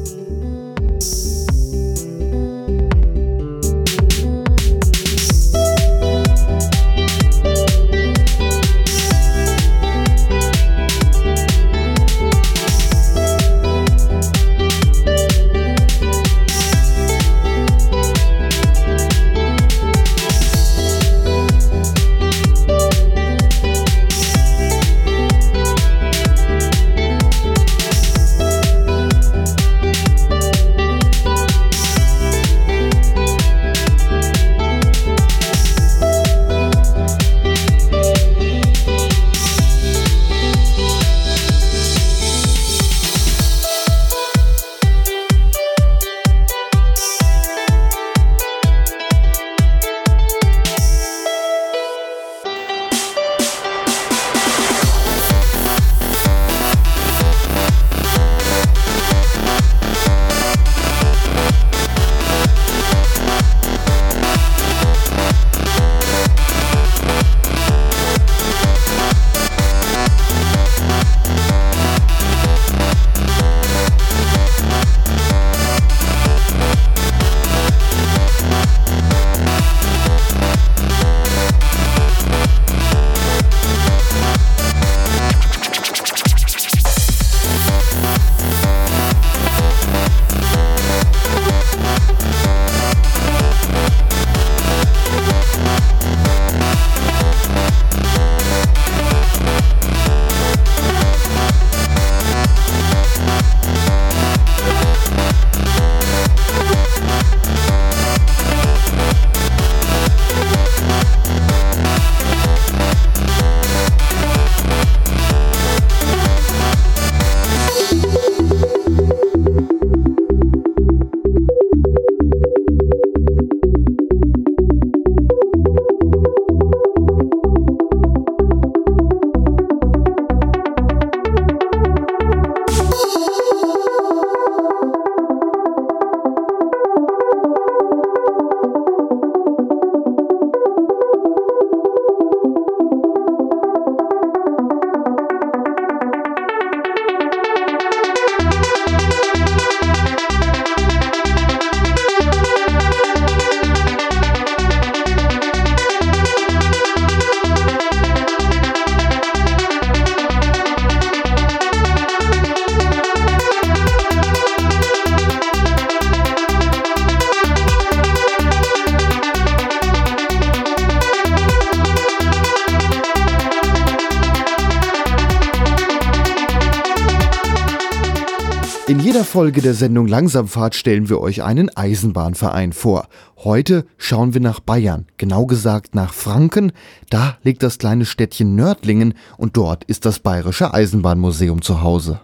Folge 179.30 179.62
der 179.62 179.76
Sendung 179.76 180.08
Langsamfahrt 180.08 180.74
stellen 180.74 181.08
wir 181.08 181.22
euch 181.22 181.44
einen 181.44 181.70
Eisenbahnverein 181.70 182.74
vor. 182.74 183.06
Heute 183.38 183.86
schauen 184.00 184.34
wir 184.34 184.42
nach 184.42 184.60
Bayern, 184.60 185.06
genau 185.18 185.46
gesagt 185.46 185.94
nach 185.94 186.14
Franken. 186.14 186.72
Da 187.12 187.38
liegt 187.44 187.62
das 187.62 187.78
kleine 187.78 188.06
Städtchen 188.06 188.56
Nördlingen 188.56 189.14
und 189.38 189.56
dort 189.56 189.84
ist 189.84 190.08
das 190.08 190.18
Bayerische 190.18 190.74
Eisenbahnmuseum 190.74 191.62
zu 191.62 191.84
Hause. 191.84 192.20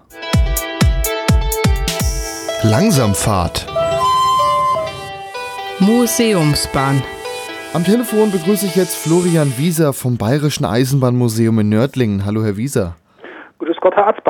Langsamfahrt. 2.64 3.68
Museumsbahn. 5.78 7.04
Am 7.74 7.84
Telefon 7.84 8.32
begrüße 8.32 8.66
ich 8.66 8.76
jetzt 8.76 8.96
Florian 8.96 9.54
Wieser 9.58 9.94
vom 9.94 10.18
Bayerischen 10.18 10.66
Eisenbahnmuseum 10.66 11.60
in 11.60 11.70
Nördlingen. 11.70 12.26
Hallo, 12.26 12.44
Herr 12.44 12.58
Wieser. 12.58 12.96
Grüß 13.60 13.78
Gott, 13.80 13.96
Herr 13.96 14.08
Arzbach. 14.08 14.25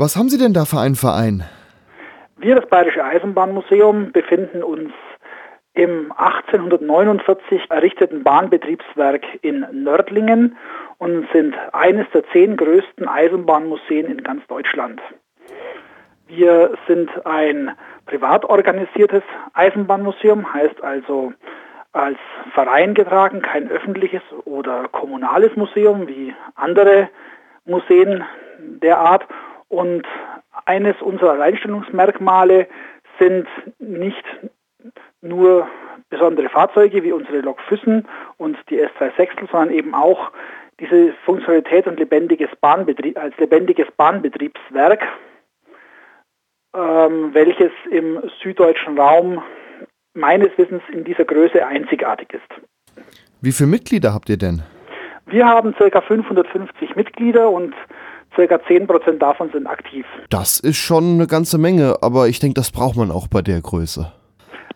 Was 0.00 0.16
haben 0.16 0.30
Sie 0.30 0.38
denn 0.38 0.54
da 0.54 0.64
für 0.64 0.80
einen 0.80 0.94
Verein? 0.94 1.44
Wir, 2.38 2.54
das 2.54 2.66
Bayerische 2.70 3.04
Eisenbahnmuseum, 3.04 4.12
befinden 4.12 4.62
uns 4.62 4.92
im 5.74 6.10
1849 6.16 7.66
errichteten 7.68 8.24
Bahnbetriebswerk 8.24 9.26
in 9.42 9.66
Nördlingen 9.72 10.56
und 10.96 11.28
sind 11.34 11.54
eines 11.74 12.06
der 12.14 12.24
zehn 12.32 12.56
größten 12.56 13.08
Eisenbahnmuseen 13.08 14.06
in 14.06 14.22
ganz 14.22 14.40
Deutschland. 14.46 15.02
Wir 16.28 16.72
sind 16.88 17.10
ein 17.26 17.72
privat 18.06 18.46
organisiertes 18.46 19.22
Eisenbahnmuseum, 19.52 20.50
heißt 20.54 20.82
also 20.82 21.34
als 21.92 22.16
Verein 22.54 22.94
getragen, 22.94 23.42
kein 23.42 23.68
öffentliches 23.68 24.22
oder 24.46 24.88
kommunales 24.88 25.54
Museum 25.56 26.08
wie 26.08 26.34
andere 26.54 27.10
Museen 27.66 28.24
der 28.58 28.96
Art. 28.96 29.26
Und 29.70 30.04
eines 30.66 31.00
unserer 31.00 31.32
Alleinstellungsmerkmale 31.32 32.66
sind 33.18 33.46
nicht 33.78 34.24
nur 35.22 35.66
besondere 36.08 36.48
Fahrzeuge 36.48 37.02
wie 37.04 37.12
unsere 37.12 37.40
Lok 37.40 37.60
Füssen 37.62 38.06
und 38.36 38.58
die 38.68 38.82
S3 38.82 39.16
Sechstel, 39.16 39.48
sondern 39.50 39.70
eben 39.70 39.94
auch 39.94 40.32
diese 40.80 41.12
Funktionalität 41.24 41.86
und 41.86 42.00
lebendiges 42.00 42.48
Bahnbetrieb, 42.60 43.16
als 43.16 43.36
lebendiges 43.36 43.86
Bahnbetriebswerk, 43.96 45.06
ähm, 46.74 47.30
welches 47.32 47.70
im 47.90 48.20
süddeutschen 48.42 48.98
Raum 48.98 49.42
meines 50.14 50.56
Wissens 50.58 50.82
in 50.90 51.04
dieser 51.04 51.24
Größe 51.24 51.64
einzigartig 51.64 52.32
ist. 52.32 53.06
Wie 53.40 53.52
viele 53.52 53.68
Mitglieder 53.68 54.12
habt 54.12 54.28
ihr 54.28 54.36
denn? 54.36 54.62
Wir 55.26 55.46
haben 55.46 55.74
ca. 55.74 56.00
550 56.00 56.96
Mitglieder 56.96 57.50
und 57.50 57.74
ca. 58.34 58.42
10% 58.42 59.18
davon 59.18 59.50
sind 59.52 59.66
aktiv. 59.66 60.06
Das 60.30 60.60
ist 60.60 60.76
schon 60.76 61.14
eine 61.14 61.26
ganze 61.26 61.58
Menge, 61.58 61.96
aber 62.02 62.28
ich 62.28 62.38
denke, 62.38 62.54
das 62.54 62.70
braucht 62.70 62.96
man 62.96 63.10
auch 63.10 63.28
bei 63.28 63.42
der 63.42 63.60
Größe. 63.60 64.12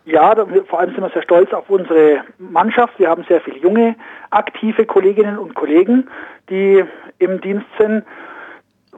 Ja, 0.07 0.35
vor 0.69 0.81
allem 0.81 0.91
sind 0.91 1.03
wir 1.03 1.11
sehr 1.11 1.23
stolz 1.23 1.53
auf 1.53 1.71
unsere 1.71 2.23
Mannschaft. 2.39 2.99
Wir 2.99 3.09
haben 3.09 3.25
sehr 3.27 3.41
viele 3.41 3.59
junge, 3.59 3.97
aktive 4.31 4.85
Kolleginnen 4.85 5.39
und 5.39 5.55
Kollegen, 5.55 6.09
die 6.51 6.85
im 7.19 7.41
Dienst 7.41 7.67
sind 7.79 8.05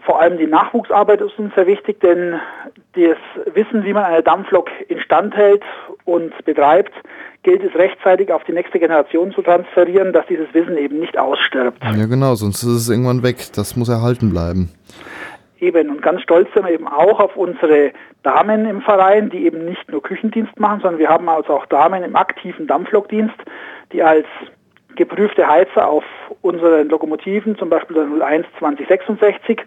vor 0.06 0.20
allem 0.20 0.38
die 0.38 0.46
Nachwuchsarbeit 0.46 1.20
ist 1.20 1.38
uns 1.38 1.54
sehr 1.54 1.66
wichtig, 1.66 2.00
denn 2.00 2.40
das 2.94 3.18
Wissen, 3.54 3.84
wie 3.84 3.92
man 3.92 4.04
eine 4.04 4.22
Dampflok 4.22 4.70
instand 4.88 5.36
hält 5.36 5.62
und 6.04 6.32
betreibt, 6.44 6.92
gilt 7.46 7.62
es 7.62 7.72
rechtzeitig 7.76 8.32
auf 8.32 8.42
die 8.42 8.52
nächste 8.52 8.80
Generation 8.80 9.30
zu 9.30 9.40
transferieren, 9.40 10.12
dass 10.12 10.26
dieses 10.26 10.52
Wissen 10.52 10.76
eben 10.76 10.98
nicht 10.98 11.16
ausstirbt. 11.16 11.78
Ja 11.80 12.06
genau, 12.06 12.34
sonst 12.34 12.64
ist 12.64 12.72
es 12.72 12.88
irgendwann 12.88 13.22
weg. 13.22 13.36
Das 13.54 13.76
muss 13.76 13.88
erhalten 13.88 14.30
bleiben. 14.30 14.68
Eben, 15.60 15.90
und 15.90 16.02
ganz 16.02 16.22
stolz 16.22 16.48
sind 16.52 16.66
wir 16.66 16.72
eben 16.72 16.88
auch 16.88 17.20
auf 17.20 17.36
unsere 17.36 17.92
Damen 18.24 18.66
im 18.66 18.82
Verein, 18.82 19.30
die 19.30 19.46
eben 19.46 19.64
nicht 19.64 19.88
nur 19.92 20.02
Küchendienst 20.02 20.58
machen, 20.58 20.80
sondern 20.80 20.98
wir 20.98 21.08
haben 21.08 21.28
also 21.28 21.52
auch 21.52 21.66
Damen 21.66 22.02
im 22.02 22.16
aktiven 22.16 22.66
Dampflokdienst, 22.66 23.36
die 23.92 24.02
als 24.02 24.26
geprüfte 24.96 25.46
Heizer 25.46 25.88
auf 25.88 26.04
unseren 26.42 26.88
Lokomotiven, 26.88 27.56
zum 27.56 27.70
Beispiel 27.70 27.94
der 27.94 28.26
01 28.26 28.44
2066 28.58 29.62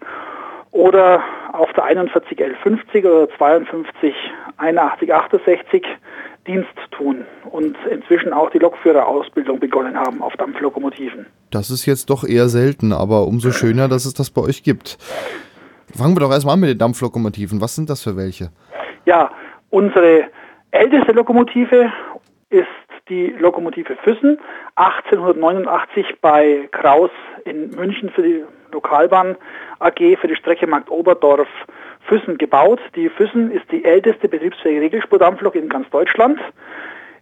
oder 0.72 1.22
auf 1.52 1.72
der 1.72 1.84
41L50 1.84 3.06
oder 3.06 3.28
52 3.38 4.14
81 4.58 5.14
68 5.14 5.86
Dienst 6.46 6.68
tun 6.90 7.24
und 7.50 7.76
inzwischen 7.90 8.32
auch 8.32 8.50
die 8.50 8.58
Lokführerausbildung 8.58 9.60
begonnen 9.60 9.96
haben 9.96 10.22
auf 10.22 10.34
Dampflokomotiven. 10.36 11.26
Das 11.50 11.70
ist 11.70 11.86
jetzt 11.86 12.10
doch 12.10 12.24
eher 12.24 12.48
selten, 12.48 12.92
aber 12.92 13.26
umso 13.26 13.50
schöner, 13.50 13.88
dass 13.88 14.06
es 14.06 14.14
das 14.14 14.30
bei 14.30 14.42
euch 14.42 14.62
gibt. 14.62 14.98
Fangen 15.96 16.16
wir 16.16 16.20
doch 16.20 16.30
erstmal 16.30 16.54
an 16.54 16.60
mit 16.60 16.70
den 16.70 16.78
Dampflokomotiven. 16.78 17.60
Was 17.60 17.74
sind 17.74 17.90
das 17.90 18.02
für 18.02 18.16
welche? 18.16 18.50
Ja, 19.04 19.30
unsere 19.70 20.24
älteste 20.70 21.12
Lokomotive 21.12 21.92
ist 22.50 22.66
die 23.08 23.34
Lokomotive 23.38 23.96
Füssen, 24.04 24.38
1889 24.76 26.20
bei 26.20 26.68
Kraus 26.70 27.10
in 27.44 27.70
München 27.70 28.10
für 28.10 28.22
die 28.22 28.44
Lokalbahn 28.72 29.36
AG 29.80 30.16
für 30.20 30.28
die 30.28 30.36
Strecke 30.36 30.66
Markt 30.66 30.90
Oberdorf 30.90 31.48
Füssen 32.10 32.38
gebaut. 32.38 32.80
Die 32.96 33.08
Füssen 33.08 33.52
ist 33.52 33.70
die 33.70 33.84
älteste 33.84 34.28
betriebsfähige 34.28 34.80
Regelspurdampflok 34.80 35.54
in 35.54 35.68
ganz 35.68 35.88
Deutschland, 35.90 36.40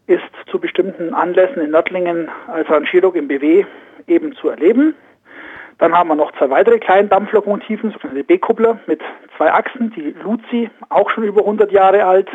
ist 0.06 0.22
zu 0.50 0.58
bestimmten 0.58 1.12
Anlässen 1.12 1.60
in 1.60 1.72
Nördlingen 1.72 2.30
als 2.46 2.70
Rangierlok 2.70 3.14
im 3.14 3.28
BW 3.28 3.66
eben 4.06 4.34
zu 4.34 4.48
erleben. 4.48 4.94
Dann 5.76 5.92
haben 5.92 6.08
wir 6.08 6.14
noch 6.14 6.32
zwei 6.38 6.48
weitere 6.48 6.78
kleine 6.78 7.06
Dampflokomotiven, 7.08 7.90
sogenannte 7.90 8.24
B-Kuppler 8.24 8.80
mit 8.86 9.02
zwei 9.36 9.52
Achsen, 9.52 9.90
die 9.90 10.14
Luzi, 10.22 10.70
auch 10.88 11.10
schon 11.10 11.24
über 11.24 11.42
100 11.42 11.70
Jahre 11.70 12.04
alt, 12.04 12.30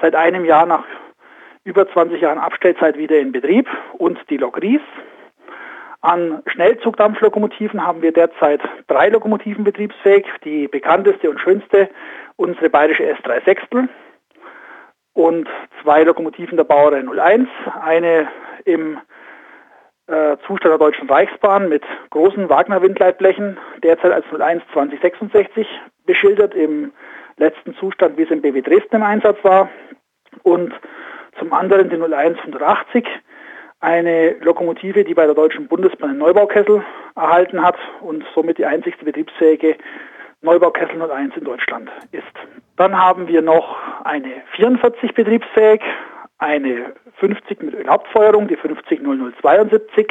seit 0.00 0.14
einem 0.14 0.46
Jahr 0.46 0.64
nach 0.64 0.84
über 1.64 1.86
20 1.86 2.22
Jahren 2.22 2.38
Abstellzeit 2.38 2.96
wieder 2.96 3.18
in 3.18 3.32
Betrieb 3.32 3.68
und 3.98 4.18
die 4.30 4.38
Lok 4.38 4.62
Ries. 4.62 4.80
An 6.02 6.42
Schnellzugdampflokomotiven 6.46 7.86
haben 7.86 8.02
wir 8.02 8.12
derzeit 8.12 8.60
drei 8.88 9.08
Lokomotiven 9.08 9.62
betriebsfähig. 9.62 10.26
Die 10.44 10.66
bekannteste 10.66 11.30
und 11.30 11.40
schönste 11.40 11.88
unsere 12.34 12.70
bayerische 12.70 13.04
S3 13.04 13.44
Sechstel 13.44 13.88
und 15.12 15.48
zwei 15.80 16.02
Lokomotiven 16.02 16.56
der 16.56 16.64
Bauerei 16.64 17.04
01. 17.04 17.48
Eine 17.80 18.28
im 18.64 18.98
äh, 20.08 20.36
Zustand 20.44 20.72
der 20.72 20.78
Deutschen 20.78 21.08
Reichsbahn 21.08 21.68
mit 21.68 21.84
großen 22.10 22.48
Wagner-Windleitblechen, 22.48 23.56
derzeit 23.84 24.10
als 24.10 24.26
01 24.32 24.64
2066 24.72 25.68
beschildert, 26.04 26.52
im 26.54 26.92
letzten 27.36 27.76
Zustand, 27.76 28.18
wie 28.18 28.22
es 28.22 28.30
im 28.30 28.42
BW 28.42 28.60
Dresden 28.60 28.96
im 28.96 29.02
Einsatz 29.04 29.38
war. 29.44 29.70
Und 30.42 30.74
zum 31.38 31.52
anderen 31.52 31.90
die 31.90 31.96
01 31.96 32.38
180 32.38 33.06
eine 33.82 34.36
Lokomotive, 34.40 35.04
die 35.04 35.12
bei 35.12 35.26
der 35.26 35.34
Deutschen 35.34 35.66
Bundesbahn 35.66 36.10
einen 36.10 36.20
Neubaukessel 36.20 36.84
erhalten 37.16 37.60
hat 37.62 37.76
und 38.00 38.24
somit 38.34 38.58
die 38.58 38.64
einzigste 38.64 39.04
betriebsfähige 39.04 39.76
Neubaukessel 40.40 41.02
01 41.02 41.36
in 41.36 41.44
Deutschland 41.44 41.90
ist. 42.12 42.22
Dann 42.76 42.96
haben 42.96 43.28
wir 43.28 43.42
noch 43.42 43.76
eine 44.04 44.42
44 44.54 45.12
betriebsfähig, 45.14 45.82
eine 46.38 46.94
50 47.18 47.62
mit 47.62 47.74
Ölhauptfeuerung, 47.74 48.48
die 48.48 48.56
500072 48.56 50.10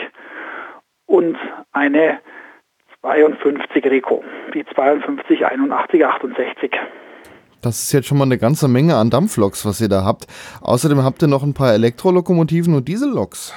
und 1.05 1.38
eine 1.72 2.19
52 3.01 3.86
Reco, 3.86 4.24
die 4.53 4.65
528168. 4.65 6.72
Das 7.62 7.84
ist 7.84 7.91
jetzt 7.91 8.07
schon 8.07 8.18
mal 8.18 8.26
eine 8.26 8.38
ganze 8.38 8.68
Menge 8.68 8.95
an 8.95 9.09
Dampfloks, 9.09 9.66
was 9.66 9.82
ihr 9.82 9.89
da 9.89 10.03
habt. 10.03 10.26
Außerdem 10.62 11.03
habt 11.03 11.22
ihr 11.22 11.28
noch 11.28 11.43
ein 11.43 11.53
paar 11.53 11.74
Elektrolokomotiven 11.74 12.74
und 12.74 12.88
Dieselloks. 12.88 13.53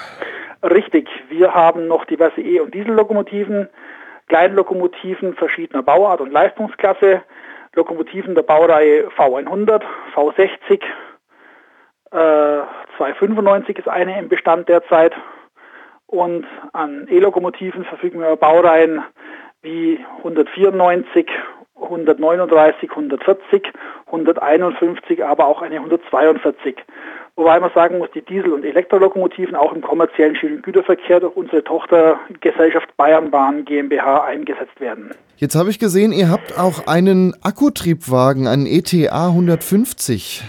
Richtig, 0.63 1.09
wir 1.29 1.55
haben 1.55 1.87
noch 1.89 2.05
diverse 2.05 2.41
E- 2.41 2.61
und 2.61 2.75
Diesellokomotiven, 2.75 3.69
Kleinlokomotiven 4.29 5.35
verschiedener 5.35 5.83
Bauart 5.83 6.21
und 6.21 6.33
Leistungsklasse, 6.33 7.23
Lokomotiven 7.75 8.35
der 8.35 8.43
Baureihe 8.43 9.09
V100, 9.09 9.83
V60, 10.15 10.83
äh, 12.13 12.63
295 12.97 13.79
ist 13.79 13.89
eine 13.89 14.19
im 14.19 14.29
Bestand 14.29 14.69
derzeit 14.69 15.15
und 16.07 16.47
an 16.73 17.09
E-Lokomotiven 17.11 17.85
verfügen 17.85 18.21
wir 18.21 18.37
Baureihen 18.37 19.03
wie 19.63 19.99
194 20.19 21.27
139, 21.81 22.91
140, 22.91 23.73
151, 24.07 25.25
aber 25.25 25.47
auch 25.47 25.63
eine 25.63 25.77
142. 25.77 26.77
Wobei 27.37 27.59
man 27.59 27.71
sagen 27.75 27.99
muss, 27.99 28.09
die 28.15 28.23
Diesel- 28.23 28.53
und 28.53 28.65
Elektrolokomotiven 28.65 29.57
auch 29.57 29.73
im 29.73 29.83
kommerziellen 29.83 30.37
Schienengüterverkehr 30.37 31.19
durch 31.19 31.37
unsere 31.37 31.65
Tochtergesellschaft 31.65 32.97
Bayernbahn 32.97 33.65
GmbH 33.65 34.25
eingesetzt 34.25 34.81
werden. 34.81 35.11
Jetzt 35.37 35.57
habe 35.57 35.71
ich 35.71 35.81
gesehen, 35.81 36.13
ihr 36.13 36.31
habt 36.31 36.57
auch 36.57 36.87
einen 36.87 37.35
Akkutriebwagen, 37.43 38.47
einen 38.47 38.67
ETA 38.67 39.29
150. 39.29 40.45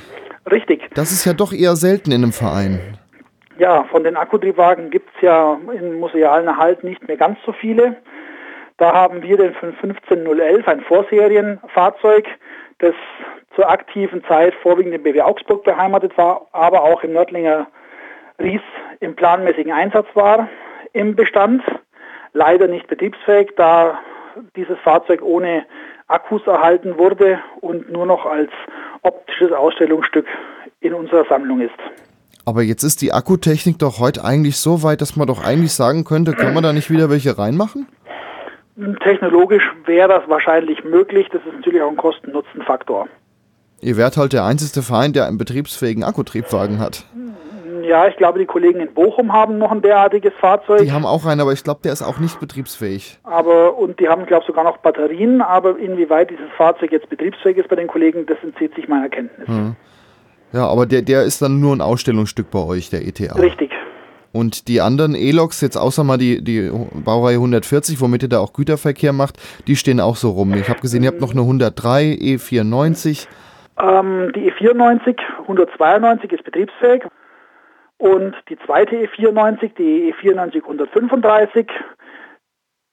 Richtig. 0.51 0.87
Das 0.93 1.11
ist 1.11 1.25
ja 1.25 1.33
doch 1.33 1.53
eher 1.53 1.75
selten 1.75 2.11
in 2.11 2.23
einem 2.23 2.33
Verein. 2.33 2.79
Ja, 3.57 3.85
von 3.85 4.03
den 4.03 4.15
Akkutriebwagen 4.15 4.91
gibt 4.91 5.09
es 5.15 5.21
ja 5.21 5.57
im 5.73 5.99
musealen 5.99 6.47
Erhalt 6.47 6.83
nicht 6.83 7.07
mehr 7.07 7.17
ganz 7.17 7.39
so 7.45 7.53
viele. 7.53 7.95
Da 8.77 8.93
haben 8.93 9.21
wir 9.23 9.37
den 9.37 9.53
15011, 9.53 10.67
ein 10.67 10.81
Vorserienfahrzeug, 10.81 12.27
das 12.79 12.93
zur 13.55 13.69
aktiven 13.69 14.23
Zeit 14.25 14.53
vorwiegend 14.61 14.93
im 14.93 15.03
BW 15.03 15.21
Augsburg 15.21 15.63
beheimatet 15.63 16.17
war, 16.17 16.47
aber 16.51 16.83
auch 16.83 17.01
im 17.03 17.13
Nördlinger 17.13 17.67
Ries 18.37 18.61
im 18.99 19.15
planmäßigen 19.15 19.71
Einsatz 19.71 20.07
war 20.13 20.49
im 20.91 21.15
Bestand. 21.15 21.63
Leider 22.33 22.67
nicht 22.67 22.87
betriebsfähig, 22.87 23.51
da 23.55 23.99
dieses 24.57 24.77
Fahrzeug 24.79 25.21
ohne 25.21 25.65
Akkus 26.07 26.45
erhalten 26.45 26.97
wurde 26.97 27.39
und 27.61 27.89
nur 27.89 28.05
noch 28.05 28.25
als 28.25 28.51
optisches 29.03 29.53
Ausstellungsstück 29.53 30.27
in 30.81 30.93
unserer 30.93 31.25
Sammlung 31.29 31.61
ist. 31.61 31.71
Aber 32.43 32.61
jetzt 32.61 32.83
ist 32.83 33.01
die 33.01 33.13
Akkutechnik 33.13 33.79
doch 33.79 33.99
heute 33.99 34.23
eigentlich 34.23 34.57
so 34.57 34.83
weit, 34.83 35.01
dass 35.01 35.15
man 35.15 35.27
doch 35.27 35.43
eigentlich 35.43 35.73
sagen 35.73 36.03
könnte, 36.03 36.33
kann 36.33 36.53
man 36.53 36.61
da 36.61 36.73
nicht 36.73 36.91
wieder 36.91 37.09
welche 37.09 37.37
reinmachen? 37.37 37.87
Technologisch 39.01 39.63
wäre 39.85 40.09
das 40.09 40.23
wahrscheinlich 40.27 40.83
möglich. 40.83 41.27
Das 41.31 41.41
ist 41.45 41.53
natürlich 41.53 41.81
auch 41.81 41.89
ein 41.89 41.97
Kosten-Nutzen-Faktor. 41.97 43.07
Ihr 43.81 43.97
wärt 43.97 44.17
halt 44.17 44.33
der 44.33 44.43
einzige 44.43 44.81
Verein, 44.81 45.13
der 45.13 45.27
einen 45.27 45.37
betriebsfähigen 45.37 46.03
Akkutriebwagen 46.03 46.79
hat. 46.79 47.05
Ja, 47.83 48.07
ich 48.07 48.15
glaube, 48.17 48.39
die 48.39 48.45
Kollegen 48.45 48.79
in 48.79 48.93
Bochum 48.93 49.31
haben 49.31 49.57
noch 49.57 49.71
ein 49.71 49.81
derartiges 49.81 50.33
Fahrzeug. 50.39 50.81
Die 50.81 50.91
haben 50.91 51.05
auch 51.05 51.25
einen, 51.25 51.39
aber 51.39 51.53
ich 51.53 51.63
glaube, 51.63 51.81
der 51.83 51.93
ist 51.93 52.01
auch 52.01 52.19
nicht 52.19 52.39
betriebsfähig. 52.39 53.19
Aber, 53.23 53.77
und 53.77 53.99
die 53.99 54.09
haben, 54.09 54.25
glaube 54.25 54.41
ich, 54.41 54.47
sogar 54.47 54.63
noch 54.63 54.77
Batterien, 54.77 55.41
aber 55.41 55.77
inwieweit 55.77 56.31
dieses 56.31 56.49
Fahrzeug 56.57 56.91
jetzt 56.91 57.09
betriebsfähig 57.09 57.57
ist 57.57 57.69
bei 57.69 57.75
den 57.75 57.87
Kollegen, 57.87 58.25
das 58.25 58.37
entzieht 58.43 58.73
sich 58.75 58.87
meiner 58.87 59.09
Kenntnis. 59.09 59.47
Hm. 59.47 59.75
Ja, 60.51 60.67
aber 60.67 60.85
der, 60.85 61.01
der 61.01 61.23
ist 61.23 61.41
dann 61.41 61.59
nur 61.59 61.75
ein 61.75 61.81
Ausstellungsstück 61.81 62.49
bei 62.49 62.59
euch, 62.59 62.89
der 62.89 63.05
ETA. 63.05 63.35
Richtig. 63.35 63.71
Und 64.35 64.67
die 64.67 64.81
anderen 64.81 65.15
E-Loks, 65.15 65.61
jetzt 65.61 65.77
außer 65.77 66.03
mal 66.03 66.17
die, 66.17 66.43
die 66.43 66.69
Baureihe 67.05 67.37
140, 67.37 68.01
womit 68.01 68.23
ihr 68.23 68.27
da 68.27 68.39
auch 68.39 68.51
Güterverkehr 68.51 69.13
macht, 69.13 69.37
die 69.65 69.77
stehen 69.77 70.01
auch 70.01 70.17
so 70.17 70.31
rum. 70.31 70.53
Ich 70.55 70.67
habe 70.67 70.81
gesehen, 70.81 71.03
ihr 71.03 71.09
habt 71.09 71.21
noch 71.21 71.31
eine 71.31 71.39
103, 71.39 72.17
E94. 72.19 73.29
Ähm, 73.81 74.33
die 74.35 74.51
E94, 74.51 75.17
192 75.43 76.33
ist 76.33 76.43
betriebsfähig. 76.43 77.03
Und 77.97 78.35
die 78.49 78.57
zweite 78.65 78.97
E94, 78.97 79.71
die 79.77 80.13
E94 80.13 80.63
135, 80.63 81.67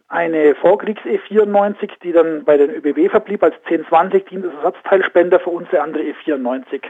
eine 0.06 0.54
Vorkriegs-E94, 0.54 1.90
die 2.04 2.12
dann 2.12 2.44
bei 2.44 2.56
den 2.56 2.70
ÖBB 2.70 3.10
verblieb 3.10 3.42
als 3.42 3.56
1020, 3.64 4.26
dient 4.26 4.44
als 4.44 4.54
Ersatzteilspender 4.62 5.40
für 5.40 5.50
unsere 5.50 5.82
andere 5.82 6.04
E94. 6.04 6.82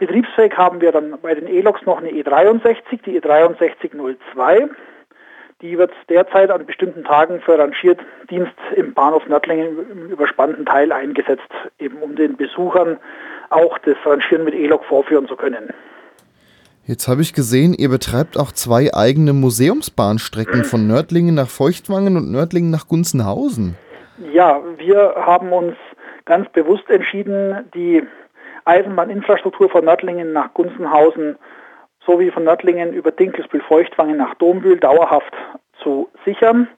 Betriebsfähig 0.00 0.56
haben 0.56 0.80
wir 0.80 0.92
dann 0.92 1.18
bei 1.20 1.34
den 1.34 1.46
E-Loks 1.46 1.82
noch 1.84 1.98
eine 1.98 2.08
E63, 2.08 3.02
die 3.04 3.20
E6302. 3.20 4.70
Die 5.60 5.76
wird 5.76 5.92
derzeit 6.08 6.50
an 6.50 6.64
bestimmten 6.64 7.04
Tagen 7.04 7.42
für 7.42 7.58
Rangierdienst 7.58 8.54
im 8.76 8.94
Bahnhof 8.94 9.26
Nördlingen 9.26 9.76
im 9.90 10.08
überspannten 10.08 10.64
Teil 10.64 10.90
eingesetzt, 10.90 11.50
eben 11.78 11.98
um 11.98 12.16
den 12.16 12.38
Besuchern 12.38 12.98
auch 13.50 13.76
das 13.80 13.96
Rangieren 14.06 14.44
mit 14.44 14.54
E-Lok 14.54 14.86
vorführen 14.86 15.28
zu 15.28 15.36
können. 15.36 15.68
Jetzt 16.86 17.06
habe 17.06 17.20
ich 17.20 17.34
gesehen, 17.34 17.74
ihr 17.74 17.90
betreibt 17.90 18.38
auch 18.38 18.52
zwei 18.52 18.94
eigene 18.94 19.34
Museumsbahnstrecken 19.34 20.64
von 20.64 20.86
Nördlingen 20.86 21.34
nach 21.34 21.50
Feuchtwangen 21.50 22.16
und 22.16 22.32
Nördlingen 22.32 22.70
nach 22.70 22.88
Gunzenhausen. 22.88 23.76
Ja, 24.32 24.62
wir 24.78 25.14
haben 25.14 25.52
uns 25.52 25.76
ganz 26.24 26.48
bewusst 26.52 26.88
entschieden, 26.88 27.66
die 27.74 28.02
Eisenbahninfrastruktur 28.70 29.68
von 29.68 29.84
Nördlingen 29.84 30.32
nach 30.32 30.54
Gunzenhausen 30.54 31.36
sowie 32.06 32.30
von 32.30 32.44
Nördlingen 32.44 32.92
über 32.92 33.10
Dinkelsbühl-Feuchtwangen 33.10 34.16
nach 34.16 34.34
Dombühl 34.36 34.78
dauerhaft 34.78 35.34
zu 35.82 36.08
sichern. 36.24 36.68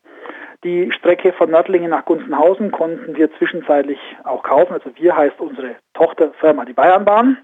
Die 0.64 0.90
Strecke 0.93 1.32
von 1.32 1.51
Nördlingen 1.51 1.90
nach 1.90 2.05
Gunzenhausen 2.05 2.70
konnten 2.70 3.16
wir 3.16 3.30
zwischenzeitlich 3.36 3.99
auch 4.24 4.43
kaufen. 4.43 4.72
Also 4.72 4.90
wir 4.95 5.16
heißt 5.16 5.38
unsere 5.40 5.76
Tochterfirma 5.95 6.64
die 6.64 6.72
Bayernbahn. 6.72 7.38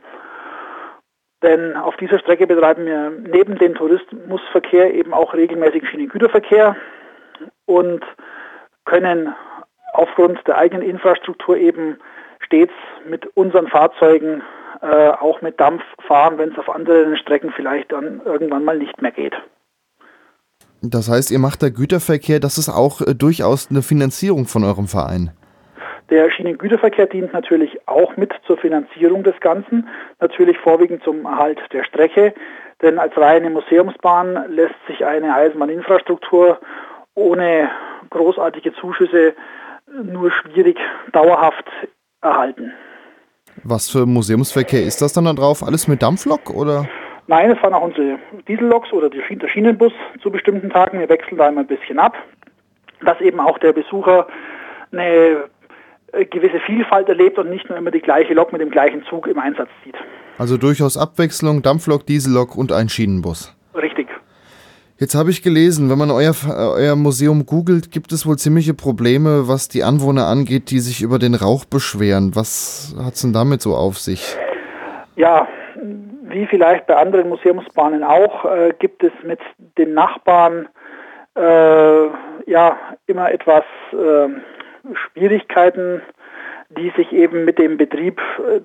Denn 1.42 1.76
auf 1.76 1.96
dieser 1.96 2.18
Strecke 2.18 2.46
betreiben 2.46 2.86
wir 2.86 3.10
neben 3.10 3.58
dem 3.58 3.74
Tourismusverkehr 3.74 4.94
eben 4.94 5.12
auch 5.12 5.34
regelmäßig 5.34 5.88
Schienengüterverkehr 5.88 6.74
und 7.66 8.04
können 8.84 9.34
aufgrund 9.92 10.46
der 10.48 10.58
eigenen 10.58 10.82
Infrastruktur 10.82 11.56
eben 11.56 11.98
stets 12.48 12.72
mit 13.08 13.26
unseren 13.36 13.68
Fahrzeugen 13.68 14.42
äh, 14.80 15.08
auch 15.08 15.42
mit 15.42 15.60
Dampf 15.60 15.82
fahren, 16.06 16.38
wenn 16.38 16.52
es 16.52 16.58
auf 16.58 16.68
anderen 16.68 17.16
Strecken 17.16 17.52
vielleicht 17.54 17.92
dann 17.92 18.20
irgendwann 18.24 18.64
mal 18.64 18.78
nicht 18.78 19.00
mehr 19.00 19.12
geht. 19.12 19.34
Das 20.82 21.10
heißt, 21.10 21.30
ihr 21.30 21.38
macht 21.38 21.62
da 21.62 21.70
Güterverkehr, 21.70 22.40
das 22.40 22.58
ist 22.58 22.68
auch 22.68 23.00
äh, 23.00 23.14
durchaus 23.14 23.70
eine 23.70 23.82
Finanzierung 23.82 24.46
von 24.46 24.64
eurem 24.64 24.86
Verein. 24.86 25.30
Der 26.10 26.30
Schienengüterverkehr 26.30 27.06
dient 27.06 27.32
natürlich 27.34 27.86
auch 27.86 28.16
mit 28.16 28.32
zur 28.46 28.56
Finanzierung 28.56 29.24
des 29.24 29.38
Ganzen, 29.40 29.88
natürlich 30.20 30.56
vorwiegend 30.58 31.02
zum 31.02 31.26
Erhalt 31.26 31.58
der 31.72 31.84
Strecke, 31.84 32.32
denn 32.80 32.98
als 32.98 33.14
reine 33.16 33.50
Museumsbahn 33.50 34.46
lässt 34.48 34.76
sich 34.86 35.04
eine 35.04 35.34
Eisenbahninfrastruktur 35.34 36.58
ohne 37.14 37.68
großartige 38.10 38.72
Zuschüsse 38.74 39.34
nur 40.02 40.30
schwierig 40.30 40.78
dauerhaft 41.12 41.66
erhalten. 42.22 42.72
Was 43.64 43.90
für 43.90 44.06
Museumsverkehr 44.06 44.82
ist 44.82 45.02
das 45.02 45.12
dann 45.12 45.24
da 45.24 45.32
drauf? 45.32 45.62
Alles 45.62 45.88
mit 45.88 46.02
Dampflok 46.02 46.50
oder? 46.50 46.88
Nein, 47.26 47.50
es 47.50 47.58
fahren 47.58 47.74
auch 47.74 47.82
unsere 47.82 48.18
Dieselloks 48.46 48.92
oder 48.92 49.10
der 49.10 49.22
Schienenbus 49.48 49.92
zu 50.22 50.30
bestimmten 50.30 50.70
Tagen. 50.70 50.98
Wir 50.98 51.08
wechseln 51.08 51.36
da 51.36 51.48
immer 51.48 51.60
ein 51.60 51.66
bisschen 51.66 51.98
ab, 51.98 52.16
dass 53.04 53.20
eben 53.20 53.40
auch 53.40 53.58
der 53.58 53.72
Besucher 53.72 54.26
eine 54.92 55.44
gewisse 56.30 56.60
Vielfalt 56.60 57.08
erlebt 57.08 57.38
und 57.38 57.50
nicht 57.50 57.68
nur 57.68 57.76
immer 57.76 57.90
die 57.90 58.00
gleiche 58.00 58.32
Lok 58.32 58.52
mit 58.52 58.62
dem 58.62 58.70
gleichen 58.70 59.04
Zug 59.04 59.26
im 59.26 59.38
Einsatz 59.38 59.68
sieht. 59.84 59.96
Also 60.38 60.56
durchaus 60.56 60.96
Abwechslung, 60.96 61.60
Dampflok, 61.62 62.06
Diesellok 62.06 62.56
und 62.56 62.72
ein 62.72 62.88
Schienenbus. 62.88 63.54
Jetzt 65.00 65.14
habe 65.14 65.30
ich 65.30 65.42
gelesen, 65.44 65.90
wenn 65.90 65.98
man 65.98 66.10
euer, 66.10 66.34
euer 66.74 66.96
Museum 66.96 67.46
googelt, 67.46 67.92
gibt 67.92 68.10
es 68.10 68.26
wohl 68.26 68.36
ziemliche 68.36 68.74
Probleme, 68.74 69.46
was 69.46 69.68
die 69.68 69.84
Anwohner 69.84 70.26
angeht, 70.26 70.72
die 70.72 70.80
sich 70.80 71.02
über 71.02 71.20
den 71.20 71.36
Rauch 71.36 71.64
beschweren. 71.64 72.34
Was 72.34 72.96
hat 73.00 73.14
es 73.14 73.22
denn 73.22 73.32
damit 73.32 73.62
so 73.62 73.76
auf 73.76 73.96
sich? 73.98 74.36
Ja, 75.14 75.46
wie 76.24 76.46
vielleicht 76.46 76.88
bei 76.88 76.96
anderen 76.96 77.28
Museumsbahnen 77.28 78.02
auch, 78.02 78.44
äh, 78.44 78.74
gibt 78.76 79.04
es 79.04 79.12
mit 79.22 79.38
den 79.78 79.94
Nachbarn 79.94 80.68
äh, 81.36 82.06
ja 82.50 82.76
immer 83.06 83.30
etwas 83.30 83.62
äh, 83.92 84.28
Schwierigkeiten, 84.94 86.02
die 86.70 86.92
sich 86.96 87.12
eben 87.12 87.44
mit 87.44 87.60
dem 87.60 87.76
Betrieb 87.76 88.20
äh, 88.40 88.62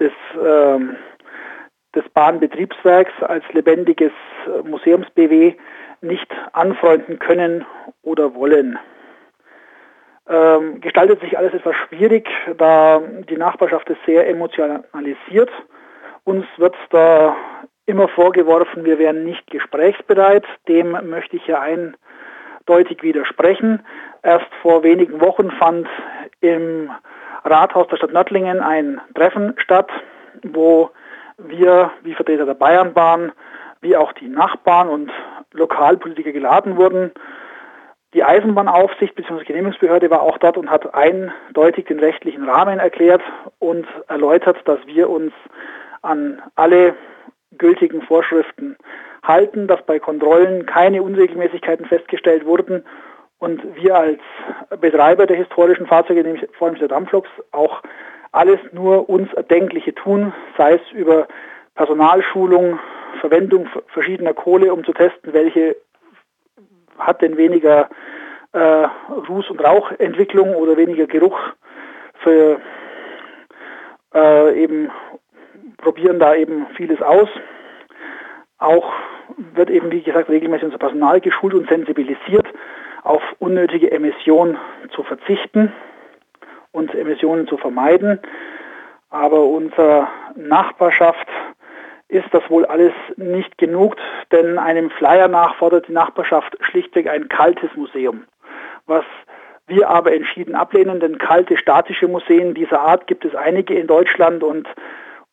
des 0.00 0.12
ähm, 0.44 0.96
des 1.96 2.08
Bahnbetriebswerks 2.10 3.12
als 3.22 3.44
lebendiges 3.52 4.12
äh, 4.46 4.68
Museums-BW 4.68 5.54
nicht 6.00 6.30
anfreunden 6.52 7.18
können 7.18 7.64
oder 8.02 8.34
wollen. 8.34 8.78
Ähm, 10.28 10.80
gestaltet 10.80 11.20
sich 11.20 11.38
alles 11.38 11.54
etwas 11.54 11.76
schwierig, 11.88 12.28
da 12.58 13.00
die 13.28 13.36
Nachbarschaft 13.36 13.88
ist 13.90 14.04
sehr 14.06 14.28
emotionalisiert. 14.28 15.50
Uns 16.24 16.44
wird 16.56 16.74
da 16.90 17.36
immer 17.86 18.08
vorgeworfen, 18.08 18.84
wir 18.84 18.98
wären 18.98 19.24
nicht 19.24 19.46
gesprächsbereit. 19.48 20.44
Dem 20.66 20.90
möchte 21.08 21.36
ich 21.36 21.46
ja 21.46 21.60
eindeutig 21.60 23.02
widersprechen. 23.02 23.86
Erst 24.22 24.52
vor 24.60 24.82
wenigen 24.82 25.20
Wochen 25.20 25.52
fand 25.52 25.86
im 26.40 26.90
Rathaus 27.44 27.86
der 27.86 27.96
Stadt 27.96 28.12
Nördlingen 28.12 28.60
ein 28.60 29.00
Treffen 29.14 29.54
statt, 29.58 29.90
wo 30.42 30.90
wir 31.38 31.92
wie 32.02 32.14
Vertreter 32.14 32.46
der 32.46 32.54
Bayernbahn, 32.54 33.30
wie 33.86 33.96
auch 33.96 34.12
die 34.12 34.28
Nachbarn 34.28 34.88
und 34.88 35.12
Lokalpolitiker 35.52 36.32
geladen 36.32 36.76
wurden. 36.76 37.12
Die 38.14 38.24
Eisenbahnaufsicht 38.24 39.14
bzw. 39.14 39.44
Genehmigungsbehörde 39.44 40.10
war 40.10 40.22
auch 40.22 40.38
dort 40.38 40.56
und 40.56 40.70
hat 40.70 40.92
eindeutig 40.94 41.86
den 41.86 42.00
rechtlichen 42.00 42.48
Rahmen 42.48 42.80
erklärt 42.80 43.22
und 43.60 43.86
erläutert, 44.08 44.56
dass 44.64 44.78
wir 44.86 45.08
uns 45.08 45.32
an 46.02 46.42
alle 46.56 46.94
gültigen 47.58 48.02
Vorschriften 48.02 48.76
halten, 49.22 49.68
dass 49.68 49.82
bei 49.86 49.98
Kontrollen 49.98 50.66
keine 50.66 51.02
Unregelmäßigkeiten 51.02 51.86
festgestellt 51.86 52.44
wurden 52.44 52.84
und 53.38 53.62
wir 53.76 53.94
als 53.94 54.20
Betreiber 54.80 55.26
der 55.26 55.36
historischen 55.36 55.86
Fahrzeuge, 55.86 56.22
nämlich 56.22 56.48
vor 56.58 56.68
allem 56.68 56.78
der 56.78 56.88
Dampfloks, 56.88 57.28
auch 57.52 57.82
alles 58.32 58.58
nur 58.72 59.08
uns 59.08 59.32
Erdenkliche 59.34 59.94
tun, 59.94 60.32
sei 60.56 60.74
es 60.74 60.92
über 60.92 61.28
Personalschulung, 61.76 62.78
Verwendung 63.20 63.68
verschiedener 63.88 64.34
Kohle, 64.34 64.72
um 64.72 64.84
zu 64.84 64.92
testen, 64.92 65.32
welche 65.32 65.76
hat 66.98 67.22
denn 67.22 67.36
weniger 67.36 67.88
äh, 68.52 68.58
Ruß- 69.28 69.50
und 69.50 69.62
Rauchentwicklung 69.62 70.54
oder 70.54 70.76
weniger 70.76 71.06
Geruch 71.06 71.38
für 72.22 72.60
äh, 74.14 74.62
eben 74.62 74.90
probieren 75.76 76.18
da 76.18 76.34
eben 76.34 76.66
vieles 76.76 77.00
aus. 77.02 77.28
Auch 78.58 78.92
wird 79.54 79.70
eben, 79.70 79.90
wie 79.90 80.02
gesagt, 80.02 80.28
regelmäßig 80.28 80.64
unser 80.66 80.78
Personal 80.78 81.20
geschult 81.20 81.54
und 81.54 81.68
sensibilisiert, 81.68 82.46
auf 83.02 83.22
unnötige 83.38 83.90
Emissionen 83.92 84.56
zu 84.94 85.02
verzichten 85.02 85.72
und 86.72 86.94
Emissionen 86.94 87.46
zu 87.46 87.56
vermeiden. 87.56 88.18
Aber 89.10 89.44
unserer 89.44 90.08
Nachbarschaft 90.34 91.28
ist 92.08 92.28
das 92.32 92.48
wohl 92.48 92.64
alles 92.66 92.92
nicht 93.16 93.58
genug, 93.58 93.96
denn 94.32 94.58
einem 94.58 94.90
Flyer 94.90 95.28
nach 95.28 95.56
fordert 95.56 95.88
die 95.88 95.92
Nachbarschaft 95.92 96.56
schlichtweg 96.60 97.08
ein 97.08 97.28
kaltes 97.28 97.70
Museum, 97.74 98.24
was 98.86 99.04
wir 99.66 99.88
aber 99.88 100.14
entschieden 100.14 100.54
ablehnen, 100.54 101.00
denn 101.00 101.18
kalte 101.18 101.56
statische 101.56 102.06
Museen 102.06 102.54
dieser 102.54 102.80
Art 102.80 103.06
gibt 103.08 103.24
es 103.24 103.34
einige 103.34 103.74
in 103.74 103.88
Deutschland 103.88 104.44
und 104.44 104.68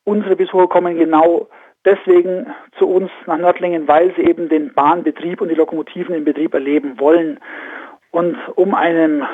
unsere 0.02 0.34
Besucher 0.34 0.66
kommen 0.66 0.98
genau 0.98 1.48
deswegen 1.84 2.52
zu 2.78 2.88
uns 2.88 3.10
nach 3.26 3.38
Nördlingen, 3.38 3.86
weil 3.86 4.12
sie 4.16 4.22
eben 4.22 4.48
den 4.48 4.72
Bahnbetrieb 4.74 5.40
und 5.40 5.48
die 5.48 5.54
Lokomotiven 5.54 6.14
im 6.14 6.24
Betrieb 6.24 6.54
erleben 6.54 6.98
wollen. 6.98 7.38
Und 8.10 8.36
um 8.56 8.74
einem 8.74 9.24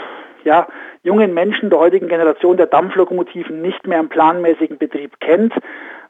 ja, 0.45 0.67
jungen 1.03 1.35
Menschen 1.35 1.71
der 1.71 1.79
heutigen 1.79 2.09
Generation 2.09 2.57
der 2.57 2.67
Dampflokomotiven 2.67 3.63
nicht 3.63 3.87
mehr 3.87 4.01
im 4.01 4.09
planmäßigen 4.09 4.79
Betrieb 4.79 5.21
kennt, 5.21 5.55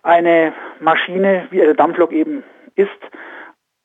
eine 0.03 0.53
Maschine, 0.81 1.47
wie 1.51 1.63
eine 1.63 1.75
Dampflok 1.75 2.13
eben 2.13 2.43
ist, 2.75 2.91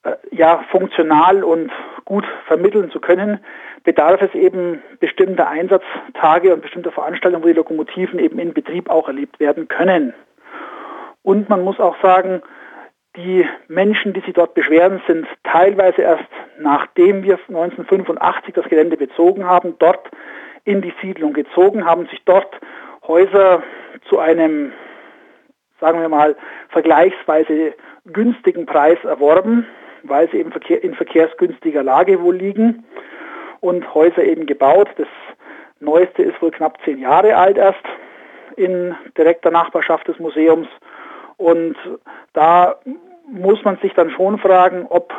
äh, 0.04 0.16
ja, 0.32 0.64
funktional 0.70 1.44
und 1.44 1.72
gut 2.06 2.26
vermitteln 2.48 2.92
zu 2.92 3.00
können, 3.00 3.40
bedarf 3.84 4.22
es 4.22 4.34
eben 4.34 4.82
bestimmter 5.00 5.48
Einsatztage 5.48 6.54
und 6.54 6.62
bestimmter 6.62 6.92
Veranstaltungen, 6.92 7.44
wo 7.44 7.48
die 7.48 7.54
Lokomotiven 7.54 8.20
eben 8.20 8.40
in 8.40 8.54
Betrieb 8.54 8.90
auch 8.90 9.08
erlebt 9.08 9.40
werden 9.40 9.68
können. 9.68 10.14
Und 11.24 11.50
man 11.50 11.64
muss 11.64 11.80
auch 11.80 12.00
sagen, 12.02 12.42
die 13.16 13.48
Menschen, 13.68 14.14
die 14.14 14.20
sich 14.22 14.34
dort 14.34 14.54
beschweren, 14.54 15.02
sind 15.08 15.28
teilweise 15.44 16.02
erst 16.02 16.30
nachdem 16.60 17.24
wir 17.24 17.40
1985 17.48 18.54
das 18.54 18.66
Gelände 18.66 18.98
bezogen 18.98 19.46
haben, 19.46 19.76
dort 19.80 20.10
in 20.64 20.82
die 20.82 20.94
Siedlung 21.02 21.34
gezogen, 21.34 21.86
haben 21.86 22.08
sich 22.08 22.22
dort 22.26 22.60
Häuser 23.08 23.64
zu 24.10 24.20
einem, 24.20 24.72
sagen 25.80 26.02
wir 26.02 26.10
mal, 26.10 26.36
vergleichsweise 26.70 27.74
günstigen 28.06 28.66
Preis 28.66 28.98
erworben, 29.04 29.68
weil 30.04 30.30
sie 30.30 30.38
eben 30.38 30.52
in 30.52 30.96
verkehrsgünstiger 30.96 31.84
Lage 31.84 32.22
wohl 32.22 32.36
liegen 32.36 32.86
und 33.60 33.94
Häuser 33.94 34.24
eben 34.24 34.46
gebaut. 34.46 34.90
Das 34.98 35.08
neueste 35.80 36.24
ist 36.24 36.42
wohl 36.42 36.52
knapp 36.52 36.78
zehn 36.84 37.00
Jahre 37.00 37.36
alt 37.36 37.58
erst 37.58 37.84
in 38.56 38.96
direkter 39.18 39.52
Nachbarschaft 39.52 40.08
des 40.08 40.20
Museums. 40.20 40.68
Und 41.38 41.76
da 42.34 42.76
muss 43.28 43.64
man 43.64 43.78
sich 43.78 43.94
dann 43.94 44.12
schon 44.12 44.38
fragen, 44.38 44.86
ob 44.90 45.14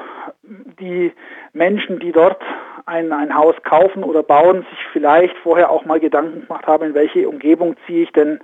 die 0.81 1.13
Menschen, 1.53 1.99
die 1.99 2.13
dort 2.13 2.41
ein, 2.87 3.13
ein 3.13 3.35
Haus 3.35 3.57
kaufen 3.65 4.05
oder 4.05 4.23
bauen, 4.23 4.65
sich 4.71 4.79
vielleicht 4.93 5.37
vorher 5.39 5.71
auch 5.71 5.85
mal 5.85 5.99
Gedanken 5.99 6.47
gemacht 6.47 6.67
haben, 6.67 6.87
in 6.87 6.95
welche 6.95 7.29
Umgebung 7.29 7.77
ziehe 7.87 8.05
ich 8.05 8.13
denn. 8.13 8.41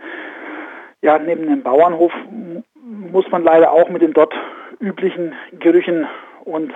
Ja, 1.02 1.18
neben 1.18 1.48
dem 1.48 1.62
Bauernhof 1.62 2.12
muss 3.10 3.28
man 3.30 3.42
leider 3.42 3.72
auch 3.72 3.88
mit 3.88 4.02
den 4.02 4.12
dort 4.12 4.32
üblichen 4.78 5.34
Gerüchen 5.58 6.06
und 6.44 6.72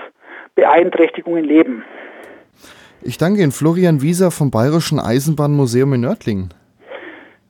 Beeinträchtigungen 0.57 1.45
leben. 1.45 1.85
Ich 3.03 3.18
danke 3.18 3.41
Ihnen, 3.43 3.53
Florian 3.53 4.03
Wieser 4.03 4.33
vom 4.33 4.51
Bayerischen 4.51 4.99
Eisenbahnmuseum 4.99 5.93
in 5.95 6.01
Nördlingen. 6.01 6.53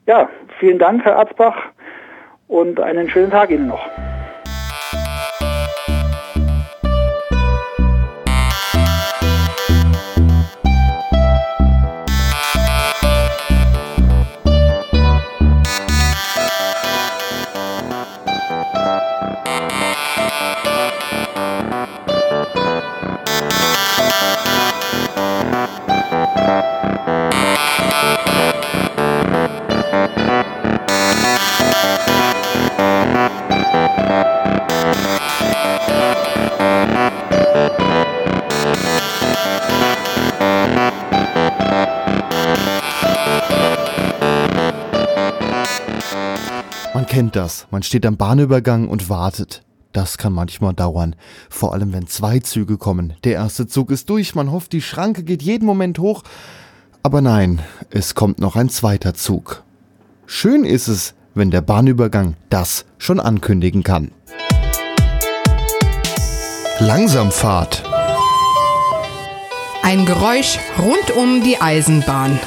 Ja, 0.05 0.29
vielen 0.59 0.77
Dank, 0.77 1.03
Herr 1.03 1.17
Arzbach, 1.17 1.57
und 2.47 2.79
einen 2.79 3.09
schönen 3.09 3.31
Tag 3.31 3.49
Ihnen 3.49 3.67
noch. 3.67 3.85
Kennt 47.17 47.35
das. 47.35 47.65
Man 47.71 47.81
steht 47.81 48.05
am 48.05 48.15
Bahnübergang 48.15 48.87
und 48.87 49.09
wartet. 49.09 49.63
Das 49.91 50.19
kann 50.19 50.33
manchmal 50.33 50.75
dauern. 50.75 51.15
Vor 51.49 51.73
allem, 51.73 51.91
wenn 51.91 52.05
zwei 52.05 52.37
Züge 52.37 52.77
kommen. 52.77 53.13
Der 53.23 53.33
erste 53.33 53.65
Zug 53.65 53.89
ist 53.89 54.11
durch, 54.11 54.35
man 54.35 54.51
hofft, 54.51 54.71
die 54.71 54.83
Schranke 54.83 55.23
geht 55.23 55.41
jeden 55.41 55.65
Moment 55.65 55.97
hoch. 55.97 56.21
Aber 57.01 57.21
nein, 57.21 57.59
es 57.89 58.13
kommt 58.13 58.37
noch 58.37 58.55
ein 58.55 58.69
zweiter 58.69 59.15
Zug. 59.15 59.63
Schön 60.27 60.63
ist 60.63 60.87
es, 60.89 61.15
wenn 61.33 61.49
der 61.49 61.61
Bahnübergang 61.61 62.35
das 62.51 62.85
schon 62.99 63.19
ankündigen 63.19 63.81
kann. 63.81 64.11
Langsamfahrt. 66.77 67.83
Ein 69.81 70.05
Geräusch 70.05 70.59
rund 70.77 71.17
um 71.17 71.41
die 71.41 71.59
Eisenbahn. 71.59 72.39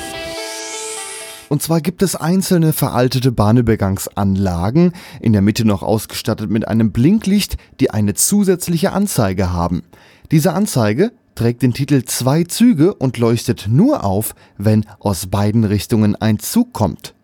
Und 1.50 1.62
zwar 1.62 1.80
gibt 1.80 2.00
es 2.02 2.14
einzelne 2.14 2.72
veraltete 2.72 3.32
Bahnübergangsanlagen, 3.32 4.92
in 5.20 5.32
der 5.32 5.42
Mitte 5.42 5.64
noch 5.64 5.82
ausgestattet 5.82 6.48
mit 6.48 6.68
einem 6.68 6.92
Blinklicht, 6.92 7.56
die 7.80 7.90
eine 7.90 8.14
zusätzliche 8.14 8.92
Anzeige 8.92 9.52
haben. 9.52 9.82
Diese 10.30 10.52
Anzeige 10.52 11.10
trägt 11.34 11.62
den 11.62 11.74
Titel 11.74 12.04
Zwei 12.04 12.44
Züge 12.44 12.94
und 12.94 13.18
leuchtet 13.18 13.66
nur 13.68 14.04
auf, 14.04 14.36
wenn 14.58 14.86
aus 15.00 15.26
beiden 15.26 15.64
Richtungen 15.64 16.14
ein 16.14 16.38
Zug 16.38 16.72
kommt. 16.72 17.14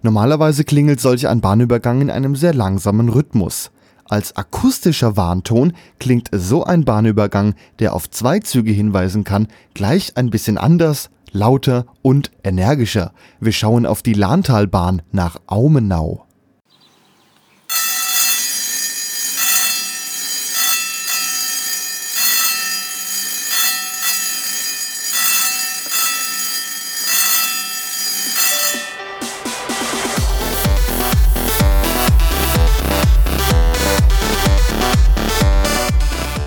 Normalerweise 0.00 0.62
klingelt 0.62 1.00
solch 1.00 1.26
ein 1.26 1.40
Bahnübergang 1.40 2.02
in 2.02 2.10
einem 2.10 2.36
sehr 2.36 2.54
langsamen 2.54 3.08
Rhythmus. 3.08 3.72
Als 4.08 4.36
akustischer 4.36 5.16
Warnton 5.16 5.72
klingt 5.98 6.28
so 6.30 6.62
ein 6.62 6.84
Bahnübergang, 6.84 7.56
der 7.80 7.94
auf 7.94 8.08
zwei 8.08 8.38
Züge 8.38 8.70
hinweisen 8.70 9.24
kann, 9.24 9.48
gleich 9.74 10.16
ein 10.16 10.30
bisschen 10.30 10.56
anders 10.56 11.10
lauter 11.32 11.86
und 12.02 12.30
energischer. 12.44 13.12
Wir 13.40 13.52
schauen 13.52 13.86
auf 13.86 14.02
die 14.02 14.14
Lahntalbahn 14.14 15.02
nach 15.10 15.36
Aumenau. 15.46 16.26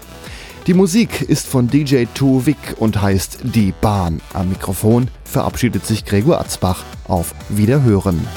Die 0.67 0.75
Musik 0.75 1.23
ist 1.23 1.47
von 1.47 1.67
DJ 1.67 2.05
Tuvik 2.13 2.75
und 2.77 3.01
heißt 3.01 3.39
Die 3.43 3.73
Bahn. 3.81 4.21
Am 4.33 4.49
Mikrofon 4.49 5.07
verabschiedet 5.23 5.85
sich 5.85 6.05
Gregor 6.05 6.39
Atzbach. 6.39 6.83
Auf 7.07 7.33
Wiederhören. 7.49 8.27